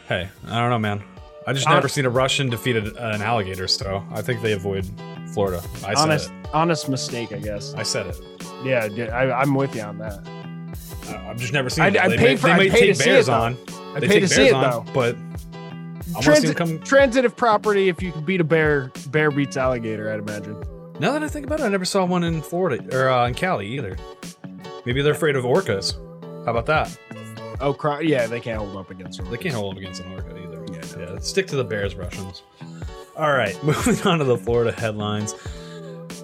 Hey, 0.07 0.29
I 0.47 0.59
don't 0.61 0.69
know, 0.69 0.79
man. 0.79 1.03
I 1.47 1.53
just 1.53 1.65
Hon- 1.65 1.75
never 1.75 1.87
seen 1.87 2.05
a 2.05 2.09
Russian 2.09 2.49
defeat 2.49 2.75
a- 2.75 3.13
an 3.13 3.21
alligator, 3.21 3.67
so 3.67 4.03
I 4.11 4.21
think 4.21 4.41
they 4.41 4.51
avoid 4.51 4.85
Florida. 5.33 5.61
I 5.77 5.93
said 5.93 5.97
honest, 5.97 6.29
it. 6.29 6.35
honest 6.53 6.89
mistake, 6.89 7.31
I 7.31 7.37
guess. 7.39 7.73
I 7.73 7.83
said 7.83 8.05
it. 8.07 8.19
Yeah, 8.63 8.87
dude, 8.89 9.09
I, 9.09 9.31
I'm 9.41 9.55
with 9.55 9.73
you 9.75 9.81
on 9.81 9.97
that. 9.99 10.19
I- 11.09 11.29
I've 11.29 11.37
just 11.37 11.53
never 11.53 11.69
seen. 11.69 11.85
I'd- 11.85 11.97
it. 11.97 12.03
I'd 12.03 12.11
they 12.11 12.17
pay 12.17 12.23
may, 12.25 12.35
for- 12.35 12.47
they 12.47 12.53
I'd 12.53 12.57
may 12.59 12.69
pay 12.69 12.79
take 12.81 12.89
to 12.89 12.95
see 12.95 13.05
bears 13.09 13.27
it, 13.27 13.31
though. 13.31 13.37
on. 13.37 13.57
I 13.95 13.99
they 14.01 14.07
pay 14.07 14.19
to 14.19 14.27
see 14.27 14.35
bears 14.35 14.49
it 14.49 14.53
on, 14.55 14.85
though. 14.85 14.91
but 14.93 15.15
I 15.15 15.19
want 15.19 15.25
to 15.47 15.55
see 15.55 16.11
them 16.11 16.21
Transit, 16.21 16.57
come. 16.57 16.79
transitive 16.79 17.35
property. 17.37 17.89
If 17.89 18.01
you 18.03 18.11
can 18.11 18.23
beat 18.25 18.41
a 18.41 18.43
bear, 18.43 18.91
bear 19.07 19.31
beats 19.31 19.55
alligator. 19.57 20.11
I'd 20.11 20.19
imagine. 20.19 20.61
Now 20.99 21.11
that 21.13 21.23
I 21.23 21.27
think 21.29 21.45
about 21.45 21.59
it, 21.59 21.63
I 21.63 21.69
never 21.69 21.85
saw 21.85 22.03
one 22.05 22.23
in 22.23 22.41
Florida 22.41 22.83
or 22.95 23.09
uh, 23.09 23.27
in 23.27 23.35
Cali 23.35 23.67
either. 23.67 23.95
Maybe 24.85 25.01
they're 25.01 25.13
afraid 25.13 25.35
of 25.35 25.43
orcas. 25.45 25.93
How 26.45 26.51
about 26.51 26.65
that? 26.67 26.97
Oh, 27.59 27.73
cry, 27.73 28.01
yeah, 28.01 28.25
they 28.27 28.39
can't 28.39 28.57
hold 28.59 28.75
up 28.77 28.89
against 28.91 29.17
them. 29.19 29.29
They 29.31 29.37
can't 29.37 29.55
hold 29.55 29.75
them 29.75 29.83
against 29.83 30.01
an 30.01 30.11
orca 30.13 30.29
either. 30.37 30.46
Yeah. 30.97 31.19
Stick 31.19 31.47
to 31.47 31.55
the 31.55 31.63
Bears, 31.63 31.95
Russians. 31.95 32.43
All 33.15 33.31
right, 33.33 33.61
moving 33.63 33.99
on 34.07 34.19
to 34.19 34.23
the 34.25 34.37
Florida 34.37 34.71
headlines. 34.71 35.33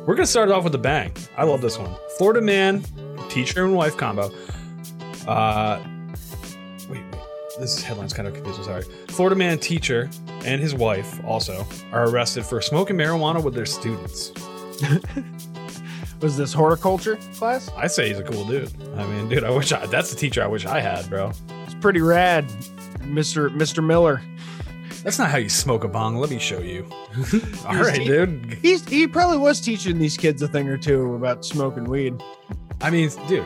We're 0.06 0.16
gonna 0.16 0.28
start 0.28 0.50
off 0.50 0.64
with 0.64 0.76
a 0.76 0.80
bang. 0.80 1.14
I 1.38 1.44
love 1.44 1.62
this 1.62 1.78
one. 1.80 1.96
Florida 2.18 2.42
man, 2.42 2.84
teacher 3.30 3.64
and 3.64 3.74
wife 3.76 3.98
combo. 3.98 4.32
Uh, 5.28 5.82
wait, 6.90 7.04
wait. 7.12 7.20
This 7.60 7.82
headline's 7.82 8.14
kind 8.14 8.28
of 8.28 8.34
confusing. 8.34 8.64
Sorry. 8.64 8.84
Florida 9.08 9.36
man, 9.36 9.60
teacher, 9.60 10.10
and 10.46 10.60
his 10.62 10.76
wife 10.76 11.24
also 11.26 11.66
are 11.92 12.10
arrested 12.10 12.46
for 12.46 12.62
smoking 12.62 12.98
marijuana 12.98 13.42
with 13.42 13.54
their 13.54 13.66
students. 13.66 14.32
Was 16.22 16.38
this 16.38 16.54
horticulture 16.54 17.18
class? 17.36 17.70
I 17.76 17.88
say 17.88 18.08
he's 18.10 18.20
a 18.20 18.24
cool 18.24 18.46
dude. 18.46 18.72
I 18.98 19.06
mean, 19.08 19.28
dude, 19.30 19.44
I 19.44 19.50
wish 19.50 19.72
I, 19.72 19.86
that's 19.88 20.10
the 20.10 20.16
teacher 20.18 20.44
I 20.44 20.48
wish 20.48 20.66
I 20.66 20.80
had, 20.80 21.10
bro. 21.10 21.32
It's 21.66 21.76
pretty 21.76 22.02
rad, 22.02 22.46
Mister 23.04 23.50
Mister 23.50 23.82
Miller. 23.82 24.22
That's 25.04 25.20
not 25.20 25.30
how 25.30 25.38
you 25.38 25.50
smoke 25.50 25.84
a 25.84 25.88
bong. 25.88 26.18
Let 26.18 26.30
me 26.30 26.40
show 26.40 26.60
you. 26.60 26.88
All 27.66 27.76
right, 27.76 27.96
te- 27.96 28.06
dude. 28.06 28.58
He's 28.62 28.88
he 28.88 29.08
probably 29.08 29.38
was 29.38 29.60
teaching 29.60 30.00
these 30.00 30.16
kids 30.18 30.42
a 30.42 30.48
thing 30.48 30.68
or 30.70 30.78
two 30.78 31.16
about 31.16 31.44
smoking 31.44 31.84
weed. 31.86 32.22
I 32.82 32.90
mean, 32.90 33.10
dude, 33.28 33.46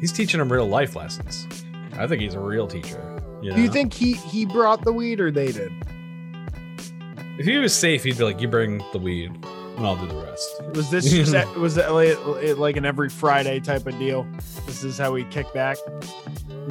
he's 0.00 0.12
teaching 0.12 0.38
them 0.38 0.52
real 0.52 0.68
life 0.68 0.94
lessons. 0.94 1.46
I 1.96 2.06
think 2.06 2.20
he's 2.22 2.34
a 2.34 2.40
real 2.40 2.66
teacher. 2.66 3.20
You 3.42 3.50
know? 3.50 3.56
Do 3.56 3.62
you 3.62 3.70
think 3.70 3.94
he 3.94 4.14
he 4.14 4.44
brought 4.44 4.84
the 4.84 4.92
weed 4.92 5.20
or 5.20 5.30
they 5.30 5.52
did? 5.52 5.72
if 7.38 7.46
he 7.46 7.56
was 7.56 7.74
safe, 7.74 8.04
he'd 8.04 8.18
be 8.18 8.24
like, 8.24 8.40
"You 8.40 8.48
bring 8.48 8.82
the 8.92 8.98
weed, 8.98 9.30
and 9.30 9.86
I'll 9.86 9.96
do 9.96 10.06
the 10.06 10.22
rest." 10.22 10.62
Was 10.74 10.90
this 10.90 11.12
was 11.18 11.30
that 11.30 11.56
was 11.56 11.74
that 11.76 11.92
like, 11.92 12.58
like 12.58 12.76
an 12.76 12.84
every 12.84 13.08
Friday 13.08 13.60
type 13.60 13.86
of 13.86 13.98
deal? 13.98 14.26
This 14.66 14.84
is 14.84 14.98
how 14.98 15.12
we 15.12 15.24
kick 15.24 15.52
back. 15.54 15.78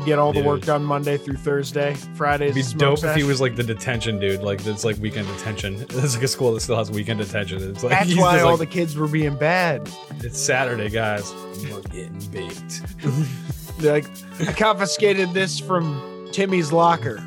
Get 0.06 0.20
all 0.20 0.34
the 0.34 0.44
work 0.44 0.62
done 0.62 0.84
Monday 0.84 1.18
through 1.18 1.38
Thursday. 1.38 1.94
Fridays 2.16 2.52
It'd 2.52 2.56
be 2.56 2.62
smoke 2.62 3.00
dope 3.00 3.10
if 3.10 3.16
he 3.16 3.24
was 3.24 3.42
like 3.42 3.56
the 3.56 3.64
detention 3.64 4.20
dude, 4.20 4.42
like 4.42 4.66
it's 4.66 4.86
like 4.86 4.98
weekend 4.98 5.28
detention. 5.28 5.86
It's 5.98 6.16
like 6.16 6.24
a 6.24 6.28
school 6.28 6.54
that 6.54 6.62
still 6.62 6.78
has 6.78 6.92
weekend 6.92 7.20
detention. 7.20 7.72
It's 7.72 7.84
like 7.84 7.92
That's 7.92 8.16
why 8.16 8.40
all 8.42 8.52
like, 8.52 8.60
the 8.60 8.66
kids 8.66 8.96
were 8.96 9.08
being 9.08 9.36
bad. 9.36 9.90
It's 10.20 10.40
Saturday, 10.40 10.90
guys. 10.90 11.34
We're 11.64 11.82
getting 11.82 12.20
baked. 12.32 12.82
Like, 13.80 14.06
I 14.40 14.54
confiscated 14.54 15.34
this 15.34 15.60
from 15.60 16.28
Timmy's 16.32 16.72
locker. 16.72 17.24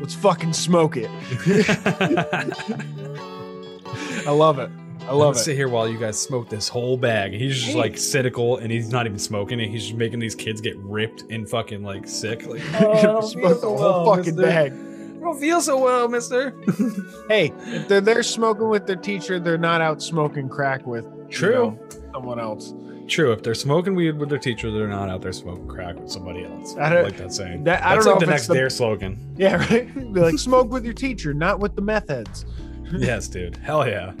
Let's 0.00 0.14
fucking 0.14 0.52
smoke 0.52 0.96
it. 0.96 1.08
I 4.26 4.30
love 4.30 4.58
it. 4.58 4.70
I 5.06 5.10
I'm 5.10 5.18
love 5.18 5.34
gonna 5.34 5.40
it. 5.40 5.44
sit 5.44 5.56
here 5.56 5.68
while 5.68 5.88
you 5.88 5.98
guys 5.98 6.18
smoke 6.20 6.48
this 6.48 6.68
whole 6.68 6.96
bag. 6.96 7.32
He's 7.32 7.54
just 7.56 7.68
Hey. 7.72 7.78
like 7.78 7.96
cynical, 7.98 8.56
and 8.58 8.70
he's 8.72 8.90
not 8.90 9.06
even 9.06 9.18
smoking 9.18 9.60
it. 9.60 9.68
He's 9.70 9.82
just 9.84 9.94
making 9.94 10.18
these 10.18 10.34
kids 10.34 10.60
get 10.60 10.76
ripped 10.78 11.24
and 11.30 11.48
fucking 11.48 11.82
like 11.84 12.08
sick. 12.08 12.44
Oh, 12.46 12.50
like, 12.50 12.60
Smoke 13.24 13.60
the 13.60 13.68
whole 13.68 14.14
fucking 14.16 14.36
bag. 14.36 14.72
I 14.72 15.18
don't 15.20 15.38
feel 15.40 15.60
so 15.60 15.82
well, 15.82 16.08
Mister. 16.08 16.54
Hey, 17.28 17.52
if 17.66 17.88
they're 17.88 18.00
there 18.00 18.22
smoking 18.22 18.68
with 18.68 18.86
their 18.86 18.96
teacher, 18.96 19.40
they're 19.40 19.58
not 19.58 19.80
out 19.80 20.00
smoking 20.02 20.48
crack 20.48 20.86
with 20.86 21.04
you 21.04 21.26
True. 21.30 21.52
know, 21.52 21.78
someone 22.12 22.38
else. 22.38 22.72
True. 23.08 23.32
If 23.32 23.42
they're 23.44 23.54
smoking 23.54 23.94
weed 23.94 24.18
with 24.18 24.28
their 24.28 24.38
teacher, 24.38 24.70
they're 24.70 24.86
not 24.88 25.08
out 25.08 25.22
there 25.22 25.32
smoking 25.32 25.66
crack 25.68 25.96
with 25.96 26.10
somebody 26.10 26.44
else. 26.44 26.76
I 26.76 26.86
I 26.86 26.90
don't- 26.90 27.04
like 27.04 27.16
that 27.18 27.32
saying. 27.32 27.62
that- 27.64 27.82
I 27.84 27.94
That's 27.94 28.04
don't 28.06 28.14
like 28.14 28.20
know 28.22 28.26
the 28.26 28.32
if 28.32 28.36
it's 28.40 28.42
next 28.42 28.46
the- 28.48 28.54
Dare 28.54 28.70
slogan. 28.70 29.34
Yeah, 29.36 29.56
right. 29.56 29.94
Be 30.12 30.20
like, 30.20 30.38
smoke 30.38 30.70
with 30.70 30.84
your 30.84 30.94
teacher, 30.94 31.32
not 31.34 31.58
with 31.60 31.74
the 31.76 31.82
meth 31.82 32.08
heads. 32.08 32.44
yes, 32.92 33.26
dude. 33.28 33.56
Hell 33.56 33.86
yeah. 33.88 34.12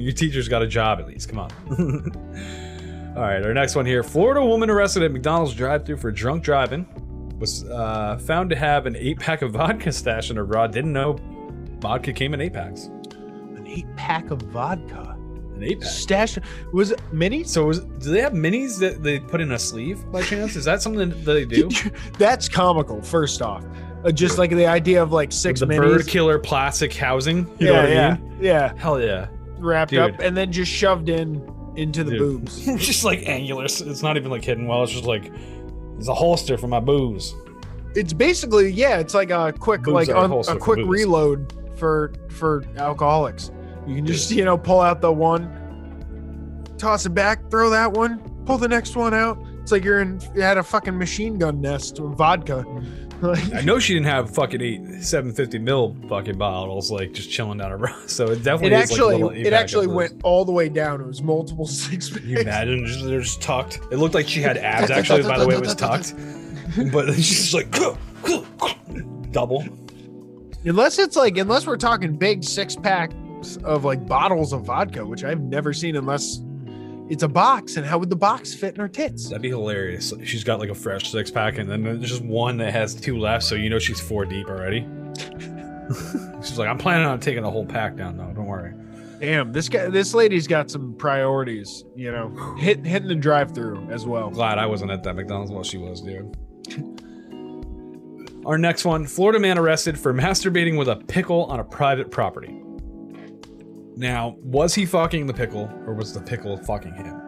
Your 0.00 0.12
teacher's 0.12 0.48
got 0.48 0.62
a 0.62 0.66
job 0.66 1.00
at 1.00 1.06
least. 1.06 1.28
Come 1.28 1.38
on. 1.38 1.50
All 3.16 3.22
right, 3.22 3.44
our 3.44 3.54
next 3.54 3.76
one 3.76 3.86
here. 3.86 4.02
Florida 4.02 4.44
woman 4.44 4.68
arrested 4.68 5.04
at 5.04 5.12
McDonald's 5.12 5.54
drive-through 5.54 5.98
for 5.98 6.10
drunk 6.10 6.42
driving 6.42 6.84
was 7.38 7.64
uh, 7.64 8.18
found 8.18 8.50
to 8.50 8.56
have 8.56 8.86
an 8.86 8.96
eight-pack 8.96 9.42
of 9.42 9.52
vodka 9.52 9.92
stashed 9.92 10.30
in 10.30 10.36
her 10.36 10.44
bra. 10.44 10.66
Didn't 10.66 10.92
know 10.92 11.16
vodka 11.78 12.12
came 12.12 12.34
in 12.34 12.40
eight 12.40 12.52
packs. 12.54 12.86
An 12.86 13.64
eight 13.68 13.86
pack 13.96 14.30
of 14.32 14.42
vodka. 14.42 15.16
An 15.54 15.62
eight-pack. 15.62 15.88
Stash 15.88 16.38
was 16.72 16.90
it 16.90 17.00
minis? 17.12 17.48
So, 17.48 17.66
was, 17.66 17.80
do 17.84 18.10
they 18.10 18.20
have 18.20 18.32
minis 18.32 18.80
that 18.80 19.04
they 19.04 19.20
put 19.20 19.40
in 19.40 19.52
a 19.52 19.58
sleeve 19.60 20.04
by 20.10 20.22
chance? 20.22 20.56
Is 20.56 20.64
that 20.64 20.82
something 20.82 21.10
that 21.10 21.24
they 21.24 21.44
do? 21.44 21.70
That's 22.18 22.48
comical. 22.48 23.00
First 23.00 23.42
off, 23.42 23.64
uh, 24.04 24.10
just 24.10 24.38
like 24.38 24.50
the 24.50 24.66
idea 24.66 25.00
of 25.00 25.12
like 25.12 25.30
six 25.30 25.60
the 25.60 25.66
minis. 25.66 25.78
bird 25.78 26.06
killer 26.08 26.40
plastic 26.40 26.92
housing. 26.92 27.46
You 27.60 27.68
yeah, 27.68 27.72
know 27.72 27.80
what 27.80 27.90
yeah, 27.90 28.08
I 28.08 28.18
mean? 28.18 28.38
yeah. 28.40 28.76
Hell 28.76 29.00
yeah. 29.00 29.28
Wrapped 29.64 29.90
Dude. 29.90 30.00
up 30.00 30.20
and 30.20 30.36
then 30.36 30.52
just 30.52 30.70
shoved 30.70 31.08
in 31.08 31.42
into 31.76 32.04
the 32.04 32.12
Dude. 32.12 32.20
boobs. 32.20 32.64
just 32.84 33.04
like 33.04 33.26
angular. 33.26 33.64
It's 33.64 34.02
not 34.02 34.16
even 34.16 34.30
like 34.30 34.44
hidden 34.44 34.66
well. 34.66 34.82
It's 34.84 34.92
just 34.92 35.04
like 35.04 35.32
it's 35.98 36.08
a 36.08 36.14
holster 36.14 36.56
for 36.56 36.68
my 36.68 36.80
booze. 36.80 37.34
It's 37.94 38.12
basically 38.12 38.70
yeah. 38.70 38.98
It's 38.98 39.14
like 39.14 39.30
a 39.30 39.52
quick 39.52 39.82
Boobs 39.82 40.08
like 40.08 40.16
are 40.16 40.24
a 40.24 40.56
a 40.56 40.58
quick 40.58 40.78
booze. 40.78 40.88
reload 40.88 41.52
for 41.76 42.12
for 42.30 42.64
alcoholics. 42.76 43.50
You 43.86 43.96
can 43.96 44.06
just 44.06 44.30
you 44.30 44.44
know 44.44 44.56
pull 44.58 44.80
out 44.80 45.00
the 45.00 45.12
one, 45.12 46.64
toss 46.78 47.06
it 47.06 47.10
back, 47.10 47.50
throw 47.50 47.70
that 47.70 47.92
one, 47.92 48.18
pull 48.46 48.58
the 48.58 48.68
next 48.68 48.96
one 48.96 49.14
out. 49.14 49.38
It's 49.62 49.72
like 49.72 49.84
you're 49.84 50.00
in 50.00 50.20
at 50.40 50.58
a 50.58 50.62
fucking 50.62 50.96
machine 50.96 51.38
gun 51.38 51.60
nest 51.60 51.98
with 52.00 52.16
vodka. 52.18 52.64
Like, 52.66 53.03
I 53.32 53.62
know 53.62 53.78
she 53.78 53.94
didn't 53.94 54.06
have 54.06 54.34
fucking 54.34 54.60
eight 54.60 55.02
750 55.02 55.58
mil 55.58 55.96
fucking 56.08 56.36
bottles 56.36 56.90
like 56.90 57.12
just 57.12 57.30
chilling 57.30 57.58
down 57.58 57.70
her. 57.70 57.94
So 58.06 58.26
it 58.26 58.38
it 58.38 58.44
definitely 58.44 58.76
actually 58.76 59.22
like 59.22 59.36
it 59.36 59.52
actually 59.52 59.86
went 59.86 60.20
all 60.22 60.44
the 60.44 60.52
way 60.52 60.68
down. 60.68 61.00
It 61.00 61.06
was 61.06 61.22
multiple 61.22 61.66
six 61.66 62.10
packs. 62.10 62.24
You 62.24 62.38
imagine? 62.38 62.86
Just, 62.86 63.04
they're 63.04 63.20
just 63.20 63.40
tucked. 63.40 63.80
It 63.90 63.96
looked 63.96 64.14
like 64.14 64.28
she 64.28 64.40
had 64.40 64.56
abs. 64.58 64.90
Actually, 64.94 65.22
by 65.22 65.38
the 65.38 65.46
way, 65.46 65.54
it 65.54 65.60
was 65.60 65.74
tucked. 65.74 66.14
But 66.92 67.14
she's 67.14 67.52
just 67.52 67.54
like 67.54 67.70
double. 69.32 69.64
Unless 70.64 70.98
it's 70.98 71.16
like, 71.16 71.36
unless 71.36 71.66
we're 71.66 71.76
talking 71.76 72.16
big 72.16 72.42
six 72.42 72.74
packs 72.74 73.14
of 73.64 73.84
like 73.84 74.06
bottles 74.06 74.52
of 74.52 74.62
vodka, 74.62 75.04
which 75.04 75.24
I've 75.24 75.40
never 75.40 75.72
seen 75.72 75.96
unless 75.96 76.40
it's 77.08 77.22
a 77.22 77.28
box. 77.28 77.76
And 77.76 77.86
how 77.86 77.98
would 77.98 78.10
the 78.10 78.16
box 78.16 78.54
fit 78.54 78.74
in 78.74 78.80
her 78.80 78.88
tits? 78.88 79.28
That'd 79.28 79.42
be 79.42 79.50
hilarious. 79.50 80.12
She's 80.24 80.44
got 80.44 80.58
like 80.60 80.70
a 80.70 80.74
fresh 80.74 81.10
six 81.10 81.30
pack, 81.30 81.58
and 81.58 81.70
then 81.70 81.82
there's 81.82 82.08
just 82.08 82.22
one 82.22 82.56
that 82.58 82.72
has 82.72 82.94
two 82.94 83.18
left, 83.18 83.44
so 83.44 83.54
you 83.54 83.70
know 83.70 83.78
she's 83.78 84.00
four 84.00 84.24
deep 84.24 84.48
already. 84.48 84.86
she's 86.42 86.58
like, 86.58 86.68
I'm 86.68 86.78
planning 86.78 87.06
on 87.06 87.20
taking 87.20 87.42
the 87.42 87.50
whole 87.50 87.66
pack 87.66 87.96
down, 87.96 88.16
though. 88.16 88.32
Don't 88.34 88.46
worry. 88.46 88.72
Damn, 89.20 89.52
this 89.52 89.68
guy, 89.68 89.88
this 89.88 90.12
lady's 90.12 90.46
got 90.46 90.70
some 90.70 90.94
priorities. 90.94 91.84
You 91.94 92.10
know, 92.10 92.56
hit 92.58 92.84
hitting 92.84 93.08
the 93.08 93.14
drive-through 93.14 93.88
as 93.90 94.06
well. 94.06 94.30
Glad 94.30 94.58
I 94.58 94.66
wasn't 94.66 94.90
at 94.90 95.02
that 95.04 95.14
McDonald's 95.14 95.52
while 95.52 95.62
she 95.62 95.78
was, 95.78 96.00
dude. 96.00 96.36
Our 98.44 98.58
next 98.58 98.84
one 98.84 99.06
Florida 99.06 99.38
man 99.38 99.56
arrested 99.56 99.98
for 99.98 100.12
masturbating 100.12 100.76
with 100.78 100.88
a 100.88 100.96
pickle 100.96 101.44
on 101.44 101.60
a 101.60 101.64
private 101.64 102.10
property. 102.10 102.63
Now, 103.96 104.36
was 104.42 104.74
he 104.74 104.86
fucking 104.86 105.26
the 105.26 105.34
pickle 105.34 105.70
or 105.86 105.94
was 105.94 106.12
the 106.12 106.20
pickle 106.20 106.56
fucking 106.56 106.94
him? 106.94 107.20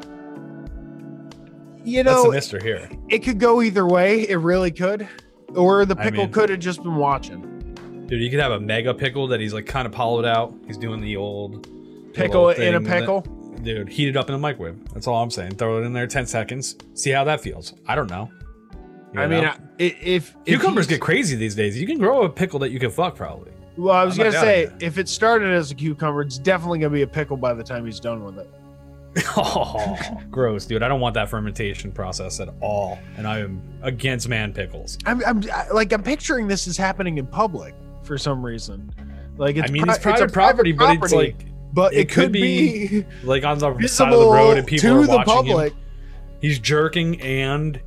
You 1.84 2.02
know, 2.02 2.14
That's 2.14 2.24
the 2.24 2.30
mister 2.32 2.62
here. 2.62 2.88
it 3.08 3.20
could 3.20 3.38
go 3.38 3.62
either 3.62 3.86
way. 3.86 4.28
It 4.28 4.36
really 4.36 4.72
could, 4.72 5.06
or 5.54 5.84
the 5.84 5.96
I 5.98 6.02
pickle 6.04 6.24
mean- 6.24 6.32
could 6.32 6.50
have 6.50 6.58
just 6.58 6.82
been 6.82 6.96
watching. 6.96 7.52
Dude, 8.08 8.20
you 8.20 8.30
could 8.30 8.40
have 8.40 8.52
a 8.52 8.60
mega 8.60 8.92
pickle 8.94 9.26
that 9.28 9.40
he's 9.40 9.52
like 9.54 9.66
kind 9.66 9.86
of 9.86 9.94
hollowed 9.94 10.24
out. 10.24 10.54
He's 10.66 10.78
doing 10.78 11.00
the 11.00 11.16
old 11.16 11.68
Pickle 12.12 12.48
in 12.50 12.74
a 12.74 12.78
thing 12.78 12.84
that- 12.84 13.00
pickle. 13.00 13.20
Dude, 13.62 13.88
heat 13.88 14.08
it 14.08 14.16
up 14.16 14.28
in 14.28 14.34
a 14.34 14.38
microwave. 14.38 14.76
That's 14.94 15.06
all 15.08 15.20
I'm 15.22 15.30
saying. 15.30 15.52
Throw 15.56 15.80
it 15.82 15.84
in 15.86 15.92
there 15.92 16.06
10 16.06 16.26
seconds. 16.26 16.76
See 16.94 17.10
how 17.10 17.24
that 17.24 17.40
feels. 17.40 17.74
I 17.86 17.94
don't 17.96 18.08
know. 18.08 18.30
You 19.12 19.20
I 19.20 19.26
mean, 19.26 19.42
know? 19.42 19.48
I- 19.50 19.54
i- 19.54 19.96
if, 20.02 20.36
if 20.44 20.60
cucumbers 20.60 20.86
get 20.86 21.00
crazy 21.00 21.36
these 21.36 21.54
days. 21.56 21.80
You 21.80 21.86
can 21.86 21.98
grow 21.98 22.22
a 22.22 22.28
pickle 22.28 22.58
that 22.60 22.70
you 22.70 22.78
can 22.78 22.90
fuck 22.90 23.16
probably. 23.16 23.52
Well, 23.76 23.94
I 23.94 24.04
was 24.04 24.18
I'm 24.18 24.26
gonna 24.26 24.38
say 24.40 24.64
doubting 24.66 24.86
if 24.86 24.98
it 24.98 25.08
started 25.08 25.52
as 25.52 25.70
a 25.70 25.74
cucumber, 25.74 26.22
it's 26.22 26.38
definitely 26.38 26.78
gonna 26.78 26.90
be 26.94 27.02
a 27.02 27.06
pickle 27.06 27.36
by 27.36 27.52
the 27.54 27.62
time 27.64 27.84
he's 27.84 28.00
done 28.00 28.24
with 28.24 28.38
it. 28.38 28.48
oh, 29.36 29.96
gross, 30.30 30.66
dude. 30.66 30.82
I 30.82 30.88
don't 30.88 31.00
want 31.00 31.14
that 31.14 31.28
fermentation 31.28 31.92
process 31.92 32.40
at 32.40 32.48
all. 32.60 32.98
And 33.16 33.26
I 33.26 33.40
am 33.40 33.62
against 33.82 34.28
man 34.28 34.52
pickles. 34.52 34.98
I'm, 35.06 35.22
I'm 35.24 35.42
I- 35.52 35.68
like 35.70 35.92
I'm 35.92 36.02
picturing 36.02 36.46
this 36.46 36.66
is 36.66 36.76
happening 36.76 37.18
in 37.18 37.26
public 37.26 37.74
for 38.02 38.18
some 38.18 38.44
reason. 38.44 38.90
Like 39.36 39.56
it's 39.56 39.68
I 39.68 39.72
mean, 39.72 39.82
pri- 39.84 39.94
it's 39.94 40.02
private 40.02 40.30
a 40.30 40.32
property, 40.32 40.72
but 40.72 40.96
it's 40.96 41.12
like 41.12 41.46
but 41.72 41.92
it 41.92 41.98
it, 42.00 42.08
could 42.08 42.24
could 42.24 42.32
be, 42.32 43.04
like 43.22 43.44
on 43.44 43.58
the 43.58 43.88
side 43.88 44.12
of 44.12 44.18
the 44.20 44.26
road 44.30 44.56
and 44.56 44.66
people 44.66 44.88
to 44.88 44.96
are 44.98 45.06
the 45.06 45.16
watching 45.16 45.34
public. 45.34 45.72
him. 45.74 45.78
He's 46.40 46.58
jerking 46.58 47.20
and 47.20 47.78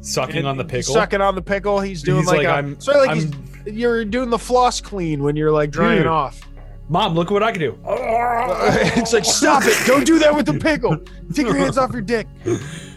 sucking 0.00 0.38
and 0.38 0.46
on 0.48 0.56
the 0.56 0.64
pickle. 0.64 0.94
Sucking 0.94 1.20
on 1.20 1.34
the 1.36 1.42
pickle. 1.42 1.78
He's 1.80 2.02
doing 2.02 2.18
He's 2.20 2.26
like, 2.26 2.38
like, 2.38 2.46
a, 2.46 2.50
I'm- 2.50 2.80
sort 2.80 2.96
of 2.96 3.02
like 3.06 3.10
I'm- 3.10 3.18
he's, 3.32 3.51
you're 3.66 4.04
doing 4.04 4.30
the 4.30 4.38
floss 4.38 4.80
clean 4.80 5.22
when 5.22 5.36
you're 5.36 5.52
like 5.52 5.70
drying 5.70 5.98
Dude. 5.98 6.06
off. 6.06 6.40
Mom, 6.88 7.14
look 7.14 7.30
what 7.30 7.42
I 7.42 7.52
can 7.52 7.60
do. 7.60 7.78
it's 7.86 9.12
like 9.12 9.24
stop 9.24 9.62
it! 9.64 9.76
Don't 9.86 10.04
do 10.04 10.18
that 10.18 10.34
with 10.34 10.46
the 10.46 10.54
pickle. 10.54 10.98
Take 11.32 11.46
your 11.46 11.56
hands 11.56 11.78
off 11.78 11.92
your 11.92 12.02
dick. 12.02 12.26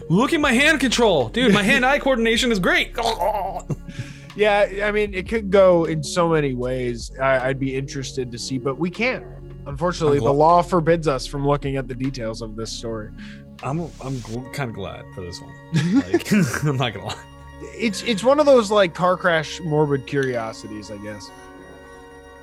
Look 0.08 0.32
at 0.32 0.40
my 0.40 0.52
hand 0.52 0.80
control, 0.80 1.28
dude. 1.28 1.52
My 1.52 1.62
hand-eye 1.62 1.98
coordination 2.00 2.52
is 2.52 2.58
great. 2.58 2.96
Yeah, 4.36 4.84
I 4.84 4.92
mean, 4.92 5.14
it 5.14 5.30
could 5.30 5.50
go 5.50 5.86
in 5.86 6.02
so 6.02 6.28
many 6.28 6.54
ways. 6.54 7.10
I, 7.18 7.48
I'd 7.48 7.58
be 7.58 7.74
interested 7.74 8.30
to 8.30 8.38
see, 8.38 8.58
but 8.58 8.78
we 8.78 8.90
can't. 8.90 9.24
Unfortunately, 9.66 10.18
the 10.18 10.32
law 10.32 10.60
forbids 10.60 11.08
us 11.08 11.26
from 11.26 11.46
looking 11.46 11.76
at 11.76 11.88
the 11.88 11.94
details 11.94 12.42
of 12.42 12.54
this 12.54 12.70
story. 12.70 13.10
I'm 13.62 13.80
I'm 13.80 14.16
gl- 14.16 14.52
kind 14.52 14.68
of 14.68 14.76
glad 14.76 15.06
for 15.14 15.22
this 15.22 15.40
one. 15.40 15.54
Like, 16.12 16.30
I'm 16.32 16.76
not 16.76 16.92
gonna 16.92 17.06
lie. 17.06 17.16
It's 17.60 18.02
it's 18.02 18.22
one 18.22 18.38
of 18.38 18.46
those 18.46 18.70
like 18.70 18.94
car 18.94 19.16
crash 19.16 19.60
morbid 19.60 20.06
curiosities, 20.06 20.90
I 20.90 20.98
guess. 20.98 21.30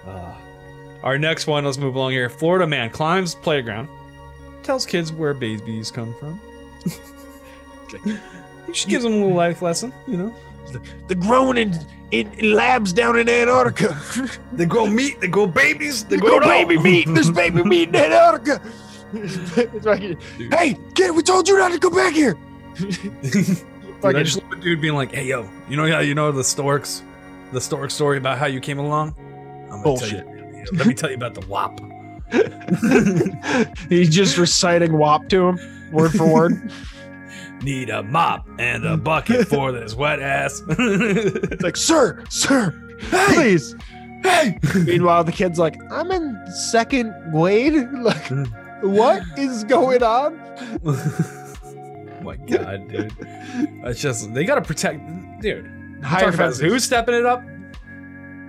Uh, 0.06 0.34
our 1.04 1.18
next 1.18 1.48
one, 1.48 1.66
let's 1.66 1.78
move 1.78 1.96
along 1.96 2.12
here. 2.12 2.30
Florida 2.30 2.66
man 2.66 2.90
climbs 2.90 3.36
playground, 3.36 3.88
tells 4.64 4.86
kids 4.86 5.12
where 5.12 5.34
babies 5.34 5.92
come 5.92 6.16
from. 6.16 6.40
he 8.06 8.72
just 8.72 8.88
gives 8.88 9.04
them 9.04 9.14
a 9.14 9.18
little 9.18 9.34
life 9.34 9.62
lesson, 9.62 9.94
you 10.08 10.18
know. 10.18 10.36
The 11.08 11.16
grown 11.16 11.58
in, 11.58 11.78
in, 12.12 12.32
in 12.34 12.54
labs 12.54 12.94
down 12.94 13.18
in 13.18 13.30
Antarctica. 13.30 14.00
They 14.54 14.66
grow 14.66 14.88
meat, 14.88 15.20
they 15.20 15.28
grow 15.28 15.46
babies, 15.46 16.06
They 16.06 16.18
grow 16.18 16.40
baby 16.40 16.78
meat. 16.78 17.08
There's 17.10 17.30
baby 17.30 17.64
meat 17.72 17.90
in 17.90 17.96
Antarctica. 17.96 18.62
It's 19.14 19.86
like, 19.86 20.02
hey, 20.52 20.78
kid, 20.96 21.12
we 21.12 21.22
told 21.22 21.48
you 21.48 21.58
not 21.58 21.72
to 21.72 21.80
come 21.80 21.94
back 21.94 22.14
here. 22.14 22.38
Dude, 24.12 24.16
I 24.20 24.24
just 24.24 24.42
love 24.42 24.52
a 24.52 24.56
dude 24.58 24.82
being 24.82 24.96
like, 24.96 25.14
"Hey, 25.14 25.26
yo, 25.28 25.50
you 25.70 25.78
know 25.78 25.90
how 25.90 26.00
you 26.00 26.14
know 26.16 26.32
the 26.32 26.44
storks, 26.44 27.04
the 27.52 27.62
stork 27.62 27.92
story 27.92 28.18
about 28.18 28.38
how 28.38 28.46
you 28.46 28.60
came 28.60 28.80
along? 28.80 29.16
I'm 29.72 29.82
gonna 29.82 29.98
tell 29.98 30.10
you. 30.10 30.66
Let 30.74 30.88
me 30.88 30.94
tell 30.94 31.10
you 31.10 31.16
about 31.16 31.34
the 31.34 31.46
WAP. 31.48 31.80
He's 33.90 34.10
just 34.10 34.38
reciting 34.38 34.98
WAP 34.98 35.30
to 35.30 35.50
him, 35.50 35.92
word 35.92 36.12
for 36.12 36.32
word. 36.32 36.72
Need 37.64 37.90
a 37.90 38.04
mop 38.04 38.48
and 38.60 38.86
a 38.86 38.98
bucket 38.98 39.48
for 39.48 39.72
this 39.72 39.96
wet 39.96 40.22
ass. 40.22 40.62
It's 40.70 41.64
like, 41.64 41.78
sir, 41.78 42.24
sir, 42.30 42.72
please. 43.00 43.76
hey, 44.24 44.60
Meanwhile, 44.76 45.24
the 45.24 45.32
kid's 45.32 45.60
like, 45.60 45.78
I'm 45.92 46.12
in 46.12 46.38
second 46.52 47.14
grade. 47.32 47.74
Like, 47.92 48.24
mm. 48.26 48.48
what 48.82 49.24
is 49.38 49.64
going 49.64 50.04
on? 50.04 50.40
My 52.24 52.36
god, 52.38 52.88
dude. 52.90 53.14
It's 53.86 54.02
just 54.02 54.34
they 54.34 54.46
gotta 54.46 54.62
protect, 54.62 55.02
dude. 55.42 55.70
Higher 56.04 56.30
about 56.30 56.38
fences. 56.38 56.62
who's 56.62 56.84
stepping 56.84 57.16
it 57.16 57.26
up. 57.26 57.44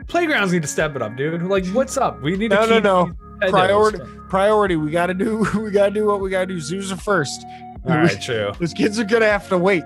Playgrounds 0.07 0.53
need 0.53 0.62
to 0.62 0.68
step 0.68 0.95
it 0.97 1.03
up, 1.03 1.16
dude. 1.16 1.43
Like, 1.43 1.66
what's 1.68 1.97
up? 1.97 2.20
We 2.20 2.37
need 2.37 2.51
No, 2.51 2.66
to 2.66 2.81
no, 2.81 3.07
keep 3.07 3.14
no. 3.43 3.51
Priority, 3.51 3.99
priority. 4.29 4.77
We 4.77 4.91
gotta 4.91 5.14
do. 5.14 5.47
We 5.61 5.70
gotta 5.70 5.91
do 5.91 6.07
what 6.07 6.20
we 6.20 6.31
gotta 6.31 6.47
do. 6.47 6.61
Zoos 6.61 6.93
are 6.93 6.97
first. 6.97 7.45
All 7.87 7.97
right, 7.97 8.20
true. 8.22 8.53
Those 8.59 8.72
kids 8.72 8.99
are 8.99 9.05
gonna 9.05 9.27
have 9.27 9.49
to 9.49 9.59
wait. 9.59 9.83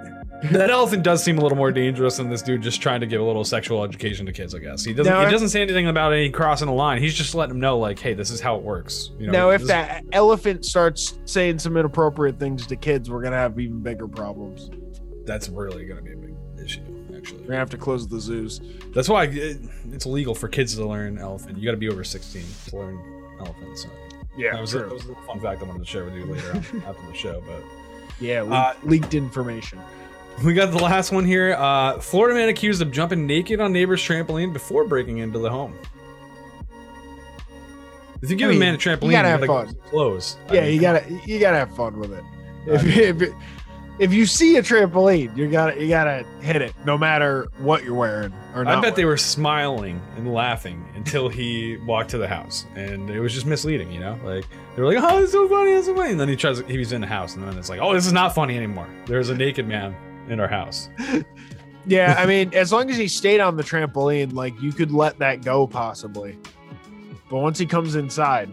That 0.52 0.70
elephant 0.70 1.02
does 1.02 1.22
seem 1.22 1.38
a 1.38 1.40
little 1.40 1.56
more 1.58 1.72
dangerous 1.72 2.16
than 2.18 2.30
this 2.30 2.42
dude 2.42 2.62
just 2.62 2.80
trying 2.80 3.00
to 3.00 3.06
give 3.06 3.20
a 3.20 3.24
little 3.24 3.44
sexual 3.44 3.82
education 3.82 4.24
to 4.26 4.32
kids. 4.32 4.54
I 4.54 4.58
guess 4.60 4.84
he 4.84 4.94
doesn't. 4.94 5.12
Now, 5.12 5.24
he 5.24 5.30
doesn't 5.32 5.48
say 5.48 5.62
anything 5.62 5.88
about 5.88 6.12
any 6.12 6.30
crossing 6.30 6.66
the 6.68 6.72
line. 6.74 7.02
He's 7.02 7.14
just 7.14 7.34
letting 7.34 7.54
them 7.54 7.60
know, 7.60 7.78
like, 7.78 7.98
hey, 7.98 8.14
this 8.14 8.30
is 8.30 8.40
how 8.40 8.54
it 8.56 8.62
works. 8.62 9.10
You 9.18 9.26
know, 9.26 9.32
now, 9.32 9.50
if 9.50 9.62
this- 9.62 9.68
that 9.68 10.04
elephant 10.12 10.64
starts 10.64 11.18
saying 11.24 11.58
some 11.58 11.76
inappropriate 11.76 12.38
things 12.38 12.66
to 12.68 12.76
kids, 12.76 13.10
we're 13.10 13.22
gonna 13.22 13.36
have 13.36 13.58
even 13.58 13.80
bigger 13.80 14.06
problems. 14.08 14.70
that's 15.26 15.48
really 15.50 15.84
gonna 15.84 16.00
be 16.00 16.12
a 16.12 16.16
big 16.16 16.34
issue. 16.64 16.80
Actually, 17.14 17.40
We're 17.40 17.46
gonna 17.48 17.58
have 17.58 17.70
to 17.70 17.76
close 17.76 18.08
the 18.08 18.18
zoos. 18.20 18.60
that's 18.94 19.08
why 19.10 19.24
it, 19.24 19.58
it's 19.92 20.06
illegal 20.06 20.34
for 20.34 20.48
kids 20.48 20.74
to 20.76 20.86
learn 20.86 21.18
elephant. 21.18 21.58
You 21.58 21.64
got 21.66 21.72
to 21.72 21.76
be 21.76 21.90
over 21.90 22.02
16 22.04 22.42
to 22.70 22.76
learn 22.76 22.98
elephant. 23.40 23.76
So 23.76 23.88
Yeah, 24.38 24.52
that 24.52 24.60
was, 24.62 24.74
a, 24.74 24.78
that 24.78 24.90
was 24.92 25.04
a 25.04 25.14
fun 25.26 25.40
fact 25.40 25.60
I 25.60 25.64
wanted 25.66 25.80
to 25.80 25.84
share 25.84 26.04
with 26.06 26.14
you 26.14 26.24
later 26.24 26.50
on 26.52 26.58
after 26.86 27.06
the 27.06 27.14
show. 27.14 27.42
But 27.46 27.62
yeah. 28.20 28.40
leak- 28.42 28.52
Uh, 28.52 28.72
leaked 28.84 29.12
information. 29.14 29.78
We 30.44 30.54
got 30.54 30.70
the 30.70 30.78
last 30.82 31.12
one 31.12 31.24
here. 31.24 31.54
Uh, 31.58 31.98
Florida 32.00 32.34
man 32.34 32.48
accused 32.48 32.80
of 32.82 32.90
jumping 32.90 33.26
naked 33.26 33.60
on 33.60 33.72
neighbor's 33.72 34.02
trampoline 34.02 34.52
before 34.52 34.84
breaking 34.84 35.18
into 35.18 35.38
the 35.38 35.50
home. 35.50 35.74
If 38.20 38.30
you 38.30 38.36
give 38.36 38.48
I 38.48 38.50
a 38.50 38.54
mean, 38.54 38.60
man 38.60 38.74
a 38.74 38.78
trampoline, 38.78 39.06
you 39.06 39.12
gotta 39.12 39.28
have 39.28 39.44
fun. 39.44 39.74
clothes. 39.90 40.36
I 40.48 40.54
Yeah, 40.54 40.60
mean, 40.62 40.74
you 40.74 40.80
gotta 40.80 41.20
you 41.26 41.38
gotta 41.38 41.58
have 41.58 41.74
fun 41.76 41.98
with 41.98 42.12
it. 42.12 42.24
If 42.66 42.84
if, 43.22 43.32
if 44.00 44.12
you 44.12 44.26
see 44.26 44.56
a 44.56 44.62
trampoline, 44.62 45.36
you 45.36 45.48
gotta 45.48 45.80
you 45.80 45.88
gotta 45.88 46.24
hit 46.40 46.60
it, 46.62 46.72
no 46.84 46.98
matter 46.98 47.48
what 47.58 47.84
you're 47.84 47.94
wearing 47.94 48.32
or 48.54 48.64
not. 48.64 48.78
I 48.78 48.80
bet 48.80 48.96
they 48.96 49.04
were 49.04 49.16
smiling 49.16 50.00
and 50.16 50.32
laughing 50.34 50.84
until 50.96 51.28
he 51.28 51.76
walked 51.78 52.10
to 52.10 52.18
the 52.18 52.26
house, 52.28 52.66
and 52.74 53.08
it 53.08 53.20
was 53.20 53.32
just 53.32 53.46
misleading, 53.46 53.92
you 53.92 54.00
know. 54.00 54.18
Like 54.24 54.44
they 54.74 54.82
were 54.82 54.92
like, 54.92 55.02
"Oh, 55.02 55.22
it's 55.22 55.30
so 55.32 55.48
funny, 55.48 55.70
it's 55.72 55.86
so 55.86 55.94
funny," 55.94 56.10
and 56.10 56.20
then 56.20 56.28
he 56.28 56.34
tries. 56.34 56.58
He 56.60 56.78
was 56.78 56.92
in 56.92 57.00
the 57.00 57.06
house, 57.06 57.36
and 57.36 57.44
then 57.46 57.56
it's 57.56 57.68
like, 57.68 57.80
"Oh, 57.80 57.94
this 57.94 58.06
is 58.06 58.12
not 58.12 58.34
funny 58.34 58.56
anymore." 58.56 58.88
There's 59.06 59.28
a 59.30 59.34
naked 59.36 59.66
man 59.68 59.94
in 60.30 60.40
our 60.40 60.48
house. 60.48 60.88
Yeah, 61.86 62.16
I 62.18 62.26
mean, 62.26 62.52
as 62.52 62.70
long 62.70 62.90
as 62.90 62.98
he 62.98 63.08
stayed 63.08 63.40
on 63.40 63.56
the 63.56 63.62
trampoline, 63.62 64.34
like 64.34 64.60
you 64.60 64.72
could 64.72 64.92
let 64.92 65.18
that 65.20 65.42
go 65.42 65.66
possibly. 65.66 66.38
But 67.30 67.38
once 67.38 67.58
he 67.58 67.64
comes 67.64 67.94
inside, 67.94 68.50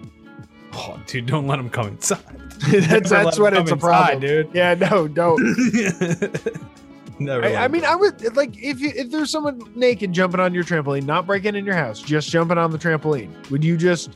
Oh, 0.74 1.00
dude, 1.06 1.26
don't 1.26 1.46
let 1.46 1.60
him 1.60 1.70
come 1.70 1.88
inside, 1.88 2.24
that's 2.70 3.10
that's 3.10 3.38
let 3.38 3.54
when 3.54 3.62
it's 3.62 3.72
a 3.72 3.76
come 3.76 3.78
inside, 3.78 3.80
problem, 3.80 4.22
dude. 4.22 4.50
Yeah, 4.54 4.74
no, 4.74 5.08
don't. 5.10 5.42
Never. 7.20 7.46
I, 7.46 7.56
I 7.56 7.68
mean, 7.68 7.86
I 7.86 7.96
would 7.96 8.36
like 8.36 8.62
if 8.62 8.80
you, 8.80 8.92
if 8.96 9.12
there's 9.12 9.32
someone 9.32 9.62
naked 9.76 10.12
jumping 10.12 10.40
on 10.40 10.54
your 10.54 10.64
trampoline, 10.64 11.04
not 11.04 11.26
breaking 11.26 11.56
in 11.56 11.66
your 11.66 11.76
house, 11.76 12.02
just 12.02 12.30
jumping 12.30 12.58
on 12.58 12.72
the 12.72 12.78
trampoline. 12.78 13.32
Would 13.52 13.64
you 13.64 13.78
just 13.78 14.12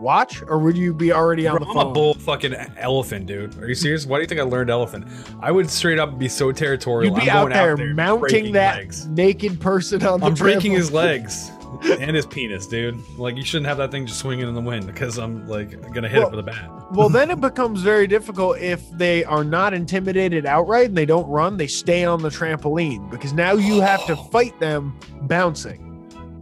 watch, 0.00 0.42
or 0.42 0.58
would 0.58 0.76
you 0.76 0.92
be 0.94 1.12
already 1.12 1.46
on 1.46 1.58
Bro, 1.58 1.72
the 1.72 1.78
I'm 1.80 1.86
a 1.88 1.92
bull 1.92 2.14
fucking 2.14 2.54
elephant, 2.78 3.26
dude. 3.26 3.56
Are 3.62 3.68
you 3.68 3.74
serious? 3.74 4.06
Why 4.06 4.18
do 4.18 4.22
you 4.22 4.28
think 4.28 4.40
I 4.40 4.44
learned 4.44 4.70
elephant? 4.70 5.06
I 5.40 5.50
would 5.50 5.70
straight 5.70 5.98
up 5.98 6.18
be 6.18 6.28
so 6.28 6.52
territorial. 6.52 7.12
You'd 7.14 7.22
be 7.24 7.30
I'm 7.30 7.36
out 7.36 7.40
going 7.50 7.52
there, 7.52 7.76
breaking 7.76 7.96
mounting 7.96 8.52
that 8.52 8.76
legs. 8.78 9.06
naked 9.06 9.60
person 9.60 10.04
on 10.04 10.20
the 10.20 10.26
I'm 10.26 10.34
breaking 10.34 10.72
his 10.72 10.90
legs 10.92 11.50
and 11.84 12.16
his 12.16 12.26
penis, 12.26 12.66
dude. 12.66 12.98
Like 13.18 13.36
you 13.36 13.44
shouldn't 13.44 13.66
have 13.66 13.78
that 13.78 13.90
thing 13.90 14.06
just 14.06 14.18
swinging 14.20 14.48
in 14.48 14.54
the 14.54 14.60
wind 14.60 14.86
because 14.86 15.18
I'm 15.18 15.46
like 15.48 15.70
gonna 15.92 16.08
hit 16.08 16.18
Well- 16.18 16.28
it 16.28 16.36
with 16.36 16.40
a 16.40 16.50
bat. 16.50 16.70
Well, 16.92 17.08
then 17.08 17.30
it 17.30 17.40
becomes 17.40 17.82
very 17.82 18.08
difficult 18.08 18.58
if 18.58 18.90
they 18.90 19.22
are 19.24 19.44
not 19.44 19.72
intimidated 19.74 20.44
outright 20.44 20.86
and 20.88 20.96
they 20.98 21.06
don't 21.06 21.28
run, 21.28 21.56
they 21.56 21.68
stay 21.68 22.04
on 22.04 22.20
the 22.20 22.28
trampoline 22.30 23.08
because 23.10 23.32
now 23.32 23.52
you 23.52 23.80
have 23.80 24.04
to 24.06 24.16
fight 24.32 24.58
them 24.58 24.98
bouncing 25.22 25.78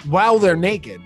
while 0.08 0.38
they're 0.38 0.56
naked. 0.56 1.02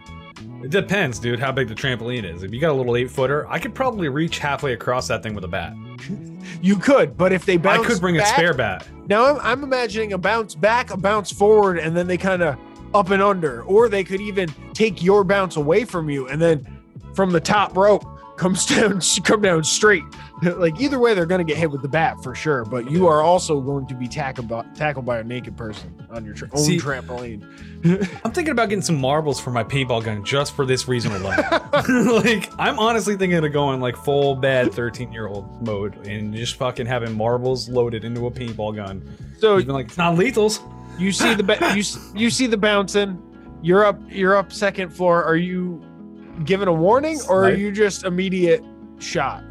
It 0.63 0.71
depends, 0.71 1.19
dude, 1.19 1.41
how 1.41 1.53
big 1.53 1.69
the 1.69 1.75
trampoline 1.75 2.25
is. 2.25 2.43
If 2.43 2.53
you 2.53 2.61
got 2.61 2.71
a 2.71 2.75
little 2.75 2.97
eight 2.97 3.11
footer, 3.11 3.49
I 3.49 3.59
could 3.59 3.75
probably 3.75 4.09
reach 4.09 4.39
halfway 4.39 4.73
across 4.73 5.09
that 5.09 5.23
thing 5.23 5.35
with 5.35 5.45
a 5.45 5.49
bat. 5.49 5.75
You 6.61 6.77
could, 6.77 7.17
but 7.17 7.33
if 7.33 7.45
they 7.45 7.57
bounce 7.57 7.85
I 7.85 7.89
could 7.89 8.01
bring 8.01 8.19
a 8.19 8.27
spare 8.27 8.55
bat. 8.55 8.87
Now 9.09 9.25
I'm, 9.25 9.41
I'm 9.41 9.65
imagining 9.65 10.13
a 10.13 10.19
bounce 10.19 10.55
back, 10.55 10.93
a 10.93 10.97
bounce 10.97 11.33
forward, 11.33 11.79
and 11.79 11.97
then 11.97 12.07
they 12.07 12.17
kind 12.17 12.43
of 12.43 12.57
up 12.95 13.11
and 13.11 13.23
under, 13.23 13.63
or 13.63 13.89
they 13.89 14.05
could 14.05 14.21
even 14.21 14.49
take 14.75 15.03
your 15.03 15.25
bounce 15.25 15.57
away 15.57 15.85
from 15.85 16.11
you 16.11 16.29
and 16.29 16.41
then 16.41 16.67
from 17.15 17.31
the 17.31 17.41
top 17.41 17.77
rope 17.77 18.05
comes 18.43 18.67
down 18.75 19.01
come 19.25 19.41
down 19.41 19.63
straight. 19.63 20.03
like 20.43 20.81
either 20.81 20.99
way, 20.99 21.15
they're 21.15 21.27
gonna 21.27 21.45
get 21.45 21.57
hit 21.57 21.71
with 21.71 21.83
the 21.83 21.89
bat 21.89 22.17
for 22.23 22.35
sure. 22.35 22.65
But 22.65 22.91
you 22.91 23.07
are 23.07 23.23
also 23.23 23.61
going 23.61 23.87
to 23.87 23.95
be 23.95 24.09
tackled 24.09 24.49
by, 24.49 24.65
tackled 24.75 25.07
by 25.07 25.19
a 25.21 25.25
naked 25.25 25.57
person 25.57 25.95
on 26.11 26.25
your 26.25 26.35
tra- 26.35 26.49
own 26.53 26.65
See- 26.65 26.79
trampoline. 26.79 27.43
I'm 28.25 28.33
thinking 28.33 28.53
about 28.53 28.69
getting 28.69 28.83
some 28.83 28.97
marbles 29.01 29.41
for 29.41 29.51
my 29.51 29.65
paintball 29.65 30.05
gun 30.05 30.25
just 30.25 30.55
for 30.55 30.65
this 30.67 30.87
reason 30.89 31.13
alone. 31.13 31.37
like, 32.25 32.49
I'm 32.59 32.79
honestly 32.79 33.17
thinking 33.17 33.45
of 33.45 33.53
going 33.53 33.81
like 33.81 33.97
full 33.97 34.35
bad 34.37 34.73
13 34.73 35.13
year 35.13 35.27
old 35.29 35.67
mode 35.67 36.07
and 36.07 36.35
just 36.35 36.57
fucking 36.57 36.87
having 36.87 37.13
marbles 37.17 37.69
loaded 37.69 38.05
into 38.05 38.27
a 38.27 38.31
paintball 38.31 38.77
gun. 38.77 39.03
So 39.39 39.59
Even 39.59 39.75
like 39.75 39.87
it's 39.87 39.99
not 39.99 40.17
lethals. 40.17 40.61
you 40.99 41.11
see 41.13 41.35
the 41.35 41.43
ba- 41.43 41.75
you 41.77 41.83
you 42.15 42.31
see 42.31 42.47
the 42.47 42.57
bouncing. 42.57 43.21
You're 43.65 43.85
up. 43.85 44.01
You're 44.09 44.37
up 44.37 44.53
second 44.53 44.91
floor. 44.91 45.23
Are 45.25 45.37
you 45.37 45.83
given 46.45 46.69
a 46.69 46.73
warning 46.73 47.21
or 47.29 47.45
are 47.45 47.55
you 47.55 47.73
just 47.73 48.05
immediate 48.05 48.63
shot? 48.99 49.45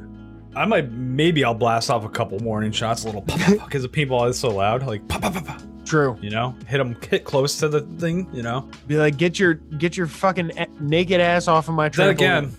I 0.55 0.65
might 0.65 0.91
maybe 0.91 1.43
I'll 1.45 1.53
blast 1.53 1.89
off 1.89 2.03
a 2.03 2.09
couple 2.09 2.37
warning 2.39 2.71
shots, 2.71 3.03
a 3.03 3.07
little 3.07 3.21
because 3.21 3.83
the 3.83 3.89
paintball 3.89 4.29
is 4.29 4.37
so 4.37 4.49
loud. 4.49 4.85
Like 4.85 5.07
pop, 5.07 5.21
pop, 5.21 5.33
pop, 5.33 5.45
pop, 5.45 5.61
True. 5.85 6.17
you 6.21 6.29
know, 6.29 6.55
hit 6.67 6.77
them, 6.77 6.97
hit 7.09 7.23
close 7.23 7.57
to 7.59 7.69
the 7.69 7.81
thing. 7.99 8.27
You 8.33 8.43
know. 8.43 8.69
Be 8.87 8.97
like, 8.97 9.17
get 9.17 9.39
your 9.39 9.53
get 9.53 9.95
your 9.95 10.07
fucking 10.07 10.57
eh, 10.57 10.65
naked 10.81 11.21
ass 11.21 11.47
off 11.47 11.69
of 11.69 11.75
my 11.75 11.89
trampoline. 11.89 11.95
Then 11.95 12.09
again, 12.09 12.55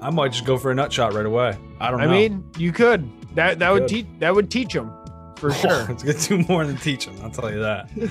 I 0.00 0.10
might 0.10 0.32
just 0.32 0.44
go 0.44 0.56
for 0.56 0.70
a 0.70 0.74
nut 0.74 0.92
shot 0.92 1.14
right 1.14 1.26
away. 1.26 1.58
I 1.80 1.90
don't 1.90 1.98
know. 1.98 2.04
I 2.04 2.06
know. 2.06 2.12
mean, 2.12 2.44
you 2.58 2.72
could. 2.72 3.10
That 3.34 3.58
that 3.58 3.72
would 3.72 3.88
teach 3.88 4.06
that 4.20 4.34
would 4.34 4.50
teach 4.50 4.72
them 4.72 4.92
for 5.36 5.50
oh, 5.50 5.54
sure. 5.54 5.90
it's 5.90 6.02
gonna 6.04 6.18
do 6.18 6.48
more 6.48 6.64
than 6.64 6.76
teach 6.76 7.06
them. 7.06 7.18
I'll 7.22 7.30
tell 7.30 7.50
you 7.50 7.60
that. 7.60 7.90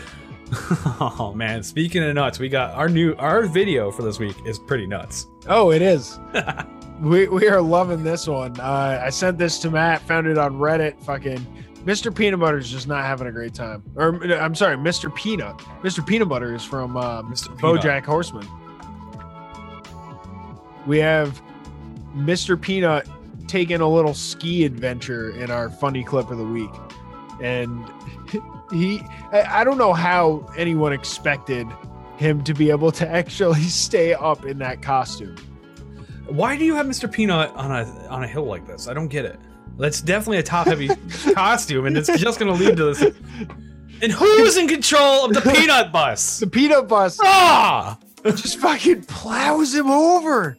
oh 0.99 1.33
man! 1.35 1.63
Speaking 1.63 2.03
of 2.03 2.13
nuts, 2.15 2.39
we 2.39 2.49
got 2.49 2.73
our 2.73 2.89
new 2.89 3.15
our 3.15 3.45
video 3.45 3.91
for 3.91 4.03
this 4.03 4.19
week 4.19 4.35
is 4.45 4.59
pretty 4.59 4.87
nuts. 4.87 5.27
Oh, 5.47 5.71
it 5.71 5.81
is. 5.81 6.19
we 7.01 7.27
we 7.27 7.47
are 7.47 7.61
loving 7.61 8.03
this 8.03 8.27
one. 8.27 8.59
Uh, 8.59 9.01
I 9.03 9.09
sent 9.09 9.37
this 9.37 9.59
to 9.59 9.71
Matt. 9.71 10.01
Found 10.03 10.27
it 10.27 10.37
on 10.37 10.53
Reddit. 10.53 11.01
Fucking 11.03 11.45
Mr. 11.85 12.13
Peanut 12.13 12.39
Butter 12.39 12.57
is 12.57 12.69
just 12.69 12.87
not 12.87 13.03
having 13.03 13.27
a 13.27 13.31
great 13.31 13.53
time. 13.53 13.83
Or 13.95 14.23
I'm 14.33 14.55
sorry, 14.55 14.75
Mr. 14.75 15.13
Peanut. 15.13 15.57
Mr. 15.83 16.05
Peanut 16.05 16.27
Butter 16.27 16.55
is 16.55 16.63
from 16.63 16.97
uh, 16.97 17.21
Mr. 17.23 17.55
Peanut. 17.57 17.81
BoJack 17.81 18.05
Horseman. 18.05 18.47
We 20.87 20.99
have 20.99 21.41
Mr. 22.15 22.59
Peanut 22.59 23.07
taking 23.47 23.81
a 23.81 23.87
little 23.87 24.13
ski 24.13 24.65
adventure 24.65 25.31
in 25.31 25.51
our 25.51 25.69
funny 25.69 26.03
clip 26.03 26.31
of 26.31 26.39
the 26.39 26.45
week, 26.45 26.71
and 27.41 27.83
he 28.71 29.01
I, 29.31 29.63
don't 29.63 29.77
know 29.77 29.93
how 29.93 30.49
anyone 30.57 30.93
expected 30.93 31.67
him 32.17 32.43
to 32.45 32.53
be 32.53 32.69
able 32.69 32.91
to 32.93 33.07
actually 33.11 33.61
stay 33.63 34.13
up 34.13 34.45
in 34.45 34.57
that 34.59 34.81
costume. 34.81 35.35
Why 36.27 36.57
do 36.57 36.65
you 36.65 36.73
have 36.75 36.85
Mr. 36.87 37.11
Peanut 37.11 37.51
on 37.55 37.71
a 37.71 37.83
on 38.09 38.23
a 38.23 38.27
hill 38.27 38.45
like 38.45 38.65
this? 38.65 38.87
I 38.87 38.93
don't 38.93 39.09
get 39.09 39.25
it. 39.25 39.39
That's 39.77 40.01
definitely 40.01 40.37
a 40.37 40.43
top 40.43 40.67
heavy 40.67 40.87
costume, 41.33 41.85
and 41.85 41.97
it's 41.97 42.07
just 42.17 42.39
gonna 42.39 42.53
lead 42.53 42.77
to 42.77 42.93
this. 42.93 43.15
And 44.01 44.11
who's 44.11 44.57
in 44.57 44.67
control 44.67 45.25
of 45.25 45.33
the 45.33 45.41
peanut 45.41 45.91
bus? 45.91 46.39
The 46.39 46.47
peanut 46.47 46.87
bus 46.87 47.19
Ah, 47.23 47.97
just 48.25 48.57
fucking 48.59 49.03
plows 49.03 49.73
him 49.75 49.89
over. 49.91 50.57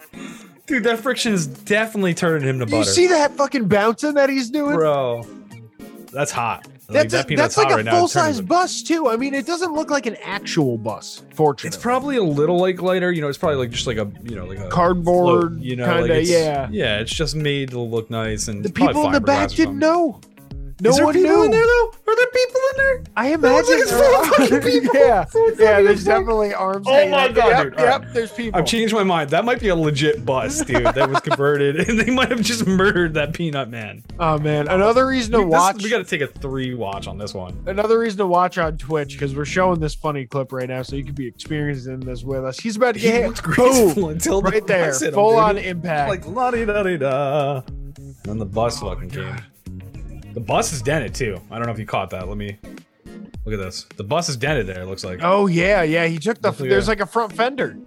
dude, 0.66 0.84
that 0.84 1.00
friction 1.00 1.32
is 1.32 1.46
definitely 1.46 2.14
turning 2.14 2.46
him 2.48 2.58
to 2.60 2.66
butter, 2.66 2.78
You 2.78 2.84
see 2.84 3.06
that 3.08 3.32
fucking 3.32 3.66
bouncing 3.68 4.14
that 4.14 4.28
he's 4.30 4.50
doing? 4.50 4.76
bro. 4.76 5.26
That's 6.12 6.30
hot. 6.30 6.66
Like, 6.88 7.10
That's, 7.10 7.12
that 7.14 7.24
a, 7.24 7.28
peanut's 7.28 7.56
that's 7.56 7.58
like 7.58 7.72
a 7.72 7.82
right 7.84 7.88
full 7.94 8.06
size 8.08 8.40
bus 8.40 8.82
too. 8.82 9.08
I 9.08 9.16
mean, 9.16 9.34
it 9.34 9.44
doesn't 9.46 9.72
look 9.74 9.90
like 9.90 10.06
an 10.06 10.16
actual 10.22 10.78
bus. 10.78 11.22
Fortunately, 11.34 11.68
It's 11.68 11.76
probably 11.82 12.16
a 12.16 12.22
little 12.22 12.58
like 12.60 12.80
lighter, 12.80 13.10
you 13.10 13.20
know. 13.22 13.28
It's 13.28 13.38
probably 13.38 13.56
like 13.58 13.70
just 13.70 13.86
like 13.88 13.96
a 13.96 14.08
you 14.22 14.36
know 14.36 14.46
like 14.46 14.58
a 14.60 14.68
cardboard, 14.68 15.52
float, 15.54 15.62
you 15.62 15.74
know, 15.76 15.84
kinda, 15.86 16.04
it's- 16.14 16.28
yeah. 16.30 16.68
yeah. 16.70 16.98
It's 17.00 17.12
just 17.12 17.34
made 17.34 17.70
to 17.70 17.80
look 17.80 18.08
nice 18.10 18.46
and 18.48 18.64
The 18.64 18.70
people 18.70 19.04
in 19.06 19.12
the 19.12 19.20
back 19.20 19.48
didn't 19.50 19.58
something. 19.66 19.78
know. 19.80 20.20
No 20.78 20.90
Is 20.90 20.96
there 20.96 21.06
one 21.06 21.14
people 21.14 21.30
knew. 21.36 21.44
in 21.44 21.50
there 21.52 21.64
though? 21.64 21.92
Are 22.06 22.16
there 22.16 22.26
people 22.26 22.60
in 22.70 22.76
there? 22.76 23.02
I 23.16 23.32
imagine. 23.32 23.70
like 23.70 23.78
it's 23.82 23.90
full 23.92 24.02
of 24.20 24.26
fucking 24.26 24.60
people. 24.60 24.94
yeah, 24.94 25.24
Full 25.24 25.48
yeah. 25.52 25.80
There's 25.80 26.00
people. 26.04 26.18
definitely 26.18 26.52
arms. 26.54 26.86
Oh 26.86 27.08
my. 27.08 27.28
God, 27.28 27.36
Yep, 27.36 27.62
dude. 27.64 27.78
Yep. 27.78 28.00
right. 28.02 28.12
There's 28.14 28.32
people. 28.32 28.60
I've 28.60 28.66
changed 28.66 28.92
my 28.92 29.02
mind. 29.02 29.30
That 29.30 29.46
might 29.46 29.58
be 29.58 29.68
a 29.68 29.74
legit 29.74 30.26
bus, 30.26 30.60
dude. 30.62 30.84
That 30.84 31.08
was 31.08 31.20
converted, 31.20 31.76
and 31.88 31.98
they 31.98 32.10
might 32.10 32.28
have 32.30 32.42
just 32.42 32.66
murdered 32.66 33.14
that 33.14 33.32
peanut 33.32 33.70
man. 33.70 34.04
Oh 34.20 34.38
man, 34.38 34.68
another 34.68 35.06
reason 35.06 35.32
to 35.32 35.38
Dude, 35.38 35.46
this- 35.46 35.52
watch. 35.58 35.82
we 35.82 35.88
got 35.88 35.98
to 35.98 36.04
take 36.04 36.20
a 36.20 36.26
three 36.26 36.74
watch 36.74 37.06
on 37.06 37.16
this 37.16 37.32
one. 37.32 37.58
another 37.66 37.98
reason 37.98 38.18
to 38.18 38.26
watch 38.26 38.58
on 38.58 38.76
Twitch 38.76 39.12
because 39.12 39.34
we're 39.34 39.46
showing 39.46 39.80
this 39.80 39.94
funny 39.94 40.26
clip 40.26 40.52
right 40.52 40.68
now, 40.68 40.82
so 40.82 40.94
you 40.94 41.04
can 41.04 41.14
be 41.14 41.26
experiencing 41.26 42.00
this 42.00 42.22
with 42.22 42.44
us. 42.44 42.60
He's 42.60 42.76
about 42.76 42.96
to 42.96 43.00
get 43.00 43.14
hit. 43.14 43.26
looked 43.28 43.42
graceful 43.42 43.94
Boom! 44.02 44.10
until 44.10 44.42
the 44.42 44.50
right 44.50 44.66
there, 44.66 44.88
bus 44.88 45.00
hit 45.00 45.08
him, 45.08 45.14
full 45.14 45.36
on 45.36 45.56
impact. 45.56 46.10
like 46.10 46.26
la 46.26 46.50
di 46.50 46.66
da 46.66 46.82
di 46.82 46.98
da. 46.98 47.62
Then 48.24 48.36
the 48.38 48.44
bus 48.44 48.80
fucking 48.80 49.08
came. 49.08 49.36
The 50.36 50.42
bus 50.42 50.70
is 50.74 50.82
dented 50.82 51.14
too. 51.14 51.40
I 51.50 51.56
don't 51.56 51.64
know 51.64 51.72
if 51.72 51.78
you 51.78 51.86
caught 51.86 52.10
that. 52.10 52.28
Let 52.28 52.36
me 52.36 52.58
look 53.46 53.54
at 53.54 53.58
this. 53.58 53.86
The 53.96 54.04
bus 54.04 54.28
is 54.28 54.36
dented 54.36 54.66
there. 54.66 54.82
It 54.82 54.86
looks 54.86 55.02
like. 55.02 55.20
oh 55.22 55.46
yeah, 55.46 55.82
yeah. 55.82 56.06
He 56.06 56.18
took 56.18 56.36
the. 56.36 56.50
Definitely, 56.50 56.68
There's 56.68 56.84
yeah. 56.84 56.90
like 56.90 57.00
a 57.00 57.06
front 57.06 57.32
fender, 57.32 57.78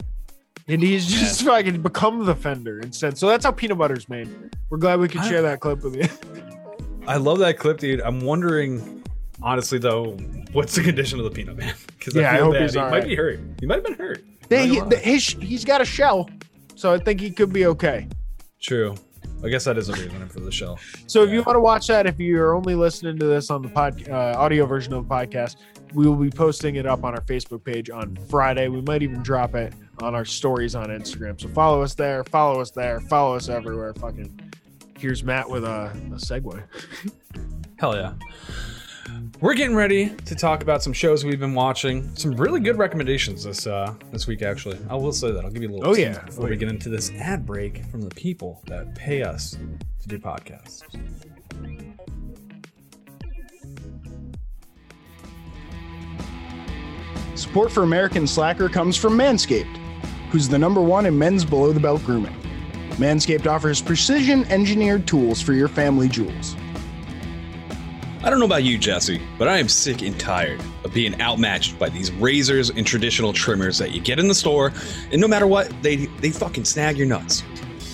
and 0.67 0.81
he's 0.81 1.05
just 1.05 1.43
fucking 1.43 1.83
become 1.83 2.25
the 2.25 2.33
fender 2.33 2.79
instead. 2.79 3.19
So 3.19 3.27
that's 3.27 3.45
how 3.45 3.51
peanut 3.51 3.77
butter's 3.77 4.09
made. 4.09 4.27
We're 4.71 4.79
glad 4.79 4.99
we 4.99 5.07
could 5.07 5.21
I- 5.21 5.29
share 5.29 5.43
that 5.43 5.59
clip 5.59 5.83
with 5.83 5.95
you. 5.95 6.07
I 7.07 7.17
love 7.17 7.37
that 7.37 7.59
clip, 7.59 7.77
dude. 7.77 8.01
I'm 8.01 8.19
wondering, 8.21 9.03
honestly 9.43 9.77
though, 9.77 10.13
what's 10.51 10.73
the 10.73 10.81
condition 10.81 11.19
of 11.19 11.25
the 11.25 11.31
peanut 11.31 11.55
man? 11.55 11.75
Because 11.99 12.15
Yeah, 12.15 12.31
I 12.31 12.37
feel 12.37 12.45
hope 12.45 12.53
bad. 12.53 12.61
he's 12.63 12.73
he 12.73 12.79
might 12.79 12.89
right. 12.89 13.03
be 13.03 13.15
hurt. 13.15 13.39
He 13.59 13.65
might 13.67 13.75
have 13.75 13.83
been 13.83 13.93
hurt. 13.93 14.23
They, 14.47 14.67
he, 14.67 14.79
the, 14.79 14.97
his, 14.97 15.27
he's 15.27 15.63
got 15.65 15.81
a 15.81 15.85
shell, 15.85 16.27
so 16.73 16.93
I 16.93 16.97
think 16.97 17.21
he 17.21 17.29
could 17.29 17.53
be 17.53 17.67
okay. 17.67 18.07
True. 18.59 18.95
I 19.43 19.49
guess 19.49 19.63
that 19.65 19.77
is 19.77 19.89
a 19.89 19.93
reason 19.93 20.27
for 20.29 20.41
the 20.41 20.51
show. 20.51 20.77
So 21.07 21.23
if 21.23 21.29
you 21.29 21.41
want 21.43 21.55
to 21.55 21.61
watch 21.61 21.87
that, 21.87 22.05
if 22.05 22.19
you're 22.19 22.55
only 22.55 22.75
listening 22.75 23.17
to 23.19 23.25
this 23.25 23.49
on 23.49 23.61
the 23.61 23.69
pod, 23.69 24.07
uh, 24.09 24.35
audio 24.37 24.65
version 24.65 24.93
of 24.93 25.07
the 25.07 25.13
podcast, 25.13 25.57
we 25.93 26.07
will 26.07 26.15
be 26.15 26.29
posting 26.29 26.75
it 26.75 26.85
up 26.85 27.03
on 27.03 27.13
our 27.13 27.21
Facebook 27.21 27.63
page 27.63 27.89
on 27.89 28.17
Friday. 28.29 28.67
We 28.67 28.81
might 28.81 29.01
even 29.01 29.23
drop 29.23 29.55
it 29.55 29.73
on 30.01 30.13
our 30.13 30.25
stories 30.25 30.75
on 30.75 30.87
Instagram. 30.87 31.39
So 31.39 31.47
follow 31.49 31.81
us 31.81 31.95
there, 31.95 32.23
follow 32.25 32.61
us 32.61 32.71
there, 32.71 32.99
follow 33.01 33.35
us 33.35 33.49
everywhere. 33.49 33.93
Fucking 33.93 34.51
here's 34.97 35.23
Matt 35.23 35.49
with 35.49 35.63
a, 35.63 35.91
a 36.11 36.15
segue. 36.15 36.63
Hell 37.79 37.95
yeah. 37.95 38.13
We're 39.41 39.53
getting 39.53 39.75
ready 39.75 40.09
to 40.09 40.35
talk 40.35 40.61
about 40.63 40.83
some 40.83 40.93
shows 40.93 41.23
we've 41.25 41.39
been 41.39 41.53
watching. 41.53 42.13
Some 42.15 42.35
really 42.35 42.59
good 42.59 42.77
recommendations 42.77 43.43
this 43.43 43.67
uh 43.67 43.93
this 44.11 44.27
week 44.27 44.41
actually. 44.41 44.77
I 44.89 44.95
will 44.95 45.11
say 45.11 45.31
that. 45.31 45.43
I'll 45.45 45.51
give 45.51 45.63
you 45.63 45.69
a 45.69 45.73
little 45.73 45.89
Oh, 45.89 45.93
tease 45.95 46.05
yeah. 46.05 46.25
before 46.25 46.45
Oh, 46.47 46.49
we 46.49 46.57
get 46.57 46.69
into 46.69 46.89
this 46.89 47.11
ad 47.11 47.45
break 47.45 47.85
from 47.85 48.01
the 48.01 48.13
people 48.15 48.61
that 48.67 48.93
pay 48.95 49.23
us 49.23 49.57
to 50.01 50.07
do 50.07 50.19
podcasts. 50.19 50.83
Support 57.35 57.71
for 57.71 57.83
American 57.83 58.27
Slacker 58.27 58.67
comes 58.69 58.97
from 58.97 59.17
Manscaped, 59.17 59.77
who's 60.29 60.49
the 60.49 60.57
number 60.59 60.81
one 60.81 61.05
in 61.05 61.17
men's 61.17 61.45
below 61.45 61.71
the 61.71 61.79
belt 61.79 62.03
grooming. 62.05 62.35
Manscaped 62.97 63.47
offers 63.47 63.81
precision 63.81 64.43
engineered 64.45 65.07
tools 65.07 65.41
for 65.41 65.53
your 65.53 65.69
family 65.69 66.09
jewels. 66.09 66.55
I 68.21 68.29
don't 68.29 68.39
know 68.39 68.45
about 68.45 68.63
you, 68.63 68.77
Jesse, 68.77 69.21
but 69.37 69.47
I 69.47 69.59
am 69.59 69.69
sick 69.69 70.01
and 70.01 70.19
tired 70.19 70.61
of 70.83 70.93
being 70.93 71.19
outmatched 71.21 71.79
by 71.79 71.87
these 71.87 72.11
razors 72.11 72.69
and 72.69 72.85
traditional 72.85 73.31
trimmers 73.31 73.77
that 73.77 73.91
you 73.91 74.01
get 74.01 74.19
in 74.19 74.27
the 74.27 74.35
store, 74.35 74.73
and 75.13 75.21
no 75.21 75.27
matter 75.27 75.47
what, 75.47 75.71
they 75.81 76.07
they 76.21 76.31
fucking 76.31 76.65
snag 76.65 76.97
your 76.97 77.07
nuts. 77.07 77.43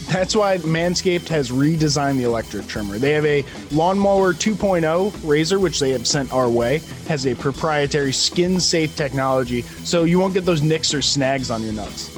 That's 0.07 0.35
why 0.35 0.57
Manscaped 0.57 1.27
has 1.29 1.51
redesigned 1.51 2.17
the 2.17 2.23
electric 2.23 2.67
trimmer. 2.67 2.97
They 2.97 3.11
have 3.11 3.25
a 3.25 3.43
Lawnmower 3.71 4.33
2.0 4.33 5.27
razor, 5.27 5.59
which 5.59 5.79
they 5.79 5.91
have 5.91 6.07
sent 6.07 6.31
our 6.31 6.49
way, 6.49 6.79
has 7.07 7.25
a 7.27 7.35
proprietary 7.35 8.11
skin 8.11 8.59
safe 8.59 8.95
technology, 8.95 9.61
so 9.61 10.05
you 10.05 10.19
won't 10.19 10.33
get 10.33 10.45
those 10.45 10.61
nicks 10.63 10.93
or 10.93 11.01
snags 11.03 11.51
on 11.51 11.61
your 11.61 11.73
nuts. 11.73 12.11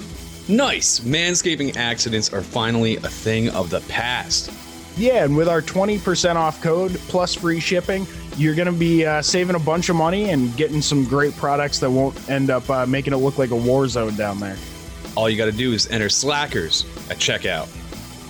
Nice! 0.48 1.02
Manscaping 1.02 1.76
accidents 1.76 2.32
are 2.32 2.42
finally 2.42 2.96
a 2.98 3.10
thing 3.10 3.50
of 3.50 3.70
the 3.70 3.82
past. 3.82 4.50
Yeah, 4.98 5.24
and 5.26 5.38
with 5.38 5.48
our 5.48 5.62
20% 5.62 6.36
off 6.36 6.62
code 6.62 6.96
plus 7.08 7.36
free 7.36 7.60
shipping, 7.60 8.08
you're 8.36 8.56
going 8.56 8.68
to 8.68 8.72
be 8.72 9.06
uh, 9.06 9.22
saving 9.22 9.56
a 9.56 9.60
bunch 9.60 9.90
of 9.90 9.96
money 9.96 10.32
and 10.32 10.56
getting 10.58 10.82
some 10.82 11.06
great 11.06 11.36
products 11.36 11.80
that 11.80 11.90
won't 11.90 12.30
end 12.30 12.50
up 12.50 12.68
uh, 12.70 12.86
making 12.86 13.14
it 13.14 13.18
look 13.18 13.38
like 13.38 13.52
a 13.52 13.56
war 13.56 13.88
zone 13.88 14.16
down 14.16 14.40
there. 14.40 14.58
All 15.18 15.28
you 15.28 15.36
gotta 15.36 15.52
do 15.52 15.74
is 15.74 15.88
enter 15.90 16.10
Slackers 16.10 16.86
at 17.10 17.18
checkout. 17.18 17.66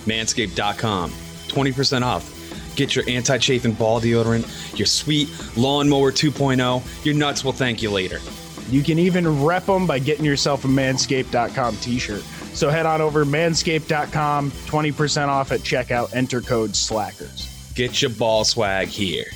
Manscaped.com. 0.06 1.10
20% 1.10 2.02
off. 2.02 2.76
Get 2.76 2.96
your 2.96 3.04
anti 3.06 3.36
chafing 3.36 3.72
ball 3.74 4.00
deodorant, 4.00 4.78
your 4.78 4.86
sweet 4.86 5.28
lawnmower 5.54 6.10
2.0. 6.10 7.04
Your 7.04 7.14
nuts 7.14 7.44
will 7.44 7.52
thank 7.52 7.82
you 7.82 7.90
later. 7.90 8.20
You 8.70 8.82
can 8.82 8.98
even 8.98 9.44
rep 9.44 9.66
them 9.66 9.86
by 9.86 9.98
getting 9.98 10.24
yourself 10.24 10.64
a 10.64 10.68
manscaped.com 10.68 11.76
t 11.76 11.98
shirt. 11.98 12.24
So 12.58 12.70
head 12.70 12.86
on 12.86 13.00
over 13.00 13.24
manscaped.com, 13.24 14.50
20% 14.50 15.28
off 15.28 15.52
at 15.52 15.60
checkout, 15.60 16.12
enter 16.12 16.40
code 16.40 16.74
SLACKERS. 16.74 17.72
Get 17.76 18.02
your 18.02 18.10
ball 18.10 18.44
swag 18.44 18.88
here. 18.88 19.26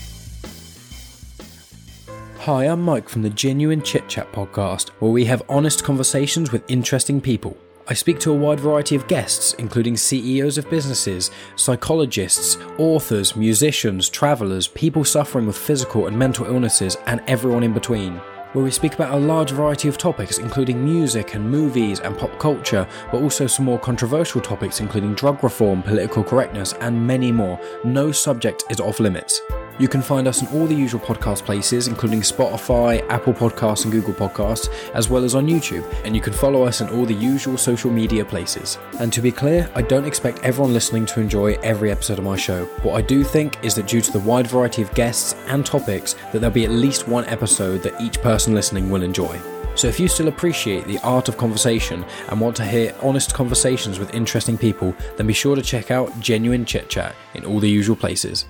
Hi, 2.40 2.64
I'm 2.64 2.82
Mike 2.82 3.08
from 3.08 3.22
the 3.22 3.30
Genuine 3.30 3.80
Chit 3.80 4.08
Chat 4.08 4.32
podcast, 4.32 4.88
where 4.98 5.12
we 5.12 5.26
have 5.26 5.44
honest 5.48 5.84
conversations 5.84 6.50
with 6.50 6.68
interesting 6.68 7.20
people. 7.20 7.56
I 7.86 7.94
speak 7.94 8.18
to 8.20 8.32
a 8.32 8.36
wide 8.36 8.58
variety 8.58 8.96
of 8.96 9.06
guests, 9.06 9.52
including 9.52 9.96
CEOs 9.96 10.58
of 10.58 10.68
businesses, 10.68 11.30
psychologists, 11.54 12.56
authors, 12.76 13.36
musicians, 13.36 14.08
travellers, 14.08 14.66
people 14.66 15.04
suffering 15.04 15.46
with 15.46 15.56
physical 15.56 16.08
and 16.08 16.18
mental 16.18 16.46
illnesses, 16.46 16.96
and 17.06 17.22
everyone 17.28 17.62
in 17.62 17.72
between. 17.72 18.20
Where 18.52 18.64
we 18.64 18.70
speak 18.70 18.92
about 18.92 19.14
a 19.14 19.16
large 19.16 19.52
variety 19.52 19.88
of 19.88 19.96
topics, 19.96 20.36
including 20.36 20.84
music 20.84 21.32
and 21.34 21.50
movies 21.50 22.00
and 22.00 22.18
pop 22.18 22.38
culture, 22.38 22.86
but 23.10 23.22
also 23.22 23.46
some 23.46 23.64
more 23.64 23.78
controversial 23.78 24.42
topics, 24.42 24.80
including 24.80 25.14
drug 25.14 25.42
reform, 25.42 25.82
political 25.82 26.22
correctness, 26.22 26.74
and 26.74 27.06
many 27.06 27.32
more. 27.32 27.58
No 27.82 28.12
subject 28.12 28.64
is 28.68 28.78
off 28.78 29.00
limits. 29.00 29.40
You 29.78 29.88
can 29.88 30.02
find 30.02 30.28
us 30.28 30.42
on 30.42 30.54
all 30.54 30.66
the 30.66 30.74
usual 30.74 31.00
podcast 31.00 31.44
places, 31.44 31.88
including 31.88 32.20
Spotify, 32.20 33.06
Apple 33.08 33.32
Podcasts, 33.32 33.84
and 33.84 33.92
Google 33.92 34.12
Podcasts, 34.12 34.68
as 34.94 35.08
well 35.08 35.24
as 35.24 35.34
on 35.34 35.46
YouTube, 35.46 35.84
and 36.04 36.14
you 36.14 36.20
can 36.20 36.32
follow 36.32 36.62
us 36.62 36.82
in 36.82 36.88
all 36.90 37.06
the 37.06 37.14
usual 37.14 37.56
social 37.56 37.90
media 37.90 38.24
places. 38.24 38.78
And 39.00 39.12
to 39.12 39.22
be 39.22 39.32
clear, 39.32 39.70
I 39.74 39.82
don't 39.82 40.04
expect 40.04 40.40
everyone 40.44 40.74
listening 40.74 41.06
to 41.06 41.20
enjoy 41.20 41.54
every 41.62 41.90
episode 41.90 42.18
of 42.18 42.24
my 42.24 42.36
show. 42.36 42.66
What 42.82 42.96
I 42.96 43.02
do 43.02 43.24
think 43.24 43.58
is 43.64 43.74
that 43.76 43.86
due 43.86 44.02
to 44.02 44.12
the 44.12 44.20
wide 44.20 44.46
variety 44.46 44.82
of 44.82 44.94
guests 44.94 45.34
and 45.46 45.64
topics, 45.64 46.14
that 46.32 46.40
there'll 46.40 46.50
be 46.50 46.64
at 46.64 46.70
least 46.70 47.08
one 47.08 47.24
episode 47.24 47.82
that 47.82 48.00
each 48.00 48.20
person 48.20 48.54
listening 48.54 48.90
will 48.90 49.02
enjoy. 49.02 49.40
So 49.74 49.88
if 49.88 49.98
you 49.98 50.06
still 50.06 50.28
appreciate 50.28 50.86
the 50.86 50.98
art 50.98 51.30
of 51.30 51.38
conversation 51.38 52.04
and 52.28 52.40
want 52.40 52.56
to 52.56 52.64
hear 52.64 52.94
honest 53.02 53.32
conversations 53.32 53.98
with 53.98 54.14
interesting 54.14 54.58
people, 54.58 54.94
then 55.16 55.26
be 55.26 55.32
sure 55.32 55.56
to 55.56 55.62
check 55.62 55.90
out 55.90 56.20
Genuine 56.20 56.66
Chit 56.66 56.90
Chat 56.90 57.14
in 57.32 57.46
all 57.46 57.58
the 57.58 57.70
usual 57.70 57.96
places. 57.96 58.44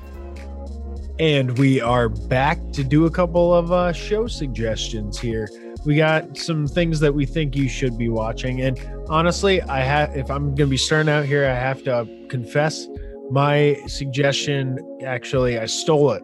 And 1.19 1.59
we 1.59 1.81
are 1.81 2.09
back 2.09 2.59
to 2.73 2.83
do 2.83 3.07
a 3.07 3.11
couple 3.11 3.55
of 3.55 3.71
uh, 3.71 3.93
show 3.93 4.27
suggestions 4.27 5.19
here. 5.19 5.49
We 5.85 5.97
got 5.97 6.37
some 6.37 6.67
things 6.67 7.01
that 7.01 7.15
we 7.15 7.27
think 7.27 7.55
you 7.55 7.69
should 7.69 7.99
be 7.99 8.09
watching. 8.09 8.63
And 8.63 8.81
honestly, 9.09 9.61
I 9.63 9.81
have 9.81 10.17
if 10.17 10.31
I'm 10.31 10.55
gonna 10.55 10.71
be 10.71 10.77
starting 10.77 11.13
out 11.13 11.25
here, 11.25 11.45
I 11.47 11.55
have 11.55 11.83
to 11.85 12.09
confess 12.29 12.87
my 13.31 13.79
suggestion 13.87 14.79
actually 15.05 15.59
I 15.59 15.67
stole 15.67 16.13
it. 16.13 16.23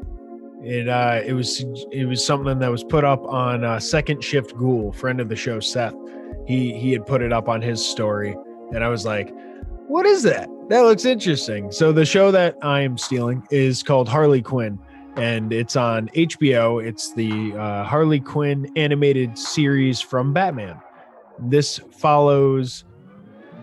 It 0.63 0.89
uh 0.89 1.21
it 1.25 1.33
was 1.35 1.65
it 1.93 2.07
was 2.07 2.25
something 2.25 2.59
that 2.59 2.71
was 2.71 2.83
put 2.83 3.05
up 3.05 3.23
on 3.25 3.65
uh, 3.65 3.79
Second 3.79 4.23
Shift 4.25 4.57
Ghoul, 4.57 4.93
friend 4.93 5.21
of 5.21 5.29
the 5.29 5.37
show 5.37 5.61
Seth. 5.61 5.95
He 6.47 6.73
he 6.73 6.93
had 6.93 7.07
put 7.07 7.23
it 7.23 7.33
up 7.33 7.49
on 7.49 7.61
his 7.61 7.85
story, 7.85 8.35
and 8.73 8.83
I 8.83 8.89
was 8.89 9.05
like, 9.05 9.33
"What 9.87 10.07
is 10.07 10.23
that? 10.23 10.49
That 10.69 10.81
looks 10.83 11.05
interesting." 11.05 11.73
So 11.73 11.93
the 11.93 12.05
show 12.05 12.31
that 12.31 12.57
I 12.63 12.81
am 12.81 12.99
stealing 12.99 13.47
is 13.51 13.83
called 13.83 14.09
Harley 14.09 14.43
Quinn, 14.43 14.79
and 15.17 15.53
it's 15.53 15.77
on 15.77 16.09
HBO. 16.09 16.85
It's 16.85 17.13
the 17.13 17.55
uh, 17.55 17.85
Harley 17.85 18.21
Quinn 18.21 18.71
animated 18.77 19.39
series 19.39 20.01
from 20.01 20.33
Batman. 20.33 20.81
This 21.39 21.79
follows 21.79 22.85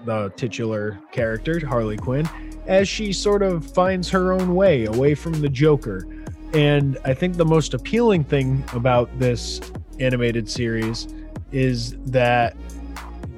the 0.05 0.31
titular 0.35 0.99
character 1.11 1.65
Harley 1.65 1.97
Quinn 1.97 2.29
as 2.67 2.87
she 2.87 3.13
sort 3.13 3.41
of 3.41 3.65
finds 3.65 4.09
her 4.09 4.33
own 4.33 4.55
way 4.55 4.85
away 4.85 5.15
from 5.15 5.33
the 5.33 5.49
Joker. 5.49 6.07
And 6.53 6.97
I 7.03 7.13
think 7.13 7.35
the 7.35 7.45
most 7.45 7.73
appealing 7.73 8.23
thing 8.23 8.63
about 8.73 9.19
this 9.19 9.59
animated 9.99 10.49
series 10.49 11.07
is 11.51 11.97
that 12.05 12.55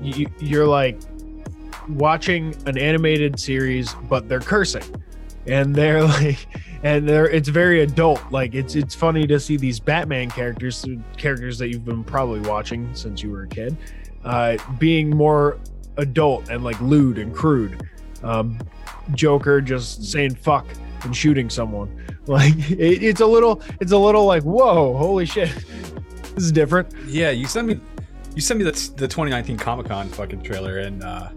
you, 0.02 0.28
you're 0.40 0.68
like 0.68 1.00
watching 1.90 2.56
an 2.66 2.78
animated 2.78 3.40
series, 3.40 3.94
but 4.10 4.28
they're 4.30 4.40
cursing, 4.40 4.84
and 5.46 5.76
they're 5.76 6.04
like, 6.20 6.48
and 6.84 7.08
they're 7.08 7.30
it's 7.30 7.50
very 7.50 7.82
adult. 7.82 8.22
Like 8.32 8.56
it's 8.56 8.76
it's 8.76 8.96
funny 8.96 9.28
to 9.28 9.40
see 9.40 9.58
these 9.58 9.80
Batman 9.80 10.30
characters, 10.30 10.86
characters 11.18 11.58
that 11.60 11.70
you've 11.70 11.86
been 11.86 12.04
probably 12.04 12.42
watching 12.42 12.94
since 12.94 13.22
you 13.22 13.32
were 13.32 13.44
a 13.44 13.48
kid, 13.48 13.78
uh, 14.24 14.58
being 14.80 15.10
more 15.10 15.60
adult 15.98 16.50
and 16.50 16.64
like 16.64 16.80
lewd 16.82 17.18
and 17.18 17.34
crude. 17.34 17.88
Um, 18.24 18.60
Joker 19.14 19.62
just 19.62 20.04
saying 20.04 20.36
fuck 20.36 20.66
and 21.04 21.16
shooting 21.16 21.50
someone. 21.50 22.04
Like 22.28 22.58
it, 22.70 23.04
it's 23.04 23.22
a 23.22 23.26
little, 23.26 23.62
it's 23.80 23.94
a 23.94 23.98
little 23.98 24.26
like 24.26 24.44
whoa, 24.44 24.98
holy 24.98 25.26
shit, 25.26 25.50
this 26.36 26.44
is 26.44 26.52
different. 26.52 26.94
Yeah, 27.06 27.30
you 27.30 27.48
sent 27.48 27.70
me, 27.70 27.80
you 28.36 28.42
sent 28.42 28.58
me 28.60 28.66
the, 28.66 28.74
the 28.98 29.08
2019 29.08 29.56
Comic 29.56 29.86
Con 29.86 30.10
fucking 30.10 30.42
trailer, 30.42 30.80
and 30.80 31.06
uh, 31.06 31.30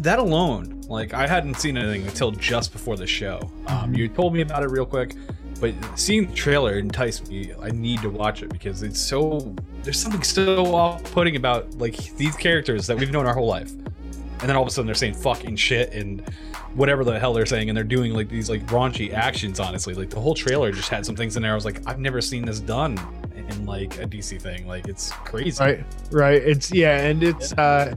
that 0.00 0.18
alone, 0.18 0.82
like 0.88 1.14
I 1.14 1.26
hadn't 1.26 1.54
seen 1.54 1.76
anything 1.76 2.06
until 2.06 2.30
just 2.30 2.72
before 2.72 2.96
the 2.96 3.06
show. 3.06 3.50
Um, 3.66 3.94
you 3.94 4.08
told 4.08 4.34
me 4.34 4.40
about 4.40 4.62
it 4.62 4.70
real 4.70 4.86
quick, 4.86 5.14
but 5.60 5.74
seeing 5.96 6.26
the 6.26 6.34
trailer 6.34 6.78
enticed 6.78 7.28
me. 7.28 7.52
I 7.62 7.70
need 7.70 8.02
to 8.02 8.10
watch 8.10 8.42
it 8.42 8.50
because 8.50 8.82
it's 8.82 9.00
so 9.00 9.54
there's 9.82 9.98
something 9.98 10.22
so 10.22 10.74
off-putting 10.74 11.36
about 11.36 11.78
like 11.78 12.14
these 12.16 12.36
characters 12.36 12.86
that 12.86 12.98
we've 12.98 13.10
known 13.10 13.26
our 13.26 13.34
whole 13.34 13.46
life, 13.46 13.70
and 13.70 14.48
then 14.48 14.56
all 14.56 14.62
of 14.62 14.68
a 14.68 14.70
sudden 14.70 14.86
they're 14.86 14.94
saying 14.94 15.14
fucking 15.14 15.56
shit 15.56 15.92
and 15.92 16.28
whatever 16.74 17.04
the 17.04 17.18
hell 17.18 17.32
they're 17.32 17.46
saying, 17.46 17.70
and 17.70 17.76
they're 17.76 17.84
doing 17.84 18.12
like 18.12 18.28
these 18.28 18.50
like 18.50 18.64
raunchy 18.66 19.12
actions. 19.12 19.60
Honestly, 19.60 19.94
like 19.94 20.10
the 20.10 20.20
whole 20.20 20.34
trailer 20.34 20.72
just 20.72 20.88
had 20.88 21.06
some 21.06 21.16
things 21.16 21.36
in 21.36 21.42
there. 21.42 21.52
I 21.52 21.54
was 21.54 21.64
like, 21.64 21.80
I've 21.86 22.00
never 22.00 22.20
seen 22.20 22.44
this 22.44 22.60
done 22.60 22.98
in 23.36 23.66
like 23.66 23.98
a 23.98 24.06
DC 24.06 24.40
thing. 24.40 24.66
Like 24.66 24.88
it's 24.88 25.12
crazy. 25.12 25.62
Right, 25.62 25.84
right. 26.10 26.42
It's 26.42 26.72
yeah, 26.72 27.06
and 27.06 27.22
it's 27.22 27.52
uh, 27.54 27.94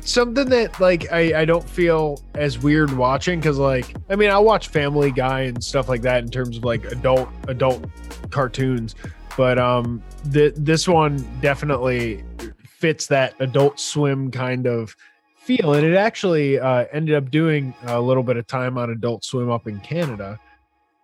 something 0.00 0.48
that 0.48 0.78
like 0.80 1.10
I 1.12 1.40
I 1.40 1.44
don't 1.44 1.68
feel 1.68 2.22
as 2.34 2.58
weird 2.58 2.96
watching 2.96 3.40
because 3.40 3.58
like 3.58 3.94
I 4.08 4.16
mean 4.16 4.30
I 4.30 4.38
watch 4.38 4.68
Family 4.68 5.10
Guy 5.10 5.42
and 5.42 5.62
stuff 5.62 5.88
like 5.88 6.02
that 6.02 6.22
in 6.22 6.30
terms 6.30 6.56
of 6.56 6.64
like 6.64 6.84
adult 6.86 7.28
adult 7.48 7.84
cartoons, 8.30 8.94
but 9.36 9.58
um, 9.58 10.02
th- 10.32 10.54
this 10.56 10.88
one 10.88 11.26
definitely 11.40 12.24
fits 12.64 13.06
that 13.06 13.34
Adult 13.40 13.80
Swim 13.80 14.30
kind 14.30 14.66
of 14.66 14.94
feel, 15.36 15.74
and 15.74 15.86
it 15.86 15.96
actually 15.96 16.58
uh, 16.58 16.86
ended 16.92 17.14
up 17.14 17.30
doing 17.30 17.74
a 17.86 18.00
little 18.00 18.22
bit 18.22 18.36
of 18.36 18.46
time 18.46 18.76
on 18.76 18.90
Adult 18.90 19.24
Swim 19.24 19.50
up 19.50 19.66
in 19.66 19.80
Canada, 19.80 20.38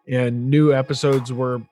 and 0.09 0.51
new 0.51 0.73
episodes 0.75 1.33
were 1.33 1.63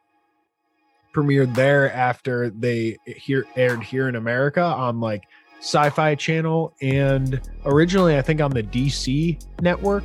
premiered 1.15 1.55
there 1.55 1.93
after 1.93 2.51
they 2.51 2.97
here 3.07 3.45
aired 3.57 3.83
here 3.83 4.09
in 4.09 4.17
America 4.17 4.63
on 4.63 5.01
like 5.01 5.25
Sci-Fi 5.63 6.17
Channel 6.17 6.75
and 6.83 7.41
originally 7.65 8.19
I 8.19 8.23
think 8.23 8.41
on 8.41 8.51
the 8.51 8.65
DC 8.65 9.41
network, 9.63 10.03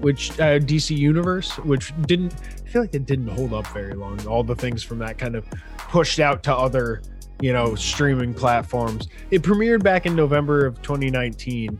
which 0.00 0.30
uh, 0.38 0.60
DC 0.60 0.96
Universe, 0.96 1.58
which 1.58 1.92
didn't 2.02 2.34
I 2.34 2.68
feel 2.68 2.82
like 2.82 2.94
it 2.94 3.04
didn't 3.04 3.28
hold 3.28 3.52
up 3.52 3.66
very 3.68 3.94
long. 3.94 4.24
All 4.26 4.44
the 4.44 4.54
things 4.54 4.84
from 4.84 4.98
that 5.00 5.18
kind 5.18 5.34
of 5.34 5.44
pushed 5.76 6.20
out 6.20 6.42
to 6.44 6.54
other, 6.54 7.02
you 7.40 7.52
know, 7.52 7.74
streaming 7.74 8.32
platforms. 8.32 9.08
It 9.32 9.42
premiered 9.42 9.82
back 9.82 10.06
in 10.06 10.14
November 10.14 10.66
of 10.66 10.80
2019 10.82 11.78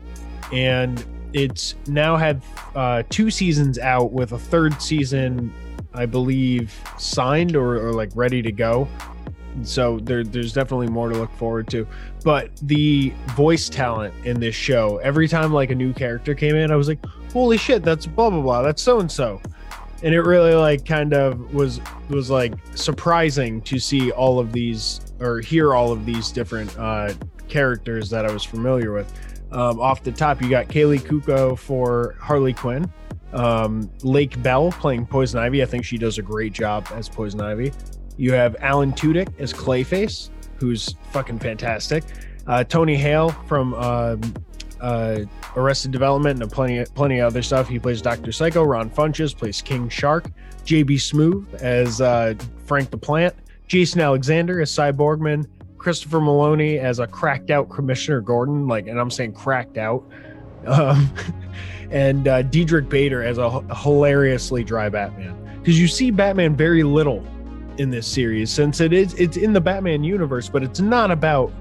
and 0.51 1.05
it's 1.31 1.75
now 1.87 2.17
had 2.17 2.41
uh, 2.75 3.03
two 3.09 3.31
seasons 3.31 3.79
out 3.79 4.11
with 4.11 4.33
a 4.33 4.39
third 4.39 4.81
season 4.81 5.53
I 5.97 6.05
believe, 6.05 6.79
signed 6.97 7.55
or, 7.55 7.87
or 7.87 7.93
like 7.93 8.11
ready 8.13 8.41
to 8.43 8.51
go. 8.51 8.87
So 9.63 9.99
there, 9.99 10.23
there's 10.23 10.53
definitely 10.53 10.87
more 10.87 11.09
to 11.09 11.17
look 11.17 11.31
forward 11.33 11.67
to. 11.69 11.87
But 12.23 12.55
the 12.61 13.13
voice 13.35 13.69
talent 13.69 14.13
in 14.25 14.39
this 14.39 14.55
show, 14.55 14.97
every 14.97 15.27
time 15.27 15.53
like 15.53 15.71
a 15.71 15.75
new 15.75 15.93
character 15.93 16.35
came 16.35 16.55
in, 16.55 16.71
I 16.71 16.75
was 16.75 16.87
like, 16.87 17.03
holy 17.31 17.57
shit, 17.57 17.83
that's 17.83 18.05
blah 18.05 18.29
blah 18.29 18.41
blah, 18.41 18.61
that's 18.61 18.81
so 18.81 18.99
and 18.99 19.11
so. 19.11 19.41
And 20.03 20.13
it 20.13 20.21
really 20.21 20.53
like 20.53 20.85
kind 20.85 21.13
of 21.13 21.53
was 21.53 21.81
was 22.09 22.29
like 22.29 22.53
surprising 22.75 23.61
to 23.63 23.79
see 23.79 24.11
all 24.11 24.39
of 24.39 24.51
these 24.51 25.01
or 25.19 25.39
hear 25.39 25.73
all 25.73 25.91
of 25.91 26.05
these 26.05 26.31
different 26.31 26.77
uh, 26.77 27.13
characters 27.47 28.09
that 28.11 28.25
I 28.25 28.31
was 28.31 28.43
familiar 28.43 28.91
with. 28.93 29.11
Um, 29.51 29.79
off 29.79 30.03
the 30.03 30.11
top, 30.11 30.41
you 30.41 30.49
got 30.49 30.67
Kaley 30.67 30.99
Cuoco 30.99 31.57
for 31.57 32.15
Harley 32.19 32.53
Quinn 32.53 32.91
um, 33.33 33.89
Lake 34.03 34.41
Bell 34.41 34.71
playing 34.71 35.05
Poison 35.05 35.39
Ivy. 35.39 35.61
I 35.61 35.65
think 35.65 35.85
she 35.85 35.97
does 35.97 36.17
a 36.17 36.21
great 36.21 36.53
job 36.53 36.87
as 36.93 37.09
Poison 37.09 37.41
Ivy. 37.41 37.73
You 38.17 38.33
have 38.33 38.55
Alan 38.59 38.91
Tudyk 38.93 39.39
as 39.39 39.53
Clayface, 39.53 40.29
who's 40.59 40.95
fucking 41.11 41.39
fantastic. 41.39 42.03
Uh, 42.47 42.63
Tony 42.63 42.95
Hale 42.95 43.29
from 43.29 43.73
uh, 43.75 44.17
uh, 44.81 45.19
Arrested 45.55 45.91
Development 45.91 46.41
and 46.41 46.51
plenty 46.51 46.83
plenty 46.95 47.19
of 47.19 47.27
other 47.27 47.41
stuff. 47.41 47.67
He 47.67 47.79
plays 47.79 48.01
Doctor 48.01 48.31
Psycho. 48.31 48.63
Ron 48.63 48.89
Funches 48.89 49.35
plays 49.35 49.61
King 49.61 49.89
Shark. 49.89 50.29
JB 50.65 50.95
Smoove 50.95 51.53
as 51.55 52.01
uh, 52.01 52.33
Frank 52.65 52.89
the 52.89 52.97
Plant. 52.97 53.35
Jason 53.67 54.01
Alexander 54.01 54.61
as 54.61 54.71
Sy 54.71 54.91
Borgman. 54.91 55.45
Christopher 55.77 56.19
Meloni 56.19 56.79
as 56.79 56.99
a 56.99 57.07
cracked 57.07 57.51
out 57.51 57.69
Commissioner 57.69 58.19
Gordon. 58.21 58.67
Like, 58.67 58.87
and 58.87 58.99
I'm 58.99 59.11
saying 59.11 59.33
cracked 59.33 59.77
out. 59.77 60.03
Um, 60.65 61.13
and 61.91 62.27
uh, 62.27 62.41
Diedrich 62.41 62.89
Bader 62.89 63.23
as 63.23 63.37
a 63.37 63.61
hilariously 63.75 64.63
dry 64.63 64.89
Batman 64.89 65.35
because 65.59 65.79
you 65.79 65.87
see 65.87 66.11
Batman 66.11 66.55
very 66.55 66.83
little 66.83 67.23
in 67.79 67.89
this 67.89 68.07
series 68.07 68.49
since 68.51 68.79
it 68.81 68.93
is 68.93 69.13
it's 69.15 69.37
in 69.37 69.53
the 69.53 69.61
Batman 69.61 70.03
universe, 70.03 70.49
but 70.49 70.63
it's 70.63 70.79
not 70.79 71.11
about 71.11 71.51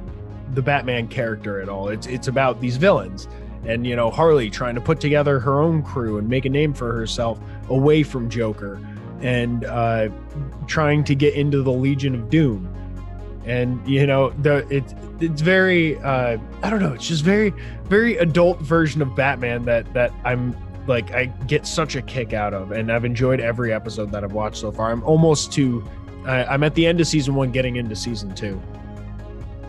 the 0.54 0.62
Batman 0.62 1.08
character 1.08 1.60
at 1.60 1.68
all. 1.68 1.88
It's 1.88 2.06
it's 2.06 2.28
about 2.28 2.60
these 2.60 2.76
villains 2.76 3.28
and 3.66 3.86
you 3.86 3.96
know 3.96 4.10
Harley 4.10 4.48
trying 4.50 4.74
to 4.74 4.80
put 4.80 5.00
together 5.00 5.40
her 5.40 5.60
own 5.60 5.82
crew 5.82 6.18
and 6.18 6.28
make 6.28 6.44
a 6.44 6.48
name 6.48 6.72
for 6.72 6.92
herself 6.92 7.38
away 7.68 8.02
from 8.02 8.30
Joker 8.30 8.80
and 9.20 9.64
uh, 9.64 10.08
trying 10.66 11.02
to 11.04 11.14
get 11.14 11.34
into 11.34 11.62
the 11.62 11.72
Legion 11.72 12.14
of 12.14 12.30
Doom. 12.30 12.68
and 13.44 13.86
you 13.88 14.06
know 14.06 14.30
the 14.42 14.66
it's 14.70 14.94
it's 15.20 15.40
very 15.40 15.96
uh 15.98 16.36
i 16.62 16.68
don't 16.68 16.80
know 16.80 16.92
it's 16.92 17.06
just 17.08 17.24
very 17.24 17.54
very 17.84 18.16
adult 18.18 18.60
version 18.60 19.00
of 19.00 19.14
batman 19.14 19.64
that 19.64 19.90
that 19.94 20.12
i'm 20.24 20.54
like 20.86 21.12
i 21.12 21.26
get 21.46 21.64
such 21.66 21.96
a 21.96 22.02
kick 22.02 22.32
out 22.32 22.52
of 22.52 22.72
and 22.72 22.90
i've 22.92 23.04
enjoyed 23.04 23.40
every 23.40 23.72
episode 23.72 24.10
that 24.10 24.24
i've 24.24 24.32
watched 24.32 24.56
so 24.56 24.70
far 24.72 24.90
i'm 24.90 25.02
almost 25.04 25.52
to 25.52 25.82
I, 26.26 26.44
i'm 26.46 26.62
at 26.64 26.74
the 26.74 26.86
end 26.86 27.00
of 27.00 27.06
season 27.06 27.34
one 27.34 27.50
getting 27.52 27.76
into 27.76 27.94
season 27.96 28.34
two 28.34 28.60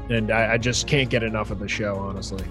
and 0.09 0.31
I, 0.31 0.53
I 0.53 0.57
just 0.57 0.87
can't 0.87 1.09
get 1.09 1.21
enough 1.23 1.51
of 1.51 1.59
the 1.59 1.67
show 1.67 1.95
honestly 1.97 2.45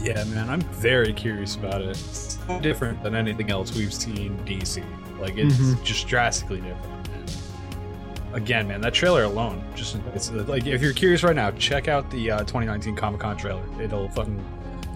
Yeah, 0.00 0.22
man, 0.24 0.48
I'm 0.48 0.60
very 0.60 1.12
curious 1.12 1.56
about 1.56 1.82
it. 1.82 1.88
It's 1.88 2.38
so 2.46 2.60
different 2.60 3.02
than 3.02 3.16
anything 3.16 3.50
else 3.50 3.74
we've 3.76 3.92
seen 3.92 4.38
DC. 4.46 4.82
Like 5.20 5.36
it's 5.36 5.56
Mhm. 5.56 5.82
just 5.82 6.06
drastically 6.06 6.60
different. 6.60 7.08
And 8.28 8.36
again, 8.36 8.68
man, 8.68 8.80
that 8.82 8.94
trailer 8.94 9.24
alone, 9.24 9.60
just 9.74 9.96
it's 10.14 10.30
like 10.30 10.66
if 10.66 10.80
you're 10.80 10.92
curious 10.92 11.24
right 11.24 11.34
now, 11.34 11.50
check 11.50 11.88
out 11.88 12.08
the 12.12 12.30
uh, 12.30 12.38
2019 12.40 12.94
Comic 12.94 13.20
Con 13.20 13.36
trailer. 13.36 13.62
It'll 13.82 14.08
fucking 14.10 14.40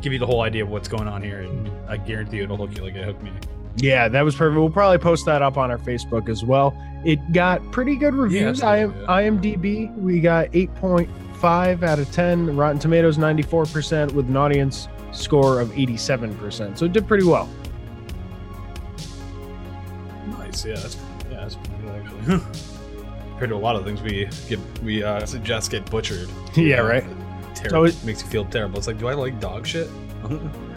give 0.01 0.13
you 0.13 0.21
the 0.21 0.27
whole 0.27 0.43
idea 0.43 0.63
of 0.63 0.71
what's 0.71 0.89
going 0.89 1.09
on 1.09 1.21
here, 1.21 1.41
and 1.41 1.69
I 1.89 1.97
guarantee 1.97 2.37
you 2.37 2.45
it'll 2.45 2.57
hook 2.57 2.77
you 2.77 2.85
like 2.85 2.95
it 2.95 3.05
hooked 3.05 3.25
me. 3.25 3.33
Yeah 3.77 4.09
that 4.09 4.23
was 4.23 4.35
perfect 4.35 4.59
we'll 4.61 4.69
probably 4.71 4.99
post 4.99 5.25
that 5.27 5.41
up 5.43 5.57
on 5.57 5.71
our 5.71 5.79
facebook 5.79 6.29
as 6.29 6.45
well 6.45 6.77
it 7.05 7.19
got 7.33 7.63
pretty 7.73 7.97
good 7.97 8.15
reviews 8.15 8.63
I, 8.63 8.81
absolutely, 8.85 9.07
imdb 9.51 9.97
we 9.97 10.21
got 10.21 10.49
8.5 10.53 11.83
out 11.83 11.99
of 11.99 12.13
10 12.13 12.55
rotten 12.57 12.79
tomatoes 12.79 13.17
94% 13.19 14.13
with 14.13 14.29
an 14.29 14.37
audience 14.37 14.89
score 15.13 15.61
of 15.61 15.69
87% 15.71 16.77
so 16.79 16.85
it 16.85 16.93
did 16.93 17.07
pretty 17.09 17.25
well 17.25 17.49
Nice, 20.39 20.65
yeah, 20.65 20.75
that's 20.75 20.97
yeah, 21.31 21.37
that's 21.41 21.55
pretty 21.57 21.75
good 21.83 21.95
actually. 22.05 22.41
Compared 23.31 23.51
to 23.51 23.57
a 23.57 23.57
lot 23.57 23.77
of 23.77 23.85
things 23.85 24.01
we 24.03 24.29
get, 24.49 24.59
we 24.83 25.03
uh, 25.03 25.25
suggest 25.27 25.71
get 25.71 25.89
butchered. 25.91 26.29
Yeah, 26.55 26.81
Uh, 26.81 26.87
right. 26.87 27.05
Terrible. 27.55 27.71
So 27.71 27.85
it- 27.85 28.05
makes 28.05 28.23
you 28.23 28.29
feel 28.29 28.45
terrible. 28.45 28.79
It's 28.79 28.87
like, 28.87 28.99
do 28.99 29.09
I 29.09 29.15
like 29.15 29.41
dog 29.41 29.67
shit? 29.67 29.89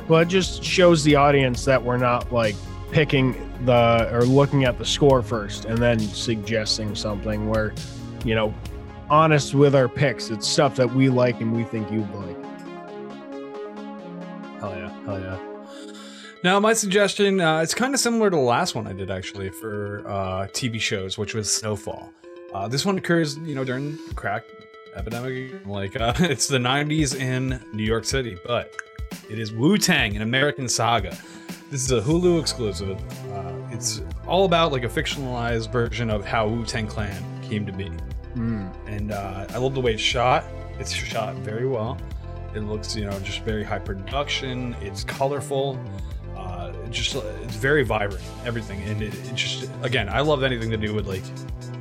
well 0.07 0.21
it 0.21 0.27
just 0.27 0.63
shows 0.63 1.03
the 1.03 1.15
audience 1.15 1.65
that 1.65 1.81
we're 1.83 1.97
not 1.97 2.31
like 2.31 2.55
picking 2.91 3.33
the 3.65 4.09
or 4.11 4.23
looking 4.23 4.63
at 4.63 4.77
the 4.77 4.85
score 4.85 5.21
first 5.21 5.65
and 5.65 5.77
then 5.77 5.99
suggesting 5.99 6.95
something 6.95 7.49
where 7.49 7.73
you 8.23 8.35
know 8.35 8.53
honest 9.09 9.53
with 9.53 9.75
our 9.75 9.87
picks 9.87 10.29
it's 10.29 10.47
stuff 10.47 10.75
that 10.75 10.91
we 10.93 11.09
like 11.09 11.39
and 11.41 11.55
we 11.55 11.63
think 11.63 11.91
you'd 11.91 12.09
like 12.13 12.45
Hell 14.59 14.75
yeah, 14.75 15.05
hell 15.05 15.19
yeah. 15.19 15.39
Now, 16.43 16.59
my 16.59 16.73
suggestion, 16.73 17.39
uh, 17.39 17.59
it's 17.59 17.73
kind 17.73 17.93
of 17.93 17.99
similar 17.99 18.29
to 18.29 18.35
the 18.35 18.41
last 18.41 18.75
one 18.75 18.87
I 18.87 18.93
did 18.93 19.11
actually 19.11 19.49
for 19.49 20.03
uh, 20.07 20.47
TV 20.47 20.79
shows, 20.79 21.17
which 21.17 21.33
was 21.33 21.51
Snowfall. 21.51 22.11
Uh, 22.53 22.67
this 22.67 22.85
one 22.85 22.97
occurs, 22.97 23.37
you 23.39 23.55
know, 23.55 23.63
during 23.63 23.97
crack 24.15 24.45
epidemic. 24.95 25.65
Like, 25.65 25.99
uh, 25.99 26.13
it's 26.19 26.47
the 26.47 26.57
90s 26.57 27.19
in 27.19 27.59
New 27.73 27.83
York 27.83 28.05
City, 28.05 28.37
but 28.45 28.73
it 29.29 29.39
is 29.39 29.51
Wu 29.51 29.77
Tang, 29.77 30.15
an 30.15 30.21
American 30.21 30.67
saga. 30.69 31.17
This 31.71 31.83
is 31.83 31.91
a 31.91 32.01
Hulu 32.01 32.39
exclusive. 32.39 32.97
Uh, 33.33 33.53
it's 33.71 34.01
all 34.27 34.45
about 34.45 34.71
like 34.71 34.83
a 34.83 34.87
fictionalized 34.87 35.71
version 35.71 36.09
of 36.09 36.23
how 36.23 36.47
Wu 36.47 36.63
Tang 36.65 36.87
Clan 36.87 37.23
came 37.41 37.65
to 37.65 37.71
be. 37.71 37.91
And 38.87 39.11
uh, 39.11 39.45
I 39.49 39.57
love 39.57 39.73
the 39.73 39.81
way 39.81 39.93
it's 39.93 40.01
shot. 40.01 40.45
It's 40.79 40.91
shot 40.91 41.35
very 41.37 41.67
well. 41.67 41.97
It 42.53 42.59
looks, 42.61 42.95
you 42.95 43.05
know, 43.05 43.19
just 43.21 43.39
very 43.41 43.63
high 43.63 43.79
production. 43.79 44.75
It's 44.81 45.03
colorful. 45.03 45.79
Uh, 46.35 46.71
it 46.85 46.91
just 46.91 47.15
it's 47.15 47.55
very 47.55 47.83
vibrant. 47.83 48.23
Everything, 48.45 48.81
and 48.83 49.01
it, 49.01 49.13
it 49.13 49.35
just 49.35 49.69
again, 49.81 50.07
I 50.09 50.19
love 50.21 50.43
anything 50.43 50.69
to 50.69 50.77
do 50.77 50.93
with 50.93 51.07
like 51.07 51.23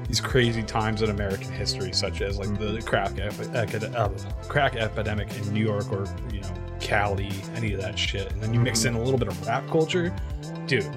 these 0.09 0.21
crazy 0.21 0.63
times 0.63 1.03
in 1.03 1.11
American 1.11 1.53
history, 1.53 1.93
such 1.93 2.23
as 2.23 2.39
like 2.39 2.59
the 2.59 2.81
crack 2.83 3.19
epi- 3.19 3.51
epi- 3.53 3.87
uh, 3.95 4.09
crack 4.49 4.77
epidemic 4.77 5.37
in 5.37 5.53
New 5.53 5.65
York 5.65 5.93
or 5.93 6.07
you 6.33 6.41
know 6.41 6.55
Cali, 6.81 7.31
any 7.55 7.73
of 7.73 7.81
that 7.81 7.99
shit. 7.99 8.31
And 8.33 8.43
then 8.43 8.53
you 8.53 8.61
mix 8.61 8.85
in 8.85 8.95
a 8.95 9.03
little 9.03 9.19
bit 9.19 9.29
of 9.29 9.47
rap 9.47 9.67
culture, 9.69 10.15
dude. 10.67 10.91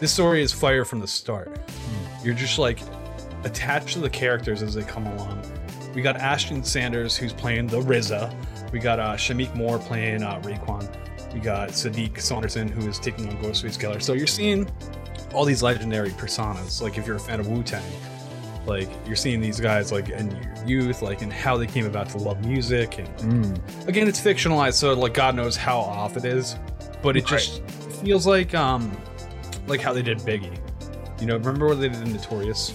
This 0.00 0.12
story 0.12 0.42
is 0.42 0.52
fire 0.52 0.84
from 0.84 1.00
the 1.00 1.06
start. 1.06 1.58
You're 2.24 2.34
just 2.34 2.58
like 2.58 2.80
attached 3.44 3.94
to 3.94 4.00
the 4.00 4.10
characters 4.10 4.62
as 4.62 4.74
they 4.74 4.82
come 4.82 5.06
along. 5.06 5.42
We 5.94 6.02
got 6.02 6.16
Ashton 6.16 6.64
Sanders 6.64 7.16
who's 7.16 7.32
playing 7.32 7.66
the 7.66 7.80
RZA. 7.80 8.34
We 8.72 8.78
got 8.78 8.98
uh, 8.98 9.14
Shameik 9.14 9.54
Moore 9.54 9.78
playing 9.78 10.22
uh, 10.22 10.40
Raekwon. 10.40 10.88
We 11.34 11.40
got 11.40 11.70
Siddiq 11.70 12.20
Saunderson 12.20 12.68
who 12.68 12.88
is 12.88 12.98
taking 12.98 13.28
on 13.28 13.36
Ghostface 13.38 13.78
Killah. 13.78 14.02
So 14.02 14.12
you're 14.12 14.26
seeing 14.26 14.70
all 15.34 15.44
these 15.44 15.62
legendary 15.62 16.10
personas. 16.10 16.80
Like 16.80 16.98
if 16.98 17.06
you're 17.06 17.16
a 17.16 17.20
fan 17.20 17.40
of 17.40 17.48
Wu 17.48 17.62
Tang, 17.62 17.82
like 18.66 18.88
you're 19.06 19.16
seeing 19.16 19.40
these 19.40 19.58
guys 19.60 19.90
like 19.92 20.08
in 20.08 20.30
your 20.30 20.66
youth, 20.66 21.02
like 21.02 21.22
and 21.22 21.32
how 21.32 21.56
they 21.56 21.66
came 21.66 21.86
about 21.86 22.08
to 22.10 22.18
love 22.18 22.44
music. 22.44 22.98
And 22.98 23.60
again, 23.88 24.06
it's 24.08 24.20
fictionalized, 24.20 24.74
so 24.74 24.92
like 24.94 25.14
God 25.14 25.34
knows 25.34 25.56
how 25.56 25.78
off 25.78 26.16
it 26.16 26.24
is, 26.24 26.56
but 27.02 27.16
it 27.16 27.26
just 27.26 27.62
feels 28.02 28.26
like 28.26 28.54
um 28.54 28.96
like 29.66 29.80
how 29.80 29.92
they 29.92 30.02
did 30.02 30.18
Biggie. 30.18 30.58
You 31.20 31.26
know, 31.26 31.36
remember 31.36 31.68
what 31.68 31.80
they 31.80 31.88
did 31.88 32.02
in 32.02 32.12
Notorious? 32.12 32.72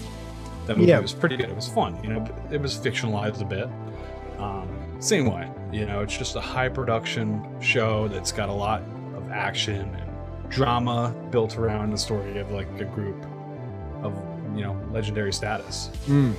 That 0.66 0.76
movie 0.76 0.90
Yeah. 0.90 1.00
was 1.00 1.12
pretty 1.12 1.36
good. 1.36 1.48
It 1.48 1.56
was 1.56 1.68
fun. 1.68 1.98
You 2.02 2.10
know, 2.10 2.26
it 2.50 2.60
was 2.60 2.76
fictionalized 2.76 3.40
a 3.40 3.44
bit. 3.44 3.68
Um, 4.38 4.68
same 5.00 5.26
way. 5.30 5.50
You 5.72 5.86
know, 5.86 6.00
it's 6.00 6.16
just 6.16 6.36
a 6.36 6.40
high 6.40 6.68
production 6.68 7.46
show 7.60 8.08
that's 8.08 8.32
got 8.32 8.48
a 8.48 8.52
lot 8.52 8.82
of 9.16 9.30
action 9.30 9.94
and 9.94 10.50
drama 10.50 11.14
built 11.30 11.58
around 11.58 11.90
the 11.90 11.98
story 11.98 12.38
of 12.38 12.50
like 12.50 12.68
a 12.80 12.84
group 12.84 13.22
of 14.02 14.14
you 14.56 14.62
know 14.62 14.80
legendary 14.92 15.32
status. 15.32 15.90
Mm. 16.06 16.34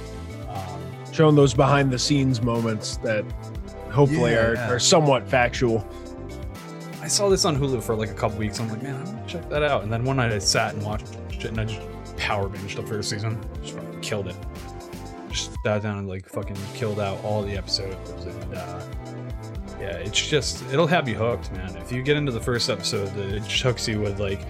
Um, 0.49 0.81
showing 1.11 1.35
those 1.35 1.53
behind 1.53 1.91
the 1.91 1.99
scenes 1.99 2.41
moments 2.41 2.97
that 2.97 3.23
hopefully 3.91 4.31
Yeah, 4.31 4.45
are, 4.47 4.53
yeah. 4.55 4.71
are 4.71 4.79
somewhat 4.79 5.27
factual. 5.27 5.85
I 7.01 7.07
saw 7.07 7.29
this 7.29 7.45
on 7.45 7.57
Hulu 7.57 7.81
for 7.81 7.95
like 7.95 8.09
a 8.09 8.13
couple 8.13 8.37
weeks. 8.37 8.59
I'm 8.59 8.69
like, 8.69 8.83
man, 8.83 8.95
I'm 8.95 9.05
gonna 9.05 9.23
check 9.27 9.49
that 9.49 9.63
out. 9.63 9.83
And 9.83 9.91
then 9.91 10.03
one 10.03 10.17
night 10.17 10.31
I 10.31 10.39
sat 10.39 10.73
and 10.75 10.83
watched 10.83 11.07
it, 11.31 11.45
and 11.45 11.59
I 11.59 11.65
just 11.65 11.81
power 12.17 12.47
binged 12.49 12.75
the 12.75 12.83
first 12.85 13.09
season. 13.09 13.39
Just 13.61 13.75
fucking 13.75 14.01
killed 14.01 14.27
it. 14.27 14.35
Just 15.29 15.51
sat 15.63 15.81
down 15.83 15.97
and 15.99 16.07
like 16.07 16.27
fucking 16.27 16.57
killed 16.73 16.99
out 16.99 17.23
all 17.23 17.41
the 17.43 17.55
episodes. 17.57 18.25
And 18.25 18.53
uh, 18.53 18.81
yeah, 19.79 19.97
it's 19.97 20.27
just 20.27 20.63
it'll 20.71 20.87
have 20.87 21.07
you 21.07 21.15
hooked, 21.15 21.51
man. 21.53 21.75
If 21.77 21.91
you 21.91 22.01
get 22.03 22.17
into 22.17 22.31
the 22.31 22.41
first 22.41 22.69
episode, 22.69 23.15
it 23.17 23.43
just 23.43 23.61
hooks 23.63 23.87
you 23.87 23.99
with 24.01 24.19
like 24.19 24.41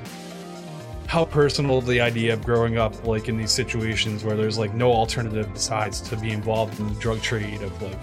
how 1.10 1.26
personal 1.26 1.82
the 1.82 2.00
idea 2.00 2.32
of 2.32 2.46
growing 2.46 2.78
up 2.78 3.04
like 3.04 3.30
in 3.30 3.36
these 3.36 3.50
situations 3.50 4.24
where 4.24 4.38
there's 4.38 4.60
like 4.60 4.76
no 4.76 4.94
alternative 4.94 5.52
besides 5.52 6.00
to 6.00 6.16
be 6.16 6.30
involved 6.30 6.80
in 6.80 6.88
the 6.88 7.00
drug 7.00 7.20
trade 7.20 7.64
of 7.64 7.82
like 7.82 7.98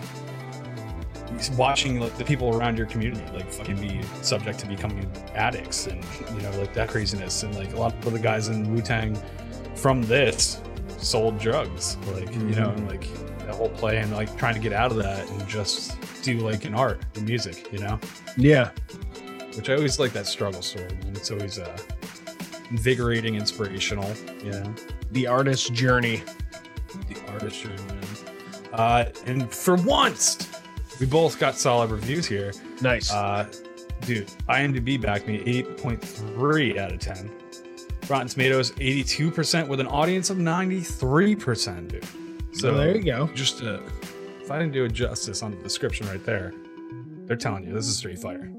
watching 1.56 2.00
like 2.00 2.18
the 2.18 2.24
people 2.24 2.56
around 2.56 2.76
your 2.76 2.88
community 2.88 3.22
like 3.32 3.48
fucking 3.48 3.76
be 3.76 4.02
subject 4.22 4.58
to 4.58 4.66
becoming 4.66 5.08
addicts 5.36 5.86
and 5.86 6.04
you 6.34 6.42
know 6.42 6.50
like 6.58 6.74
that 6.74 6.88
craziness. 6.88 7.44
And 7.44 7.54
like 7.54 7.72
a 7.74 7.76
lot 7.76 7.94
of 7.94 8.12
the 8.12 8.18
guys 8.18 8.48
in 8.48 8.74
Wu-Tang 8.74 9.16
from 9.76 10.02
this 10.02 10.60
sold 10.98 11.38
drugs 11.38 11.96
like 12.08 12.34
you 12.34 12.56
know 12.56 12.70
and 12.70 12.88
like 12.88 13.06
that 13.38 13.54
whole 13.54 13.68
play 13.68 13.98
and 13.98 14.10
like 14.16 14.36
trying 14.36 14.54
to 14.54 14.60
get 14.60 14.72
out 14.72 14.90
of 14.90 14.96
that 14.96 15.30
and 15.30 15.46
just 15.46 15.96
do 16.22 16.40
like 16.40 16.64
an 16.64 16.74
art 16.74 17.00
the 17.12 17.20
music 17.20 17.72
you 17.72 17.78
know? 17.78 18.00
Yeah. 18.36 18.70
which 19.54 19.70
I 19.70 19.74
always 19.76 20.00
like 20.00 20.12
that 20.14 20.26
struggle 20.26 20.60
story 20.60 20.88
and 20.88 21.16
it's 21.16 21.30
always 21.30 21.60
uh 21.60 21.78
invigorating 22.70 23.34
inspirational 23.36 24.10
Yeah. 24.44 24.66
The 25.12 25.26
artist's 25.26 25.68
journey. 25.70 26.22
the 27.08 27.16
artistry, 27.32 27.70
man. 27.88 28.00
Uh, 28.72 29.04
and 29.26 29.50
for 29.52 29.76
once, 29.76 30.48
we 31.00 31.06
both 31.06 31.38
got 31.38 31.56
solid 31.56 31.90
reviews 31.90 32.26
here. 32.26 32.52
Nice. 32.80 33.12
Uh, 33.12 33.46
dude, 34.02 34.26
IMDb 34.48 35.00
backed 35.00 35.26
me 35.26 35.38
8.3 35.62 36.78
out 36.78 36.92
of 36.92 36.98
10. 36.98 37.30
Rotten 38.08 38.28
Tomatoes 38.28 38.70
82% 38.72 39.68
with 39.68 39.80
an 39.80 39.86
audience 39.86 40.30
of 40.30 40.38
93%, 40.38 41.88
dude. 41.88 42.04
So 42.56 42.68
Well, 42.72 42.78
there 42.80 42.96
you 42.96 43.02
go. 43.02 43.26
Just 43.34 43.62
uh, 43.62 43.80
if 44.42 44.50
I 44.50 44.58
didn't 44.58 44.72
do 44.72 44.84
it 44.84 44.92
justice 44.92 45.42
on 45.42 45.50
the 45.50 45.56
description 45.62 46.06
right 46.08 46.24
there, 46.24 46.52
they're 47.26 47.36
telling 47.36 47.64
you 47.66 47.72
this 47.74 47.88
is 47.88 47.96
Street 47.96 48.18
Fighter. 48.18 48.50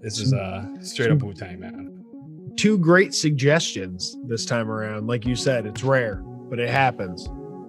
This 0.00 0.18
is 0.18 0.32
uh 0.32 0.66
straight 0.80 1.10
up 1.10 1.18
Wu 1.22 1.34
Tang, 1.34 1.60
man. 1.60 1.99
Two 2.60 2.76
great 2.76 3.14
suggestions 3.14 4.18
this 4.24 4.44
time 4.44 4.70
around. 4.70 5.06
Like 5.06 5.24
you 5.24 5.34
said, 5.34 5.64
it's 5.64 5.82
rare, 5.82 6.16
but 6.50 6.58
it 6.58 6.68
happens. 6.68 7.26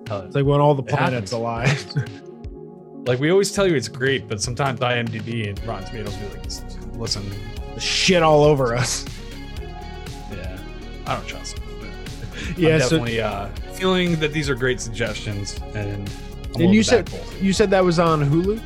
It's 0.09 0.35
like 0.35 0.43
when 0.43 0.59
all 0.59 0.75
the 0.75 0.83
planets 0.83 1.31
align. 1.31 1.77
Like 3.05 3.19
we 3.19 3.31
always 3.31 3.51
tell 3.51 3.65
you 3.65 3.75
it's 3.75 3.87
great, 3.87 4.27
but 4.27 4.39
sometimes 4.43 4.79
IMDb 4.79 5.49
and 5.49 5.59
Rotten 5.65 5.87
Tomatoes 5.87 6.15
be 6.17 6.25
like, 6.27 6.45
listen, 6.99 7.27
the 7.73 7.79
Shit 7.79 8.21
all 8.21 8.43
over 8.43 8.75
us. 8.75 9.05
Yeah, 10.31 10.59
I 11.07 11.15
don't 11.15 11.25
trust 11.25 11.55
them. 11.55 11.91
Yeah, 12.55 12.75
I'm 12.75 12.81
so- 12.81 12.89
definitely 12.89 13.21
uh, 13.21 13.47
feeling 13.73 14.19
that 14.19 14.33
these 14.33 14.51
are 14.51 14.55
great 14.55 14.79
suggestions, 14.79 15.59
and 15.73 16.07
I'm 16.53 16.61
And 16.61 16.75
you 16.75 16.83
said 16.83 17.09
you 17.41 17.53
said 17.53 17.71
that 17.71 17.83
was 17.83 17.97
on 17.97 18.23
Hulu? 18.23 18.61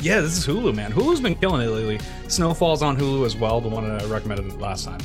Yeah, 0.00 0.20
this 0.20 0.36
is 0.36 0.46
Hulu, 0.46 0.74
man. 0.74 0.92
Hulu's 0.92 1.20
been 1.20 1.34
killing 1.34 1.66
it 1.66 1.70
lately. 1.70 2.00
Snowfall's 2.28 2.82
on 2.82 2.96
Hulu 2.96 3.24
as 3.24 3.36
well, 3.36 3.60
the 3.60 3.68
one 3.68 3.90
I 3.90 4.04
recommended 4.06 4.60
last 4.60 4.84
time. 4.84 5.00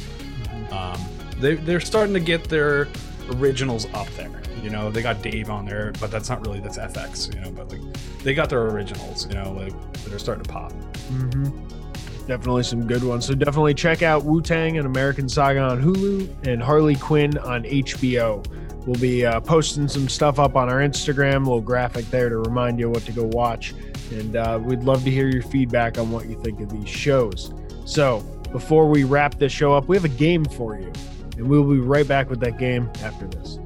Um, 0.72 1.00
they 1.40 1.56
they're 1.56 1.80
starting 1.80 2.14
to 2.14 2.20
get 2.20 2.46
their 2.46 2.88
originals 3.32 3.86
up 3.94 4.08
there. 4.12 4.42
You 4.62 4.70
know, 4.70 4.92
they 4.92 5.02
got 5.02 5.22
Dave 5.22 5.50
on 5.50 5.66
there, 5.66 5.94
but 6.00 6.12
that's 6.12 6.30
not 6.30 6.46
really 6.46 6.60
that's 6.60 6.78
FX. 6.78 7.34
You 7.34 7.42
know, 7.42 7.52
but 7.52 7.72
like 7.72 7.82
they 8.24 8.34
got 8.34 8.50
their 8.50 8.68
originals. 8.68 9.28
You 9.28 9.36
know, 9.36 9.52
like 9.54 9.94
that 10.04 10.14
are 10.14 10.20
starting 10.20 10.44
to 10.44 10.50
pop. 10.50 10.72
Mm-hmm. 10.72 12.28
Definitely 12.28 12.64
some 12.64 12.86
good 12.86 13.04
ones. 13.04 13.26
So 13.26 13.34
definitely 13.34 13.74
check 13.74 14.04
out 14.04 14.24
Wu 14.24 14.42
Tang 14.42 14.78
and 14.78 14.86
American 14.86 15.28
Saga 15.28 15.62
on 15.62 15.82
Hulu 15.82 16.48
and 16.48 16.62
Harley 16.62 16.96
Quinn 16.96 17.38
on 17.40 17.64
HBO. 17.64 18.46
We'll 18.86 19.00
be 19.00 19.26
uh, 19.26 19.40
posting 19.40 19.88
some 19.88 20.08
stuff 20.08 20.40
up 20.40 20.56
on 20.56 20.70
our 20.70 20.80
Instagram, 20.80 21.38
a 21.38 21.40
little 21.40 21.62
graphic 21.62 22.06
there 22.12 22.30
to 22.30 22.38
remind 22.38 22.80
you 22.80 22.90
what 22.90 23.04
to 23.06 23.12
go 23.12 23.24
watch. 23.24 23.74
And 24.12 24.36
uh, 24.36 24.60
we'd 24.62 24.84
love 24.84 25.04
to 25.04 25.12
hear 25.12 25.28
your 25.28 25.44
feedback 25.44 25.98
on 25.98 26.12
what 26.12 26.28
you 26.28 26.42
think 26.42 26.60
of 26.62 26.70
these 26.70 26.90
shows. 26.90 27.54
So 27.86 28.20
before 28.52 28.90
we 28.90 29.04
wrap 29.04 29.38
this 29.38 29.52
show 29.52 29.74
up, 29.74 29.88
we 29.88 29.96
have 29.96 30.06
a 30.06 30.10
game 30.10 30.46
for 30.46 30.80
you. 30.80 30.92
And 31.38 31.48
we'll 31.48 31.64
be 31.64 31.80
right 31.80 32.08
back 32.08 32.30
with 32.30 32.40
that 32.42 32.58
game 32.58 32.90
after 33.04 33.28
this. 33.28 33.60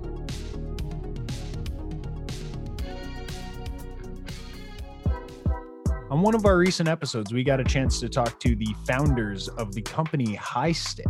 On 6.12 6.22
one 6.22 6.36
of 6.36 6.46
our 6.46 6.58
recent 6.58 6.88
episodes, 6.88 7.34
we 7.34 7.44
got 7.44 7.60
a 7.60 7.64
chance 7.64 8.00
to 8.00 8.08
talk 8.08 8.40
to 8.42 8.56
the 8.56 8.68
founders 8.86 9.48
of 9.48 9.74
the 9.74 9.82
company 9.82 10.36
High 10.36 10.72
Stick. 10.72 11.08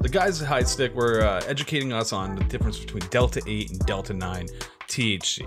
The 0.00 0.08
guys 0.08 0.40
at 0.40 0.48
High 0.48 0.62
Stick 0.62 0.94
were 0.94 1.22
uh, 1.22 1.42
educating 1.46 1.92
us 1.92 2.14
on 2.14 2.34
the 2.34 2.44
difference 2.44 2.78
between 2.78 3.02
Delta 3.10 3.42
8 3.46 3.70
and 3.72 3.80
Delta 3.80 4.14
9 4.14 4.46
THC. 4.88 5.46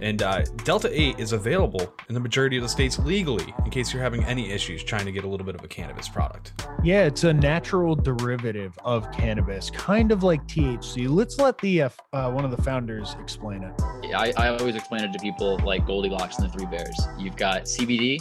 And 0.00 0.22
uh, 0.22 0.42
Delta 0.64 0.90
8 0.92 1.18
is 1.18 1.32
available 1.32 1.94
in 2.08 2.14
the 2.14 2.20
majority 2.20 2.56
of 2.56 2.62
the 2.62 2.68
states 2.68 2.98
legally 2.98 3.54
in 3.64 3.70
case 3.70 3.92
you're 3.92 4.02
having 4.02 4.24
any 4.24 4.50
issues 4.50 4.84
trying 4.84 5.06
to 5.06 5.12
get 5.12 5.24
a 5.24 5.28
little 5.28 5.46
bit 5.46 5.54
of 5.54 5.64
a 5.64 5.68
cannabis 5.68 6.08
product. 6.08 6.66
Yeah, 6.82 7.04
it's 7.04 7.24
a 7.24 7.32
natural 7.32 7.94
derivative 7.94 8.78
of 8.84 9.10
cannabis, 9.12 9.70
kind 9.70 10.12
of 10.12 10.22
like 10.22 10.46
THC. 10.46 11.08
Let's 11.08 11.38
let 11.38 11.58
the 11.58 11.82
uh, 11.82 11.88
uh, 12.12 12.30
one 12.30 12.44
of 12.44 12.50
the 12.50 12.62
founders 12.62 13.16
explain 13.20 13.62
it. 13.62 13.72
I, 14.14 14.32
I 14.36 14.48
always 14.48 14.76
explain 14.76 15.04
it 15.04 15.12
to 15.12 15.18
people 15.18 15.58
like 15.64 15.86
Goldilocks 15.86 16.38
and 16.38 16.48
the 16.48 16.52
Three 16.52 16.66
Bears. 16.66 17.08
You've 17.18 17.36
got 17.36 17.62
CBD, 17.62 18.20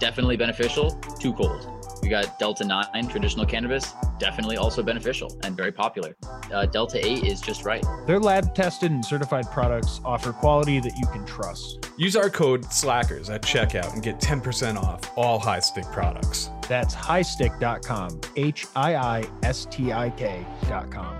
definitely 0.00 0.36
beneficial, 0.36 0.90
too 1.20 1.32
cold. 1.32 1.80
We 2.02 2.08
got 2.08 2.38
Delta 2.38 2.64
9, 2.64 3.08
traditional 3.08 3.46
cannabis, 3.46 3.92
definitely 4.18 4.56
also 4.56 4.82
beneficial 4.82 5.38
and 5.44 5.56
very 5.56 5.70
popular. 5.70 6.16
Uh, 6.52 6.66
Delta 6.66 7.04
8 7.04 7.24
is 7.24 7.40
just 7.40 7.64
right. 7.64 7.84
Their 8.06 8.18
lab 8.18 8.54
tested 8.54 8.90
and 8.90 9.04
certified 9.04 9.50
products 9.50 10.00
offer 10.04 10.32
quality 10.32 10.80
that 10.80 10.96
you 10.96 11.06
can 11.08 11.24
trust. 11.26 11.90
Use 11.98 12.16
our 12.16 12.30
code 12.30 12.64
SLACKERS 12.64 13.28
at 13.30 13.42
checkout 13.42 13.92
and 13.92 14.02
get 14.02 14.18
10% 14.18 14.76
off 14.76 15.00
all 15.16 15.38
High 15.38 15.60
Stick 15.60 15.84
products. 15.92 16.50
That's 16.68 16.94
highstick.com, 16.94 18.20
H 18.36 18.66
I 18.74 18.96
I 18.96 19.24
S 19.42 19.66
T 19.70 19.92
I 19.92 20.10
K.com. 20.10 21.19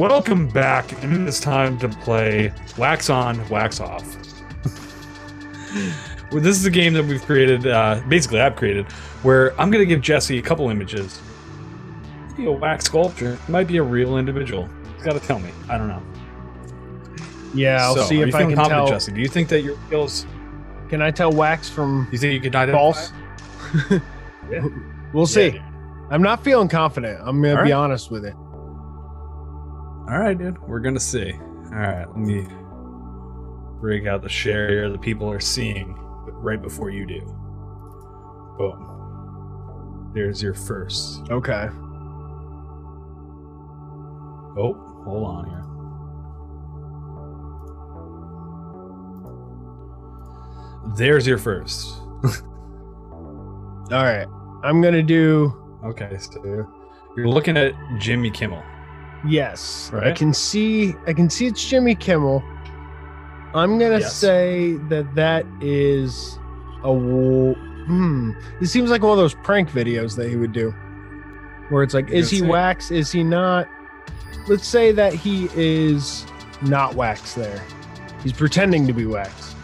Welcome 0.00 0.48
back, 0.48 0.90
and 1.02 1.12
it 1.12 1.28
is 1.28 1.38
time 1.40 1.78
to 1.80 1.88
play 1.90 2.54
Wax 2.78 3.10
On, 3.10 3.46
Wax 3.50 3.80
Off. 3.80 4.02
well, 6.32 6.40
this 6.40 6.56
is 6.56 6.64
a 6.64 6.70
game 6.70 6.94
that 6.94 7.04
we've 7.04 7.20
created, 7.20 7.66
uh, 7.66 8.00
basically, 8.08 8.40
I've 8.40 8.56
created, 8.56 8.90
where 9.22 9.50
I'm 9.60 9.70
going 9.70 9.82
to 9.82 9.86
give 9.86 10.00
Jesse 10.00 10.38
a 10.38 10.42
couple 10.42 10.70
images. 10.70 11.20
It 12.30 12.36
be 12.38 12.46
a 12.46 12.50
wax 12.50 12.86
sculpture, 12.86 13.34
it 13.34 13.48
might 13.50 13.66
be 13.66 13.76
a 13.76 13.82
real 13.82 14.16
individual. 14.16 14.70
He's 14.94 15.04
got 15.04 15.12
to 15.12 15.20
tell 15.20 15.38
me. 15.38 15.50
I 15.68 15.76
don't 15.76 15.88
know. 15.88 16.02
Yeah, 17.52 17.84
I'll 17.84 17.96
So, 17.96 18.04
see 18.04 18.22
if 18.22 18.34
I 18.34 18.46
can 18.46 18.56
tell. 18.56 18.86
Jesse? 18.86 19.12
Do 19.12 19.20
you 19.20 19.28
think 19.28 19.50
that 19.50 19.60
your 19.60 19.76
skills? 19.88 20.24
Can 20.88 21.02
I 21.02 21.10
tell 21.10 21.30
wax 21.30 21.68
from 21.68 22.08
You 22.10 22.16
think 22.16 22.32
you 22.32 22.40
could 22.40 22.56
identify? 22.56 22.78
false? 22.78 23.12
Yeah. 24.50 24.66
We'll 25.12 25.26
see. 25.26 25.50
dude. 25.50 25.62
I'm 26.10 26.22
not 26.22 26.42
feeling 26.42 26.68
confident. 26.68 27.20
I'm 27.22 27.42
going 27.42 27.54
to 27.54 27.60
All 27.60 27.66
be 27.66 27.72
right. 27.72 27.78
honest 27.78 28.10
with 28.10 28.24
it. 28.24 28.34
All 30.10 30.18
right, 30.18 30.36
dude. 30.36 30.58
We're 30.66 30.80
gonna 30.80 31.00
see. 31.00 31.32
All 31.32 31.78
right, 31.78 32.06
let 32.06 32.16
me 32.16 32.46
break 33.80 34.06
out 34.06 34.22
the 34.22 34.28
share 34.28 34.68
here. 34.68 34.90
The 34.90 34.98
people 34.98 35.30
are 35.30 35.40
seeing 35.40 35.94
right 36.26 36.60
before 36.60 36.90
you 36.90 37.06
do. 37.06 37.20
Boom. 38.58 40.10
There's 40.12 40.42
your 40.42 40.54
first. 40.54 41.22
Okay. 41.30 41.68
Oh, 44.58 44.74
hold 45.04 45.24
on 45.24 45.48
here. 45.48 45.64
There's 50.96 51.26
your 51.26 51.38
first. 51.38 52.00
All 53.92 54.04
right. 54.04 54.26
I'm 54.62 54.82
going 54.82 54.94
to 54.94 55.02
do 55.02 55.54
Okay, 55.82 56.18
so 56.18 56.68
you're 57.16 57.28
looking 57.28 57.56
at 57.56 57.72
Jimmy 57.98 58.30
Kimmel. 58.30 58.62
Yes. 59.26 59.90
I 59.94 60.12
can 60.12 60.32
see 60.34 60.94
I 61.06 61.12
can 61.12 61.28
see 61.30 61.46
it's 61.46 61.64
Jimmy 61.64 61.94
Kimmel. 61.94 62.42
I'm 63.54 63.78
going 63.78 63.92
to 63.92 63.98
Yes. 64.00 64.14
say 64.14 64.74
that 64.88 65.12
that 65.16 65.44
is 65.60 66.38
a 66.84 66.92
hmm. 66.94 68.32
It 68.60 68.66
seems 68.66 68.90
like 68.90 69.02
one 69.02 69.12
of 69.12 69.18
those 69.18 69.34
prank 69.34 69.70
videos 69.70 70.14
that 70.16 70.28
he 70.28 70.36
would 70.36 70.52
do. 70.52 70.70
Where 71.68 71.82
it's 71.82 71.94
like 71.94 72.08
You're 72.08 72.18
is 72.18 72.30
he 72.30 72.42
wax? 72.42 72.90
Is 72.90 73.10
he 73.10 73.24
not? 73.24 73.68
Let's 74.48 74.66
say 74.66 74.92
that 74.92 75.12
he 75.14 75.48
is 75.54 76.24
not 76.62 76.94
wax 76.94 77.34
there. 77.34 77.62
He's 78.22 78.32
pretending 78.32 78.86
to 78.86 78.92
be 78.92 79.06
wax. 79.06 79.54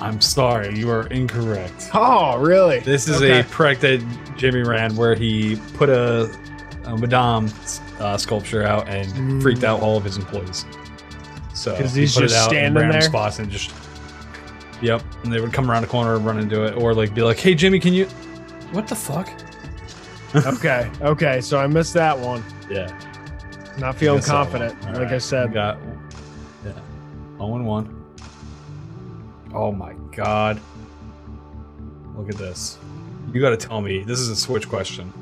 I'm 0.00 0.20
sorry, 0.20 0.78
you 0.78 0.90
are 0.90 1.06
incorrect. 1.08 1.90
Oh, 1.92 2.38
really? 2.38 2.80
This 2.80 3.06
is 3.06 3.16
Okay. 3.16 3.40
a 3.40 3.44
prank 3.44 3.80
that 3.80 4.02
Jimmy 4.36 4.62
ran 4.62 4.96
where 4.96 5.14
he 5.14 5.56
put 5.74 5.90
a, 5.90 6.30
a 6.90 6.96
Madame 6.96 7.50
uh, 7.98 8.16
sculpture 8.16 8.62
out 8.62 8.88
and 8.88 9.06
Mm. 9.12 9.42
freaked 9.42 9.64
out 9.64 9.80
all 9.80 9.96
of 9.96 10.04
his 10.04 10.16
employees. 10.16 10.64
So 11.54 11.76
'Cause 11.76 11.94
he 11.94 12.02
he's 12.02 12.14
put 12.14 12.22
just 12.22 12.36
out 12.36 12.48
standing 12.50 12.74
random 12.74 12.92
there? 13.00 13.08
spots 13.08 13.38
and 13.38 13.50
just 13.50 13.72
yep, 14.80 15.02
and 15.24 15.32
they 15.32 15.40
would 15.40 15.52
come 15.52 15.70
around 15.70 15.82
the 15.82 15.88
corner 15.88 16.14
and 16.16 16.24
run 16.24 16.38
into 16.38 16.64
it, 16.64 16.74
or 16.76 16.94
like 16.94 17.14
be 17.14 17.22
like, 17.22 17.38
"Hey, 17.38 17.54
Jimmy, 17.54 17.78
can 17.80 17.92
you? 17.92 18.06
What 18.72 18.86
the 18.88 18.94
fuck?" 18.96 19.28
okay. 20.46 20.90
Okay. 21.02 21.40
So 21.40 21.58
I 21.58 21.66
missed 21.66 21.92
that 21.94 22.16
one. 22.18 22.42
Yeah, 22.70 22.88
Not 23.78 23.96
feeling 23.96 24.18
Missed 24.18 24.28
that 24.28 24.34
one. 24.34 24.44
confident. 24.70 24.94
Like 24.98 25.08
I 25.12 25.18
said. 25.18 25.48
we 25.48 25.54
got 25.54 25.78
yeah, 26.64 26.72
zero 27.36 27.56
and 27.56 27.66
one. 27.66 27.96
Oh 29.52 29.72
my 29.72 29.92
god! 30.14 30.60
Look 32.16 32.28
at 32.30 32.36
this. 32.36 32.78
You 33.32 33.40
got 33.40 33.50
to 33.50 33.56
tell 33.56 33.80
me. 33.80 34.02
This 34.04 34.18
is 34.20 34.28
a 34.28 34.36
switch 34.36 34.68
question. 34.68 35.12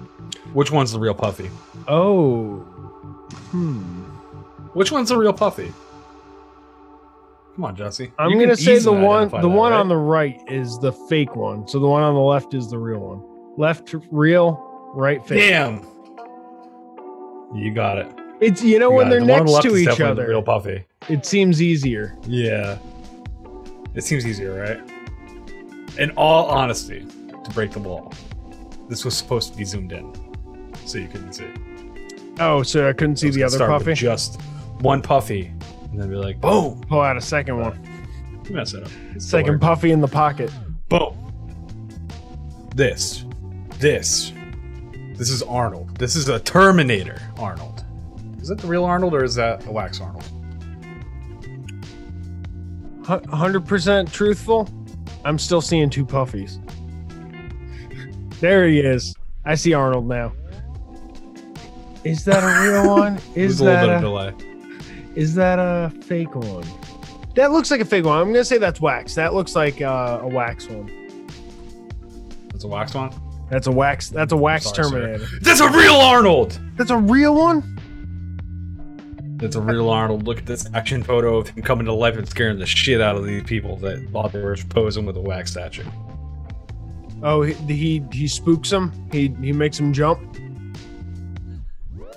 Which 0.52 0.70
one's 0.70 0.92
the 0.92 0.98
real 0.98 1.14
Puffy? 1.14 1.50
Oh. 1.86 2.58
Hmm. 3.50 4.04
Which 4.74 4.90
one's 4.92 5.08
the 5.08 5.16
real 5.16 5.32
Puffy? 5.32 5.72
Come 7.54 7.64
on, 7.64 7.76
Jesse. 7.76 8.12
I'm 8.18 8.38
gonna 8.38 8.56
say 8.56 8.78
the 8.78 8.92
one 8.92 9.28
the 9.30 9.38
that, 9.40 9.48
one 9.48 9.72
right? 9.72 9.80
on 9.80 9.88
the 9.88 9.96
right 9.96 10.40
is 10.46 10.78
the 10.78 10.92
fake 10.92 11.34
one. 11.34 11.66
So 11.66 11.80
the 11.80 11.88
one 11.88 12.02
on 12.02 12.14
the 12.14 12.20
left 12.20 12.54
is 12.54 12.70
the 12.70 12.78
real 12.78 13.00
one. 13.00 13.22
Left 13.56 13.94
real, 14.12 14.92
right 14.94 15.24
fake. 15.26 15.40
Damn. 15.50 15.84
You 17.54 17.72
got 17.74 17.98
it. 17.98 18.12
It's 18.40 18.62
you 18.62 18.78
know 18.78 18.90
You 18.90 18.96
when 18.96 19.10
they're. 19.10 19.18
The 19.20 19.26
one 19.26 19.40
on 19.40 19.46
the 19.46 19.52
next 19.52 19.64
to 19.64 19.76
each 19.76 19.86
definitely 19.88 20.04
the 20.04 20.22
other, 20.22 20.28
real 20.28 20.42
Puffy. 20.42 20.84
it 21.08 21.26
seems 21.26 21.60
easier. 21.60 22.16
Yeah. 22.26 22.78
It 23.94 24.04
seems 24.04 24.24
easier, 24.24 24.54
right? 24.60 25.98
In 25.98 26.10
all 26.12 26.46
honesty, 26.46 27.04
to 27.42 27.50
break 27.50 27.72
the 27.72 27.80
wall, 27.80 28.12
this 28.88 29.04
was 29.04 29.16
supposed 29.16 29.50
to 29.52 29.58
be 29.58 29.64
zoomed 29.64 29.90
in, 29.90 30.12
so 30.88 30.98
you 30.98 31.08
couldn't 31.08 31.32
see. 31.32 31.46
Oh, 32.40 32.62
so 32.62 32.88
I 32.88 32.92
couldn't 32.92 33.16
see 33.16 33.26
was 33.26 33.36
the 33.36 33.42
other 33.42 33.58
puffy. 33.58 33.94
Just 33.94 34.40
one 34.80 35.02
puffy, 35.02 35.52
and 35.90 36.00
then 36.00 36.08
be 36.08 36.16
like, 36.16 36.40
boom. 36.40 36.80
Pull 36.88 37.00
out 37.00 37.16
a 37.16 37.20
second 37.20 37.58
one. 37.58 37.80
You 38.44 38.54
mess 38.54 38.72
it 38.72 38.82
up. 38.82 38.90
It's 39.14 39.26
Second 39.26 39.60
puffy 39.60 39.90
in 39.90 40.00
the 40.00 40.08
pocket. 40.08 40.50
Boom. 40.88 41.14
This. 42.74 43.24
This. 43.78 44.32
This 45.14 45.30
is 45.30 45.42
Arnold. 45.42 45.98
This 45.98 46.16
is 46.16 46.28
a 46.28 46.38
Terminator 46.38 47.20
Arnold. 47.36 47.84
Is 48.40 48.48
that 48.48 48.58
the 48.58 48.68
real 48.68 48.84
Arnold 48.84 49.14
or 49.14 49.24
is 49.24 49.34
that 49.34 49.66
a 49.66 49.72
wax 49.72 50.00
Arnold? 50.00 50.24
Hundred 53.04 53.66
percent 53.66 54.12
truthful. 54.12 54.68
I'm 55.24 55.38
still 55.38 55.60
seeing 55.60 55.90
two 55.90 56.06
puffies. 56.06 56.58
There 58.38 58.68
he 58.68 58.80
is. 58.80 59.16
I 59.44 59.56
see 59.56 59.74
Arnold 59.74 60.06
now. 60.06 60.32
Is 62.08 62.24
that 62.24 62.42
a 62.42 62.62
real 62.70 62.88
one? 62.96 63.16
Is 63.34 63.58
There's 63.58 63.60
a 63.60 63.64
little 63.64 63.86
that 63.86 63.86
bit 63.86 63.94
of 63.94 63.98
a, 63.98 64.32
delay. 64.32 65.12
is 65.14 65.34
that 65.34 65.58
a 65.58 65.90
fake 66.02 66.34
one? 66.34 66.64
That 67.34 67.52
looks 67.52 67.70
like 67.70 67.80
a 67.80 67.84
fake 67.84 68.04
one. 68.04 68.18
I'm 68.18 68.32
gonna 68.32 68.44
say 68.44 68.58
that's 68.58 68.80
wax. 68.80 69.14
That 69.14 69.34
looks 69.34 69.54
like 69.54 69.80
uh, 69.80 70.20
a 70.22 70.26
wax 70.26 70.66
one. 70.68 70.90
That's 72.50 72.64
a 72.64 72.68
wax 72.68 72.94
one. 72.94 73.12
That's 73.50 73.66
a 73.66 73.72
wax. 73.72 74.08
That's 74.10 74.32
a 74.32 74.36
wax 74.36 74.64
Sorry, 74.64 74.74
sir. 74.76 74.82
Terminator. 74.90 75.26
That's 75.42 75.60
a 75.60 75.68
real 75.70 75.94
Arnold. 75.94 76.58
That's 76.76 76.90
a 76.90 76.96
real 76.96 77.34
one. 77.34 77.76
That's 79.36 79.54
a 79.54 79.60
real 79.60 79.88
Arnold. 79.88 80.24
Look 80.26 80.38
at 80.38 80.46
this 80.46 80.68
action 80.74 81.02
photo 81.02 81.36
of 81.38 81.48
him 81.48 81.62
coming 81.62 81.86
to 81.86 81.92
life 81.92 82.16
and 82.16 82.28
scaring 82.28 82.58
the 82.58 82.66
shit 82.66 83.00
out 83.00 83.16
of 83.16 83.24
these 83.24 83.44
people 83.44 83.76
that 83.76 84.08
thought 84.10 84.32
they 84.32 84.40
were 84.40 84.56
posing 84.68 85.06
with 85.06 85.16
a 85.16 85.20
wax 85.20 85.52
statue. 85.52 85.84
Oh, 87.22 87.42
he 87.42 87.52
he, 87.72 88.04
he 88.12 88.26
spooks 88.28 88.70
them. 88.70 88.92
He 89.12 89.28
he 89.40 89.52
makes 89.52 89.76
them 89.76 89.92
jump. 89.92 90.20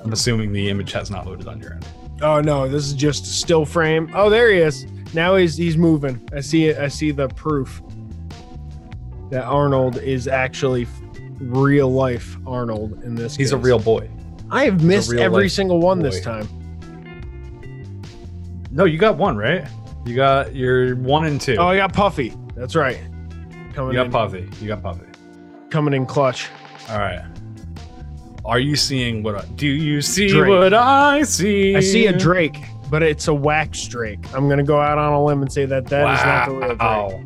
I'm 0.04 0.14
assuming 0.14 0.52
the 0.52 0.70
image 0.70 0.92
has 0.94 1.12
not 1.12 1.26
loaded 1.26 1.48
on 1.48 1.60
your 1.60 1.74
end. 1.74 1.86
Oh 2.22 2.40
no, 2.42 2.68
this 2.68 2.86
is 2.86 2.94
just 2.94 3.26
still 3.26 3.66
frame. 3.66 4.12
Oh, 4.14 4.30
there 4.30 4.52
he 4.52 4.60
is. 4.60 4.86
Now 5.14 5.36
he's 5.36 5.58
he's 5.58 5.78
moving. 5.78 6.28
I 6.34 6.42
see 6.42 6.66
it. 6.66 6.78
I 6.78 6.88
see 6.88 7.12
the 7.12 7.28
proof 7.30 7.82
that 9.30 9.44
Arnold 9.44 9.98
is 9.98 10.28
actually 10.28 10.88
real 11.40 11.92
life 11.92 12.38
Arnold 12.46 13.04
in 13.04 13.16
this. 13.16 13.36
He's 13.36 13.52
a 13.52 13.58
real 13.58 13.80
boy. 13.80 14.10
I 14.52 14.66
have 14.66 14.84
missed 14.84 15.14
every 15.14 15.50
single 15.50 15.80
one 15.80 16.00
this 16.00 16.22
time. 16.22 16.48
No, 18.72 18.86
you 18.86 18.98
got 18.98 19.18
one 19.18 19.38
right. 19.38 19.68
You 20.06 20.16
got 20.16 20.56
your 20.56 20.96
one 20.96 21.26
and 21.26 21.40
two. 21.40 21.56
Oh, 21.58 21.68
I 21.68 21.78
got 21.78 21.94
Puffy. 21.94 22.34
That's 22.56 22.76
right. 22.76 23.00
Coming 23.74 23.94
you 23.94 24.00
got 24.00 24.06
in, 24.08 24.12
Puffy. 24.12 24.50
You 24.60 24.68
got 24.68 24.82
Puffy. 24.82 25.06
coming 25.70 25.94
in 25.94 26.06
clutch. 26.06 26.50
All 26.90 27.00
right. 27.00 27.24
Are 28.44 28.60
you 28.60 28.76
seeing 28.76 29.22
what? 29.24 29.36
I, 29.36 29.46
do 29.56 29.68
you 29.68 30.02
see 30.02 30.28
Drake. 30.28 30.50
what 30.50 30.74
I 30.74 31.22
see? 31.24 31.76
I 31.76 31.80
see 31.80 32.08
a 32.08 32.18
Drake, 32.18 32.58
but 32.90 33.04
it's 33.04 33.28
a 33.28 33.34
wax 33.34 33.86
Drake. 33.88 34.20
I'm 34.34 34.50
gonna 34.50 34.64
go 34.64 34.80
out 34.80 34.98
on 34.98 35.14
a 35.14 35.24
limb 35.24 35.42
and 35.42 35.52
say 35.52 35.66
that 35.66 35.86
that 35.88 36.14
is 36.20 36.26
not 36.26 36.48
the 36.50 36.56
real 36.56 36.68
Drake 36.70 36.80
Wow. 36.80 37.24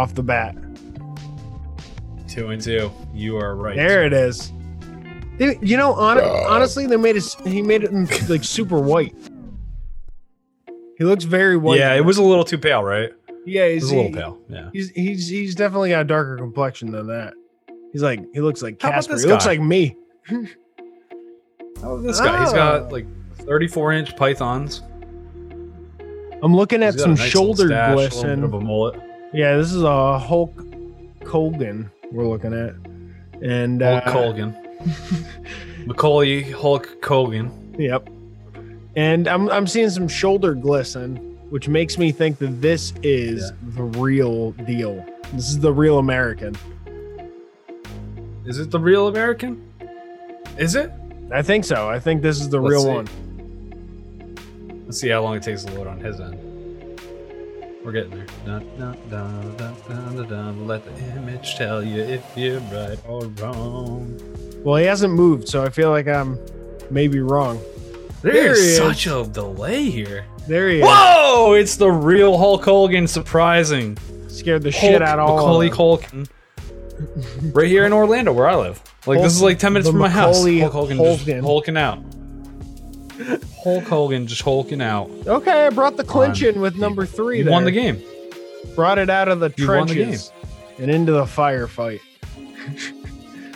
off 0.00 0.14
the 0.14 0.22
bat. 0.22 0.54
Two 2.28 2.48
and 2.50 2.60
two. 2.62 2.92
You 3.14 3.38
are 3.38 3.56
right. 3.56 3.76
There 3.76 4.04
it 4.04 4.12
is. 4.12 4.52
They- 5.38 5.58
you 5.60 5.76
know, 5.76 5.92
hon- 5.94 6.20
honestly, 6.20 6.86
they 6.86 6.96
made 6.96 7.16
it. 7.16 7.24
He 7.44 7.62
made 7.62 7.84
it 7.84 8.28
like 8.30 8.44
super 8.44 8.78
white. 8.80 9.14
He 10.98 11.04
looks 11.04 11.24
very 11.24 11.56
white. 11.56 11.78
Yeah, 11.78 11.94
it 11.94 12.04
was 12.04 12.18
a 12.18 12.22
little 12.22 12.44
too 12.44 12.56
pale, 12.58 12.82
right? 12.82 13.10
Yeah, 13.44 13.68
he's 13.68 13.82
was 13.82 13.92
a 13.92 13.96
little 13.96 14.12
pale. 14.12 14.38
Yeah. 14.48 14.70
He's 14.72 14.90
he's 14.90 15.28
he's 15.28 15.54
definitely 15.54 15.90
got 15.90 16.00
a 16.02 16.04
darker 16.04 16.36
complexion 16.36 16.90
than 16.90 17.06
that. 17.08 17.34
He's 17.92 18.02
like 18.02 18.20
he 18.32 18.40
looks 18.40 18.62
like 18.62 18.80
How 18.80 18.90
Casper. 18.92 19.14
this 19.14 19.24
He 19.24 19.28
looks 19.28 19.46
like 19.46 19.60
me. 19.60 19.96
How 20.28 21.94
about 21.94 22.02
this 22.02 22.20
guy? 22.20 22.40
He's 22.42 22.52
got 22.52 22.82
Oh. 22.82 22.88
like 22.88 23.06
34 23.38 23.92
inch 23.92 24.16
pythons. 24.16 24.82
I'm 26.42 26.54
looking 26.54 26.82
He's 26.82 26.94
at 26.94 26.98
got 26.98 26.98
a 26.98 27.02
some 27.02 27.10
nice 27.14 27.18
little 27.34 27.54
shoulder 27.54 27.66
stash, 27.68 27.92
a 27.92 27.94
little 27.96 28.02
bit 28.04 28.10
glisten. 28.22 28.44
of 28.44 28.54
a 28.54 28.60
mullet. 28.60 29.00
Yeah, 29.32 29.56
this 29.56 29.72
is 29.72 29.82
a 29.82 30.18
Hulk 30.18 30.52
Hogan 31.26 31.90
we're 32.12 32.26
looking 32.28 32.52
at, 32.52 32.74
and 33.42 33.82
uh, 33.82 34.00
Hulk 34.02 34.36
Hogan. 34.36 34.56
Macaulay 35.86 36.42
Hulk 36.42 37.04
Hogan. 37.04 37.50
Yep. 37.78 38.08
And 38.96 39.28
I'm 39.28 39.48
I'm 39.50 39.66
seeing 39.66 39.90
some 39.90 40.08
shoulder 40.08 40.54
glisten, 40.54 41.16
which 41.50 41.68
makes 41.68 41.98
me 41.98 42.12
think 42.12 42.38
that 42.38 42.60
this 42.62 42.92
is 43.02 43.52
the 43.62 43.82
real 43.82 44.52
deal. 44.52 45.04
This 45.32 45.48
is 45.50 45.58
the 45.60 45.72
real 45.72 45.98
American. 45.98 46.56
Is 48.46 48.58
it 48.58 48.70
the 48.70 48.78
real 48.80 49.08
American? 49.08 49.62
Is 50.58 50.74
it? 50.74 50.90
I 51.32 51.42
think 51.42 51.64
so. 51.64 51.88
I 51.88 51.98
think 51.98 52.22
this 52.22 52.40
is 52.40 52.48
the 52.48 52.60
Let's 52.60 52.70
real 52.72 52.82
see. 52.82 52.88
one. 52.88 54.82
Let's 54.86 55.00
see 55.00 55.08
how 55.08 55.22
long 55.22 55.36
it 55.36 55.42
takes 55.42 55.64
to 55.64 55.74
load 55.74 55.86
on 55.86 55.98
his 56.00 56.20
end. 56.20 56.40
We're 57.84 57.92
getting 57.92 58.10
there. 58.10 58.26
Dun, 58.44 58.66
dun, 58.78 58.98
dun, 59.10 59.56
dun, 59.56 59.76
dun, 59.88 60.16
dun, 60.16 60.28
dun. 60.28 60.66
Let 60.66 60.84
the 60.84 61.02
image 61.16 61.56
tell 61.56 61.82
you 61.82 62.02
if 62.02 62.24
you're 62.36 62.60
right 62.60 62.98
or 63.06 63.26
wrong. 63.26 64.18
Well, 64.64 64.76
he 64.76 64.86
hasn't 64.86 65.12
moved, 65.12 65.48
so 65.48 65.62
I 65.62 65.68
feel 65.68 65.90
like 65.90 66.08
I'm 66.08 66.38
maybe 66.90 67.20
wrong. 67.20 67.60
There 68.22 68.32
There's 68.32 68.58
is. 68.58 68.76
such 68.76 69.06
a 69.06 69.24
delay 69.24 69.90
here. 69.90 70.24
There 70.48 70.68
he 70.68 70.78
is. 70.78 70.84
Whoa! 70.84 71.52
It's 71.52 71.76
the 71.76 71.90
real 71.90 72.38
Hulk 72.38 72.64
Hogan. 72.64 73.06
Surprising. 73.06 73.96
Scared 74.28 74.62
the 74.62 74.72
shit 74.72 75.02
out 75.02 75.18
of 75.18 75.28
all 75.28 75.36
Macaulay 75.36 75.70
of 75.70 76.10
them. 76.10 76.26
Right 77.52 77.68
here 77.68 77.84
in 77.84 77.92
Orlando, 77.92 78.32
where 78.32 78.48
I 78.48 78.54
live. 78.56 78.82
Like 79.06 79.20
this 79.20 79.34
is 79.34 79.42
like 79.42 79.58
ten 79.58 79.72
minutes 79.72 79.88
from 79.90 79.98
my 79.98 80.08
house. 80.08 80.36
Macaulay 80.36 80.58
Hulk 80.60 80.72
Hogan 80.72 80.98
Culkin. 80.98 81.24
just 81.26 81.40
hulking 81.44 81.76
out. 81.76 81.98
Hulk 83.62 83.84
Hogan 83.84 84.26
just 84.26 84.42
hulking 84.42 84.80
out. 84.82 85.10
Okay, 85.26 85.66
I 85.66 85.70
brought 85.70 85.96
the 85.96 86.04
clinch 86.04 86.42
in 86.42 86.60
with 86.60 86.76
number 86.76 87.06
three. 87.06 87.38
You 87.38 87.44
there. 87.44 87.52
won 87.52 87.64
the 87.64 87.70
game. 87.72 88.02
Brought 88.74 88.98
it 88.98 89.08
out 89.10 89.28
of 89.28 89.40
the 89.40 89.52
You 89.56 89.68
won 89.68 89.86
the 89.86 89.94
trenches 89.94 90.32
and 90.78 90.90
into 90.90 91.12
the 91.12 91.24
firefight, 91.24 92.00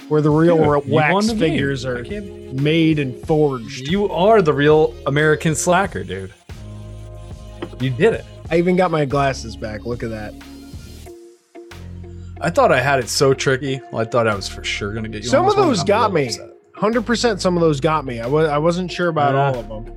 where 0.08 0.20
the 0.22 0.30
real 0.30 0.56
Dude, 0.56 0.66
ra- 0.66 0.80
you 0.84 0.92
won 0.92 1.12
wax 1.14 1.26
the 1.26 1.32
game. 1.34 1.38
figures 1.40 1.84
I 1.84 1.90
are 1.90 2.04
made 2.54 2.98
and 2.98 3.14
forged. 3.26 3.88
You 3.88 4.08
are 4.10 4.40
the 4.42 4.52
real 4.54 4.94
American 5.06 5.54
slacker, 5.54 6.04
dude. 6.04 6.32
You 7.80 7.90
did 7.90 8.14
it. 8.14 8.24
I 8.50 8.56
even 8.58 8.76
got 8.76 8.90
my 8.90 9.04
glasses 9.04 9.56
back. 9.56 9.84
Look 9.84 10.02
at 10.02 10.10
that. 10.10 10.34
I 12.40 12.50
thought 12.50 12.72
I 12.72 12.80
had 12.80 12.98
it 13.00 13.08
so 13.08 13.34
tricky. 13.34 13.80
I 13.94 14.04
thought 14.04 14.26
I 14.26 14.34
was 14.34 14.48
for 14.48 14.64
sure 14.64 14.92
gonna 14.94 15.08
get 15.08 15.22
you. 15.24 15.28
Some 15.28 15.46
of 15.46 15.56
those 15.56 15.84
got 15.84 16.12
me. 16.12 16.30
Hundred 16.74 17.04
percent. 17.04 17.40
Some 17.42 17.56
of 17.56 17.60
those 17.60 17.80
got 17.80 18.04
me. 18.06 18.20
I 18.20 18.26
was 18.26 18.48
I 18.48 18.58
wasn't 18.58 18.90
sure 18.90 19.08
about 19.08 19.34
Yeah. 19.34 19.40
all 19.40 19.58
of 19.58 19.68
them. 19.68 19.94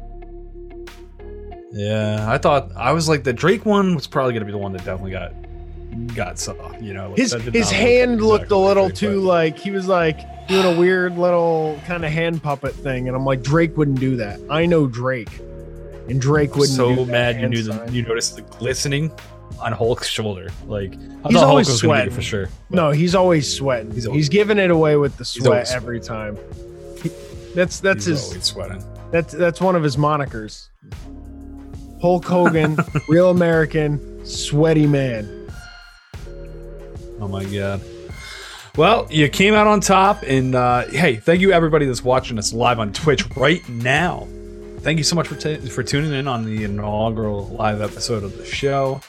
Yeah, 1.72 2.26
I 2.30 2.38
thought 2.38 2.72
I 2.76 2.92
was 2.92 3.10
like 3.10 3.24
the 3.24 3.34
Drake 3.34 3.66
one 3.66 3.96
was 3.96 4.06
probably 4.06 4.34
gonna 4.34 4.46
be 4.46 4.52
the 4.52 4.58
one 4.58 4.74
that 4.74 4.84
definitely 4.86 5.12
got 5.12 5.34
got 6.16 6.38
soft. 6.38 6.82
You 6.82 6.94
know, 6.94 7.10
like, 7.10 7.18
His 7.18 7.32
his 7.34 7.46
look 7.56 7.74
hand 7.74 8.22
looked 8.22 8.52
a 8.52 8.58
little 8.58 8.88
Drake, 8.90 8.98
too 8.98 9.20
like 9.22 9.58
he 9.58 9.72
was 9.72 9.88
like 9.88 10.20
doing 10.48 10.66
a 10.76 10.80
weird 10.80 11.18
little 11.18 11.80
kind 11.88 12.04
of 12.06 12.12
hand 12.12 12.44
puppet 12.44 12.74
thing, 12.76 13.08
and 13.08 13.16
I'm 13.18 13.26
like 13.26 13.42
Drake 13.42 13.76
wouldn't 13.78 14.00
do 14.00 14.18
that. 14.18 14.40
I 14.50 14.66
know 14.68 14.86
Drake, 14.86 15.30
and 16.10 16.22
Drake 16.22 16.50
but 16.52 16.60
wouldn't. 16.60 16.76
so 16.78 16.90
do 16.94 17.06
that 17.06 17.12
mad 17.12 17.42
you 17.42 17.50
knew 17.50 17.64
the 17.64 17.92
you 17.92 18.02
noticed 18.04 18.36
the 18.36 18.42
glistening 18.44 19.12
on 19.60 19.72
Hulk's 19.72 20.08
shoulder. 20.08 20.50
Like 20.68 20.94
He's 20.94 21.10
thought 21.36 21.36
always 21.36 21.68
Hulk 21.68 21.74
was 21.76 21.82
gonna 21.82 21.94
get 21.94 22.00
sweating 22.12 22.14
for 22.14 22.22
sure. 22.22 22.50
No, 22.70 22.92
he's 22.92 23.16
always 23.16 23.52
sweating. 23.52 23.92
He's 23.92 24.06
He's, 24.06 24.30
giving 24.30 24.58
it 24.58 24.72
away 24.72 24.96
with 24.98 25.16
the 25.18 25.26
sweat 25.26 25.48
always 25.48 25.72
every 25.72 26.00
time. 26.00 26.38
He- 27.02 27.12
that's 27.56 27.80
that's 27.80 28.06
He's 28.06 28.20
his. 28.20 28.28
always 28.30 28.44
sweating. 28.46 28.84
That's 29.12 29.34
that's 29.34 29.62
one 29.62 29.76
of 29.76 29.84
his 29.84 29.96
monikers. 29.96 30.70
Hulk 32.02 32.26
Hogan, 32.26 32.78
real 33.08 33.30
American, 33.30 34.26
sweaty 34.26 34.88
man. 34.88 35.50
Oh 37.22 37.28
my 37.28 37.46
god. 37.46 37.82
Well, 38.76 39.08
you 39.12 39.30
came 39.30 39.54
out 39.54 39.68
on 39.68 39.82
top, 39.82 40.24
and 40.26 40.56
uh, 40.56 40.88
hey, 40.88 41.18
thank 41.18 41.42
you 41.42 41.54
everybody 41.54 41.86
that's 41.86 42.04
watching 42.04 42.40
us 42.40 42.52
live 42.54 42.80
on 42.80 42.92
Twitch 42.92 43.24
right 43.36 43.68
now. 43.70 44.28
Thank 44.80 44.98
you 44.98 45.04
so 45.04 45.16
much 45.16 45.28
for 45.28 45.36
t- 45.36 45.58
for 45.70 45.84
tuning 45.84 46.12
in 46.12 46.28
on 46.28 46.44
the 46.44 46.64
inaugural 46.64 47.48
live 47.50 47.82
episode 47.82 48.24
of 48.24 48.36
the 48.36 48.46
show. 48.46 49.00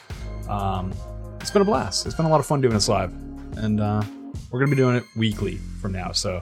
Um, 0.49 0.93
it's 1.41 1.51
been 1.51 1.61
a 1.61 1.65
blast. 1.65 2.05
It's 2.05 2.15
been 2.15 2.25
a 2.25 2.29
lot 2.29 2.39
of 2.39 2.45
fun 2.45 2.61
doing 2.61 2.73
this 2.73 2.89
live, 2.89 3.11
and 3.57 3.79
uh, 3.79 4.03
we're 4.51 4.59
gonna 4.59 4.71
be 4.71 4.77
doing 4.77 4.95
it 4.95 5.03
weekly 5.15 5.57
from 5.81 5.91
now. 5.91 6.11
So 6.11 6.41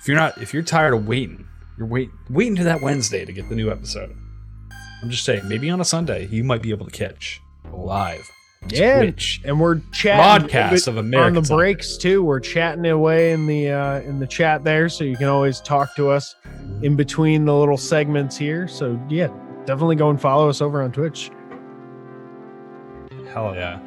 if 0.00 0.08
you're 0.08 0.16
not, 0.16 0.38
if 0.40 0.52
you're 0.54 0.62
tired 0.62 0.94
of 0.94 1.06
waiting, 1.06 1.46
you're 1.78 1.86
wait 1.86 2.10
waiting 2.30 2.56
to 2.56 2.64
that 2.64 2.80
Wednesday 2.82 3.24
to 3.24 3.32
get 3.32 3.48
the 3.48 3.54
new 3.54 3.70
episode. 3.70 4.16
I'm 5.02 5.10
just 5.10 5.24
saying, 5.24 5.48
maybe 5.48 5.68
on 5.70 5.80
a 5.80 5.84
Sunday 5.84 6.26
you 6.28 6.44
might 6.44 6.62
be 6.62 6.70
able 6.70 6.86
to 6.86 6.92
catch 6.92 7.40
live. 7.72 8.30
Yeah, 8.68 8.98
Twitch. 8.98 9.40
and 9.44 9.58
we're 9.58 9.80
chatting 9.90 10.46
Broadcast 10.46 10.86
of 10.86 10.96
on 10.96 11.06
American 11.06 11.34
the 11.42 11.44
Soccer. 11.44 11.56
breaks 11.56 11.96
too. 11.96 12.22
We're 12.22 12.38
chatting 12.38 12.86
away 12.86 13.32
in 13.32 13.46
the 13.48 13.70
uh, 13.70 14.00
in 14.02 14.20
the 14.20 14.26
chat 14.26 14.62
there, 14.62 14.88
so 14.88 15.02
you 15.02 15.16
can 15.16 15.26
always 15.26 15.60
talk 15.60 15.96
to 15.96 16.10
us 16.10 16.36
in 16.82 16.94
between 16.94 17.44
the 17.44 17.54
little 17.54 17.76
segments 17.76 18.36
here. 18.38 18.68
So 18.68 19.00
yeah, 19.08 19.28
definitely 19.64 19.96
go 19.96 20.10
and 20.10 20.20
follow 20.20 20.48
us 20.48 20.60
over 20.60 20.80
on 20.80 20.92
Twitch. 20.92 21.32
Hell 23.32 23.54
yeah. 23.54 23.80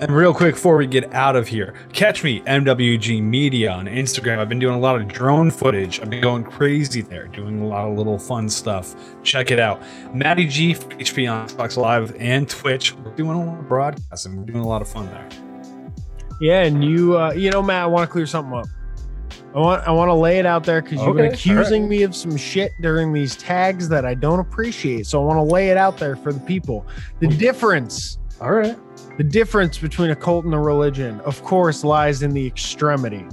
And 0.00 0.14
real 0.14 0.32
quick 0.32 0.54
before 0.54 0.76
we 0.76 0.86
get 0.86 1.12
out 1.12 1.34
of 1.34 1.48
here, 1.48 1.74
catch 1.92 2.22
me, 2.22 2.40
MWG 2.42 3.20
Media 3.20 3.72
on 3.72 3.86
Instagram. 3.86 4.38
I've 4.38 4.48
been 4.48 4.60
doing 4.60 4.76
a 4.76 4.78
lot 4.78 4.94
of 5.00 5.08
drone 5.08 5.50
footage. 5.50 6.00
I've 6.00 6.08
been 6.08 6.20
going 6.20 6.44
crazy 6.44 7.00
there, 7.00 7.26
doing 7.26 7.60
a 7.60 7.66
lot 7.66 7.88
of 7.88 7.98
little 7.98 8.16
fun 8.16 8.48
stuff. 8.48 8.94
Check 9.24 9.50
it 9.50 9.58
out. 9.58 9.82
Matty 10.14 10.46
G 10.46 10.74
for 10.74 10.86
HP 10.90 11.30
on 11.30 11.48
Xbox 11.48 11.76
Live 11.76 12.14
and 12.16 12.48
Twitch. 12.48 12.94
We're 12.94 13.10
doing 13.16 13.36
a 13.36 13.44
lot 13.44 13.58
of 13.58 13.68
broadcasting. 13.68 14.36
We're 14.36 14.44
doing 14.44 14.60
a 14.60 14.68
lot 14.68 14.82
of 14.82 14.88
fun 14.88 15.06
there. 15.06 15.28
Yeah, 16.40 16.62
and 16.62 16.84
you 16.84 17.18
uh, 17.18 17.32
you 17.32 17.50
know, 17.50 17.60
Matt, 17.60 17.82
I 17.82 17.86
want 17.86 18.08
to 18.08 18.12
clear 18.12 18.26
something 18.26 18.54
up. 18.54 18.66
I 19.54 19.58
want 19.58 19.88
I 19.88 19.90
want 19.90 20.10
to 20.10 20.14
lay 20.14 20.38
it 20.38 20.46
out 20.46 20.62
there 20.62 20.80
because 20.80 21.02
you've 21.02 21.16
been 21.16 21.26
Okay, 21.26 21.34
accusing 21.34 21.88
me 21.88 22.04
of 22.04 22.14
some 22.14 22.36
shit 22.36 22.70
during 22.82 23.12
these 23.12 23.34
tags 23.34 23.88
that 23.88 24.04
I 24.04 24.14
don't 24.14 24.38
appreciate. 24.38 25.06
So 25.06 25.20
I 25.20 25.24
want 25.24 25.38
to 25.38 25.42
lay 25.52 25.70
it 25.70 25.76
out 25.76 25.96
there 25.98 26.14
for 26.14 26.32
the 26.32 26.40
people. 26.40 26.86
The 27.18 27.26
difference. 27.26 28.18
All 28.40 28.52
right. 28.52 28.76
The 29.16 29.24
difference 29.24 29.78
between 29.78 30.10
a 30.10 30.16
cult 30.16 30.44
and 30.44 30.54
a 30.54 30.58
religion, 30.58 31.20
of 31.20 31.42
course, 31.42 31.82
lies 31.82 32.22
in 32.22 32.32
the 32.32 32.46
extremity. 32.46 33.26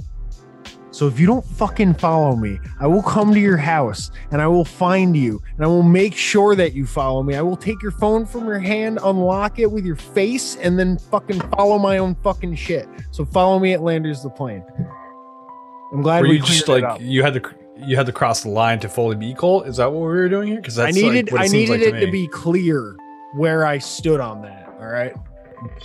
So 0.90 1.06
if 1.06 1.20
you 1.20 1.26
don't 1.26 1.44
fucking 1.44 1.94
follow 1.94 2.34
me, 2.36 2.58
I 2.80 2.86
will 2.86 3.02
come 3.02 3.34
to 3.34 3.38
your 3.38 3.58
house 3.58 4.10
and 4.30 4.40
I 4.40 4.46
will 4.46 4.64
find 4.64 5.14
you 5.14 5.42
and 5.56 5.64
I 5.64 5.68
will 5.68 5.82
make 5.82 6.14
sure 6.14 6.56
that 6.56 6.72
you 6.72 6.86
follow 6.86 7.22
me. 7.22 7.34
I 7.34 7.42
will 7.42 7.56
take 7.56 7.82
your 7.82 7.90
phone 7.92 8.24
from 8.24 8.46
your 8.46 8.58
hand, 8.58 8.98
unlock 9.02 9.58
it 9.58 9.70
with 9.70 9.84
your 9.84 9.96
face, 9.96 10.56
and 10.56 10.78
then 10.78 10.96
fucking 10.98 11.40
follow 11.50 11.78
my 11.78 11.98
own 11.98 12.14
fucking 12.22 12.54
shit. 12.54 12.88
So 13.10 13.26
follow 13.26 13.58
me 13.58 13.74
at 13.74 13.82
Landers 13.82 14.22
the 14.22 14.30
Plane. 14.30 14.64
I'm 15.92 16.00
glad 16.00 16.22
Were 16.22 16.30
we 16.30 16.36
you 16.36 16.42
just 16.42 16.66
like 16.66 16.82
up. 16.82 16.98
you 17.00 17.22
had 17.22 17.34
to 17.34 17.42
you 17.76 17.94
had 17.94 18.06
to 18.06 18.12
cross 18.12 18.42
the 18.42 18.48
line 18.48 18.80
to 18.80 18.88
fully 18.88 19.16
be 19.16 19.34
cult. 19.34 19.66
Is 19.66 19.76
that 19.76 19.92
what 19.92 20.00
we 20.00 20.06
were 20.06 20.30
doing 20.30 20.48
here? 20.48 20.56
Because 20.56 20.78
I 20.78 20.90
needed 20.92 21.26
like 21.26 21.32
what 21.32 21.40
it 21.42 21.44
I 21.44 21.52
needed 21.52 21.70
like 21.72 21.80
it 21.82 22.00
to 22.00 22.06
me. 22.06 22.10
be 22.10 22.28
clear 22.28 22.96
where 23.34 23.66
I 23.66 23.76
stood 23.78 24.18
on 24.18 24.40
that. 24.42 24.65
All 24.78 24.86
right. 24.86 25.14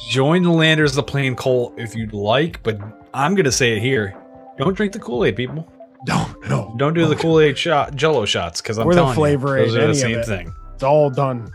Join 0.09 0.43
the 0.43 0.51
Landers 0.51 0.93
the 0.93 1.03
Plane 1.03 1.35
Colt 1.35 1.73
if 1.77 1.95
you'd 1.95 2.13
like, 2.13 2.61
but 2.63 2.79
I'm 3.13 3.35
gonna 3.35 3.51
say 3.51 3.77
it 3.77 3.81
here. 3.81 4.15
Don't 4.57 4.73
drink 4.75 4.93
the 4.93 4.99
Kool 4.99 5.23
Aid, 5.25 5.35
people. 5.35 5.67
Don't 6.05 6.49
no. 6.49 6.73
Don't 6.77 6.93
do 6.93 7.07
the 7.07 7.15
Kool 7.15 7.39
Aid 7.39 7.57
shot 7.57 7.95
Jello 7.95 8.25
shots 8.25 8.61
because 8.61 8.77
I'm 8.77 8.87
the 8.87 8.95
telling 8.95 9.15
flavor 9.15 9.57
you, 9.59 9.65
those 9.71 9.75
are 9.77 9.87
the 9.87 9.95
same 9.95 10.23
thing. 10.23 10.53
It's 10.73 10.83
all 10.83 11.09
done. 11.09 11.51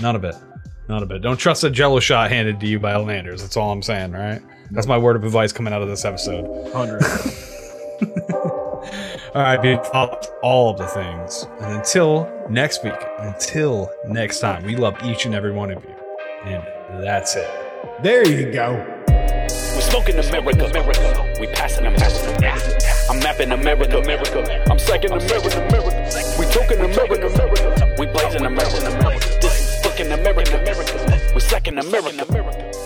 None 0.00 0.16
of 0.16 0.24
it. 0.24 0.34
None 0.88 1.02
of 1.02 1.10
it. 1.10 1.20
Don't 1.20 1.36
trust 1.38 1.64
a 1.64 1.70
Jello 1.70 1.98
shot 2.00 2.30
handed 2.30 2.60
to 2.60 2.66
you 2.66 2.78
by 2.78 2.94
Landers. 2.96 3.42
That's 3.42 3.56
all 3.56 3.72
I'm 3.72 3.82
saying. 3.82 4.12
right? 4.12 4.42
That's 4.70 4.86
my 4.86 4.98
word 4.98 5.16
of 5.16 5.24
advice 5.24 5.52
coming 5.52 5.72
out 5.72 5.82
of 5.82 5.88
this 5.88 6.04
episode. 6.04 6.72
Hundred. 6.72 7.02
All 9.34 9.42
right, 9.42 9.60
dude. 9.60 9.78
All 10.42 10.70
of 10.70 10.78
the 10.78 10.86
things. 10.86 11.46
And 11.60 11.76
until 11.76 12.30
next 12.48 12.82
week, 12.84 12.94
until 13.18 13.90
next 14.08 14.40
time, 14.40 14.64
we 14.64 14.76
love 14.76 14.96
each 15.04 15.26
and 15.26 15.34
every 15.34 15.52
one 15.52 15.70
of 15.70 15.84
you. 15.84 15.95
And 16.46 17.02
that's 17.02 17.34
it. 17.34 17.50
There 18.02 18.24
you 18.24 18.52
go. 18.52 18.74
We're 19.08 19.80
smoking 19.80 20.16
America, 20.16 20.66
America. 20.66 21.34
We 21.40 21.48
passing 21.48 21.86
America. 21.86 22.78
I'm 23.10 23.18
mapping 23.18 23.50
America, 23.50 23.98
America. 23.98 24.64
I'm 24.70 24.78
second 24.78 25.12
America, 25.12 25.66
America. 25.66 26.36
We 26.38 26.46
talking 26.46 26.78
America, 26.78 27.26
America. 27.26 27.94
We 27.98 28.06
blazing 28.06 28.46
America, 28.46 28.86
America. 28.86 29.38
This 29.40 29.58
is 29.58 29.80
fucking 29.84 30.12
America, 30.12 30.60
America. 30.60 31.32
We 31.34 31.40
second 31.40 31.78
America, 31.78 32.24
America. 32.28 32.85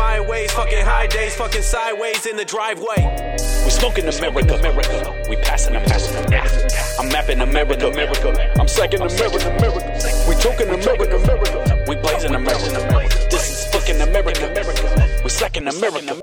My 0.00 0.18
ways, 0.18 0.50
fucking 0.52 0.82
high 0.82 1.08
days, 1.08 1.36
fucking 1.36 1.60
sideways 1.60 2.24
in 2.24 2.34
the 2.34 2.44
driveway. 2.46 3.36
We 3.64 3.70
smoking 3.70 4.08
America, 4.08 4.54
America. 4.54 5.26
We 5.28 5.36
passing 5.36 5.76
America. 5.76 6.68
I'm 6.98 7.08
mapping 7.08 7.42
America, 7.42 7.86
America. 7.86 8.50
I'm 8.58 8.66
second 8.66 9.02
America, 9.02 9.54
America. 9.58 10.24
We 10.26 10.34
talking 10.36 10.70
America, 10.70 11.16
America. 11.16 11.84
We 11.86 11.96
blazing 11.96 12.34
America, 12.34 12.80
America. 12.80 13.28
This 13.30 13.50
is 13.50 13.74
fucking 13.74 14.00
America, 14.00 14.50
America. 14.50 15.20
We 15.22 15.28
second 15.28 15.68
America. 15.68 16.18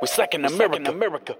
We 0.00 0.08
second 0.08 0.44
America, 0.44 0.90
America. 0.90 1.36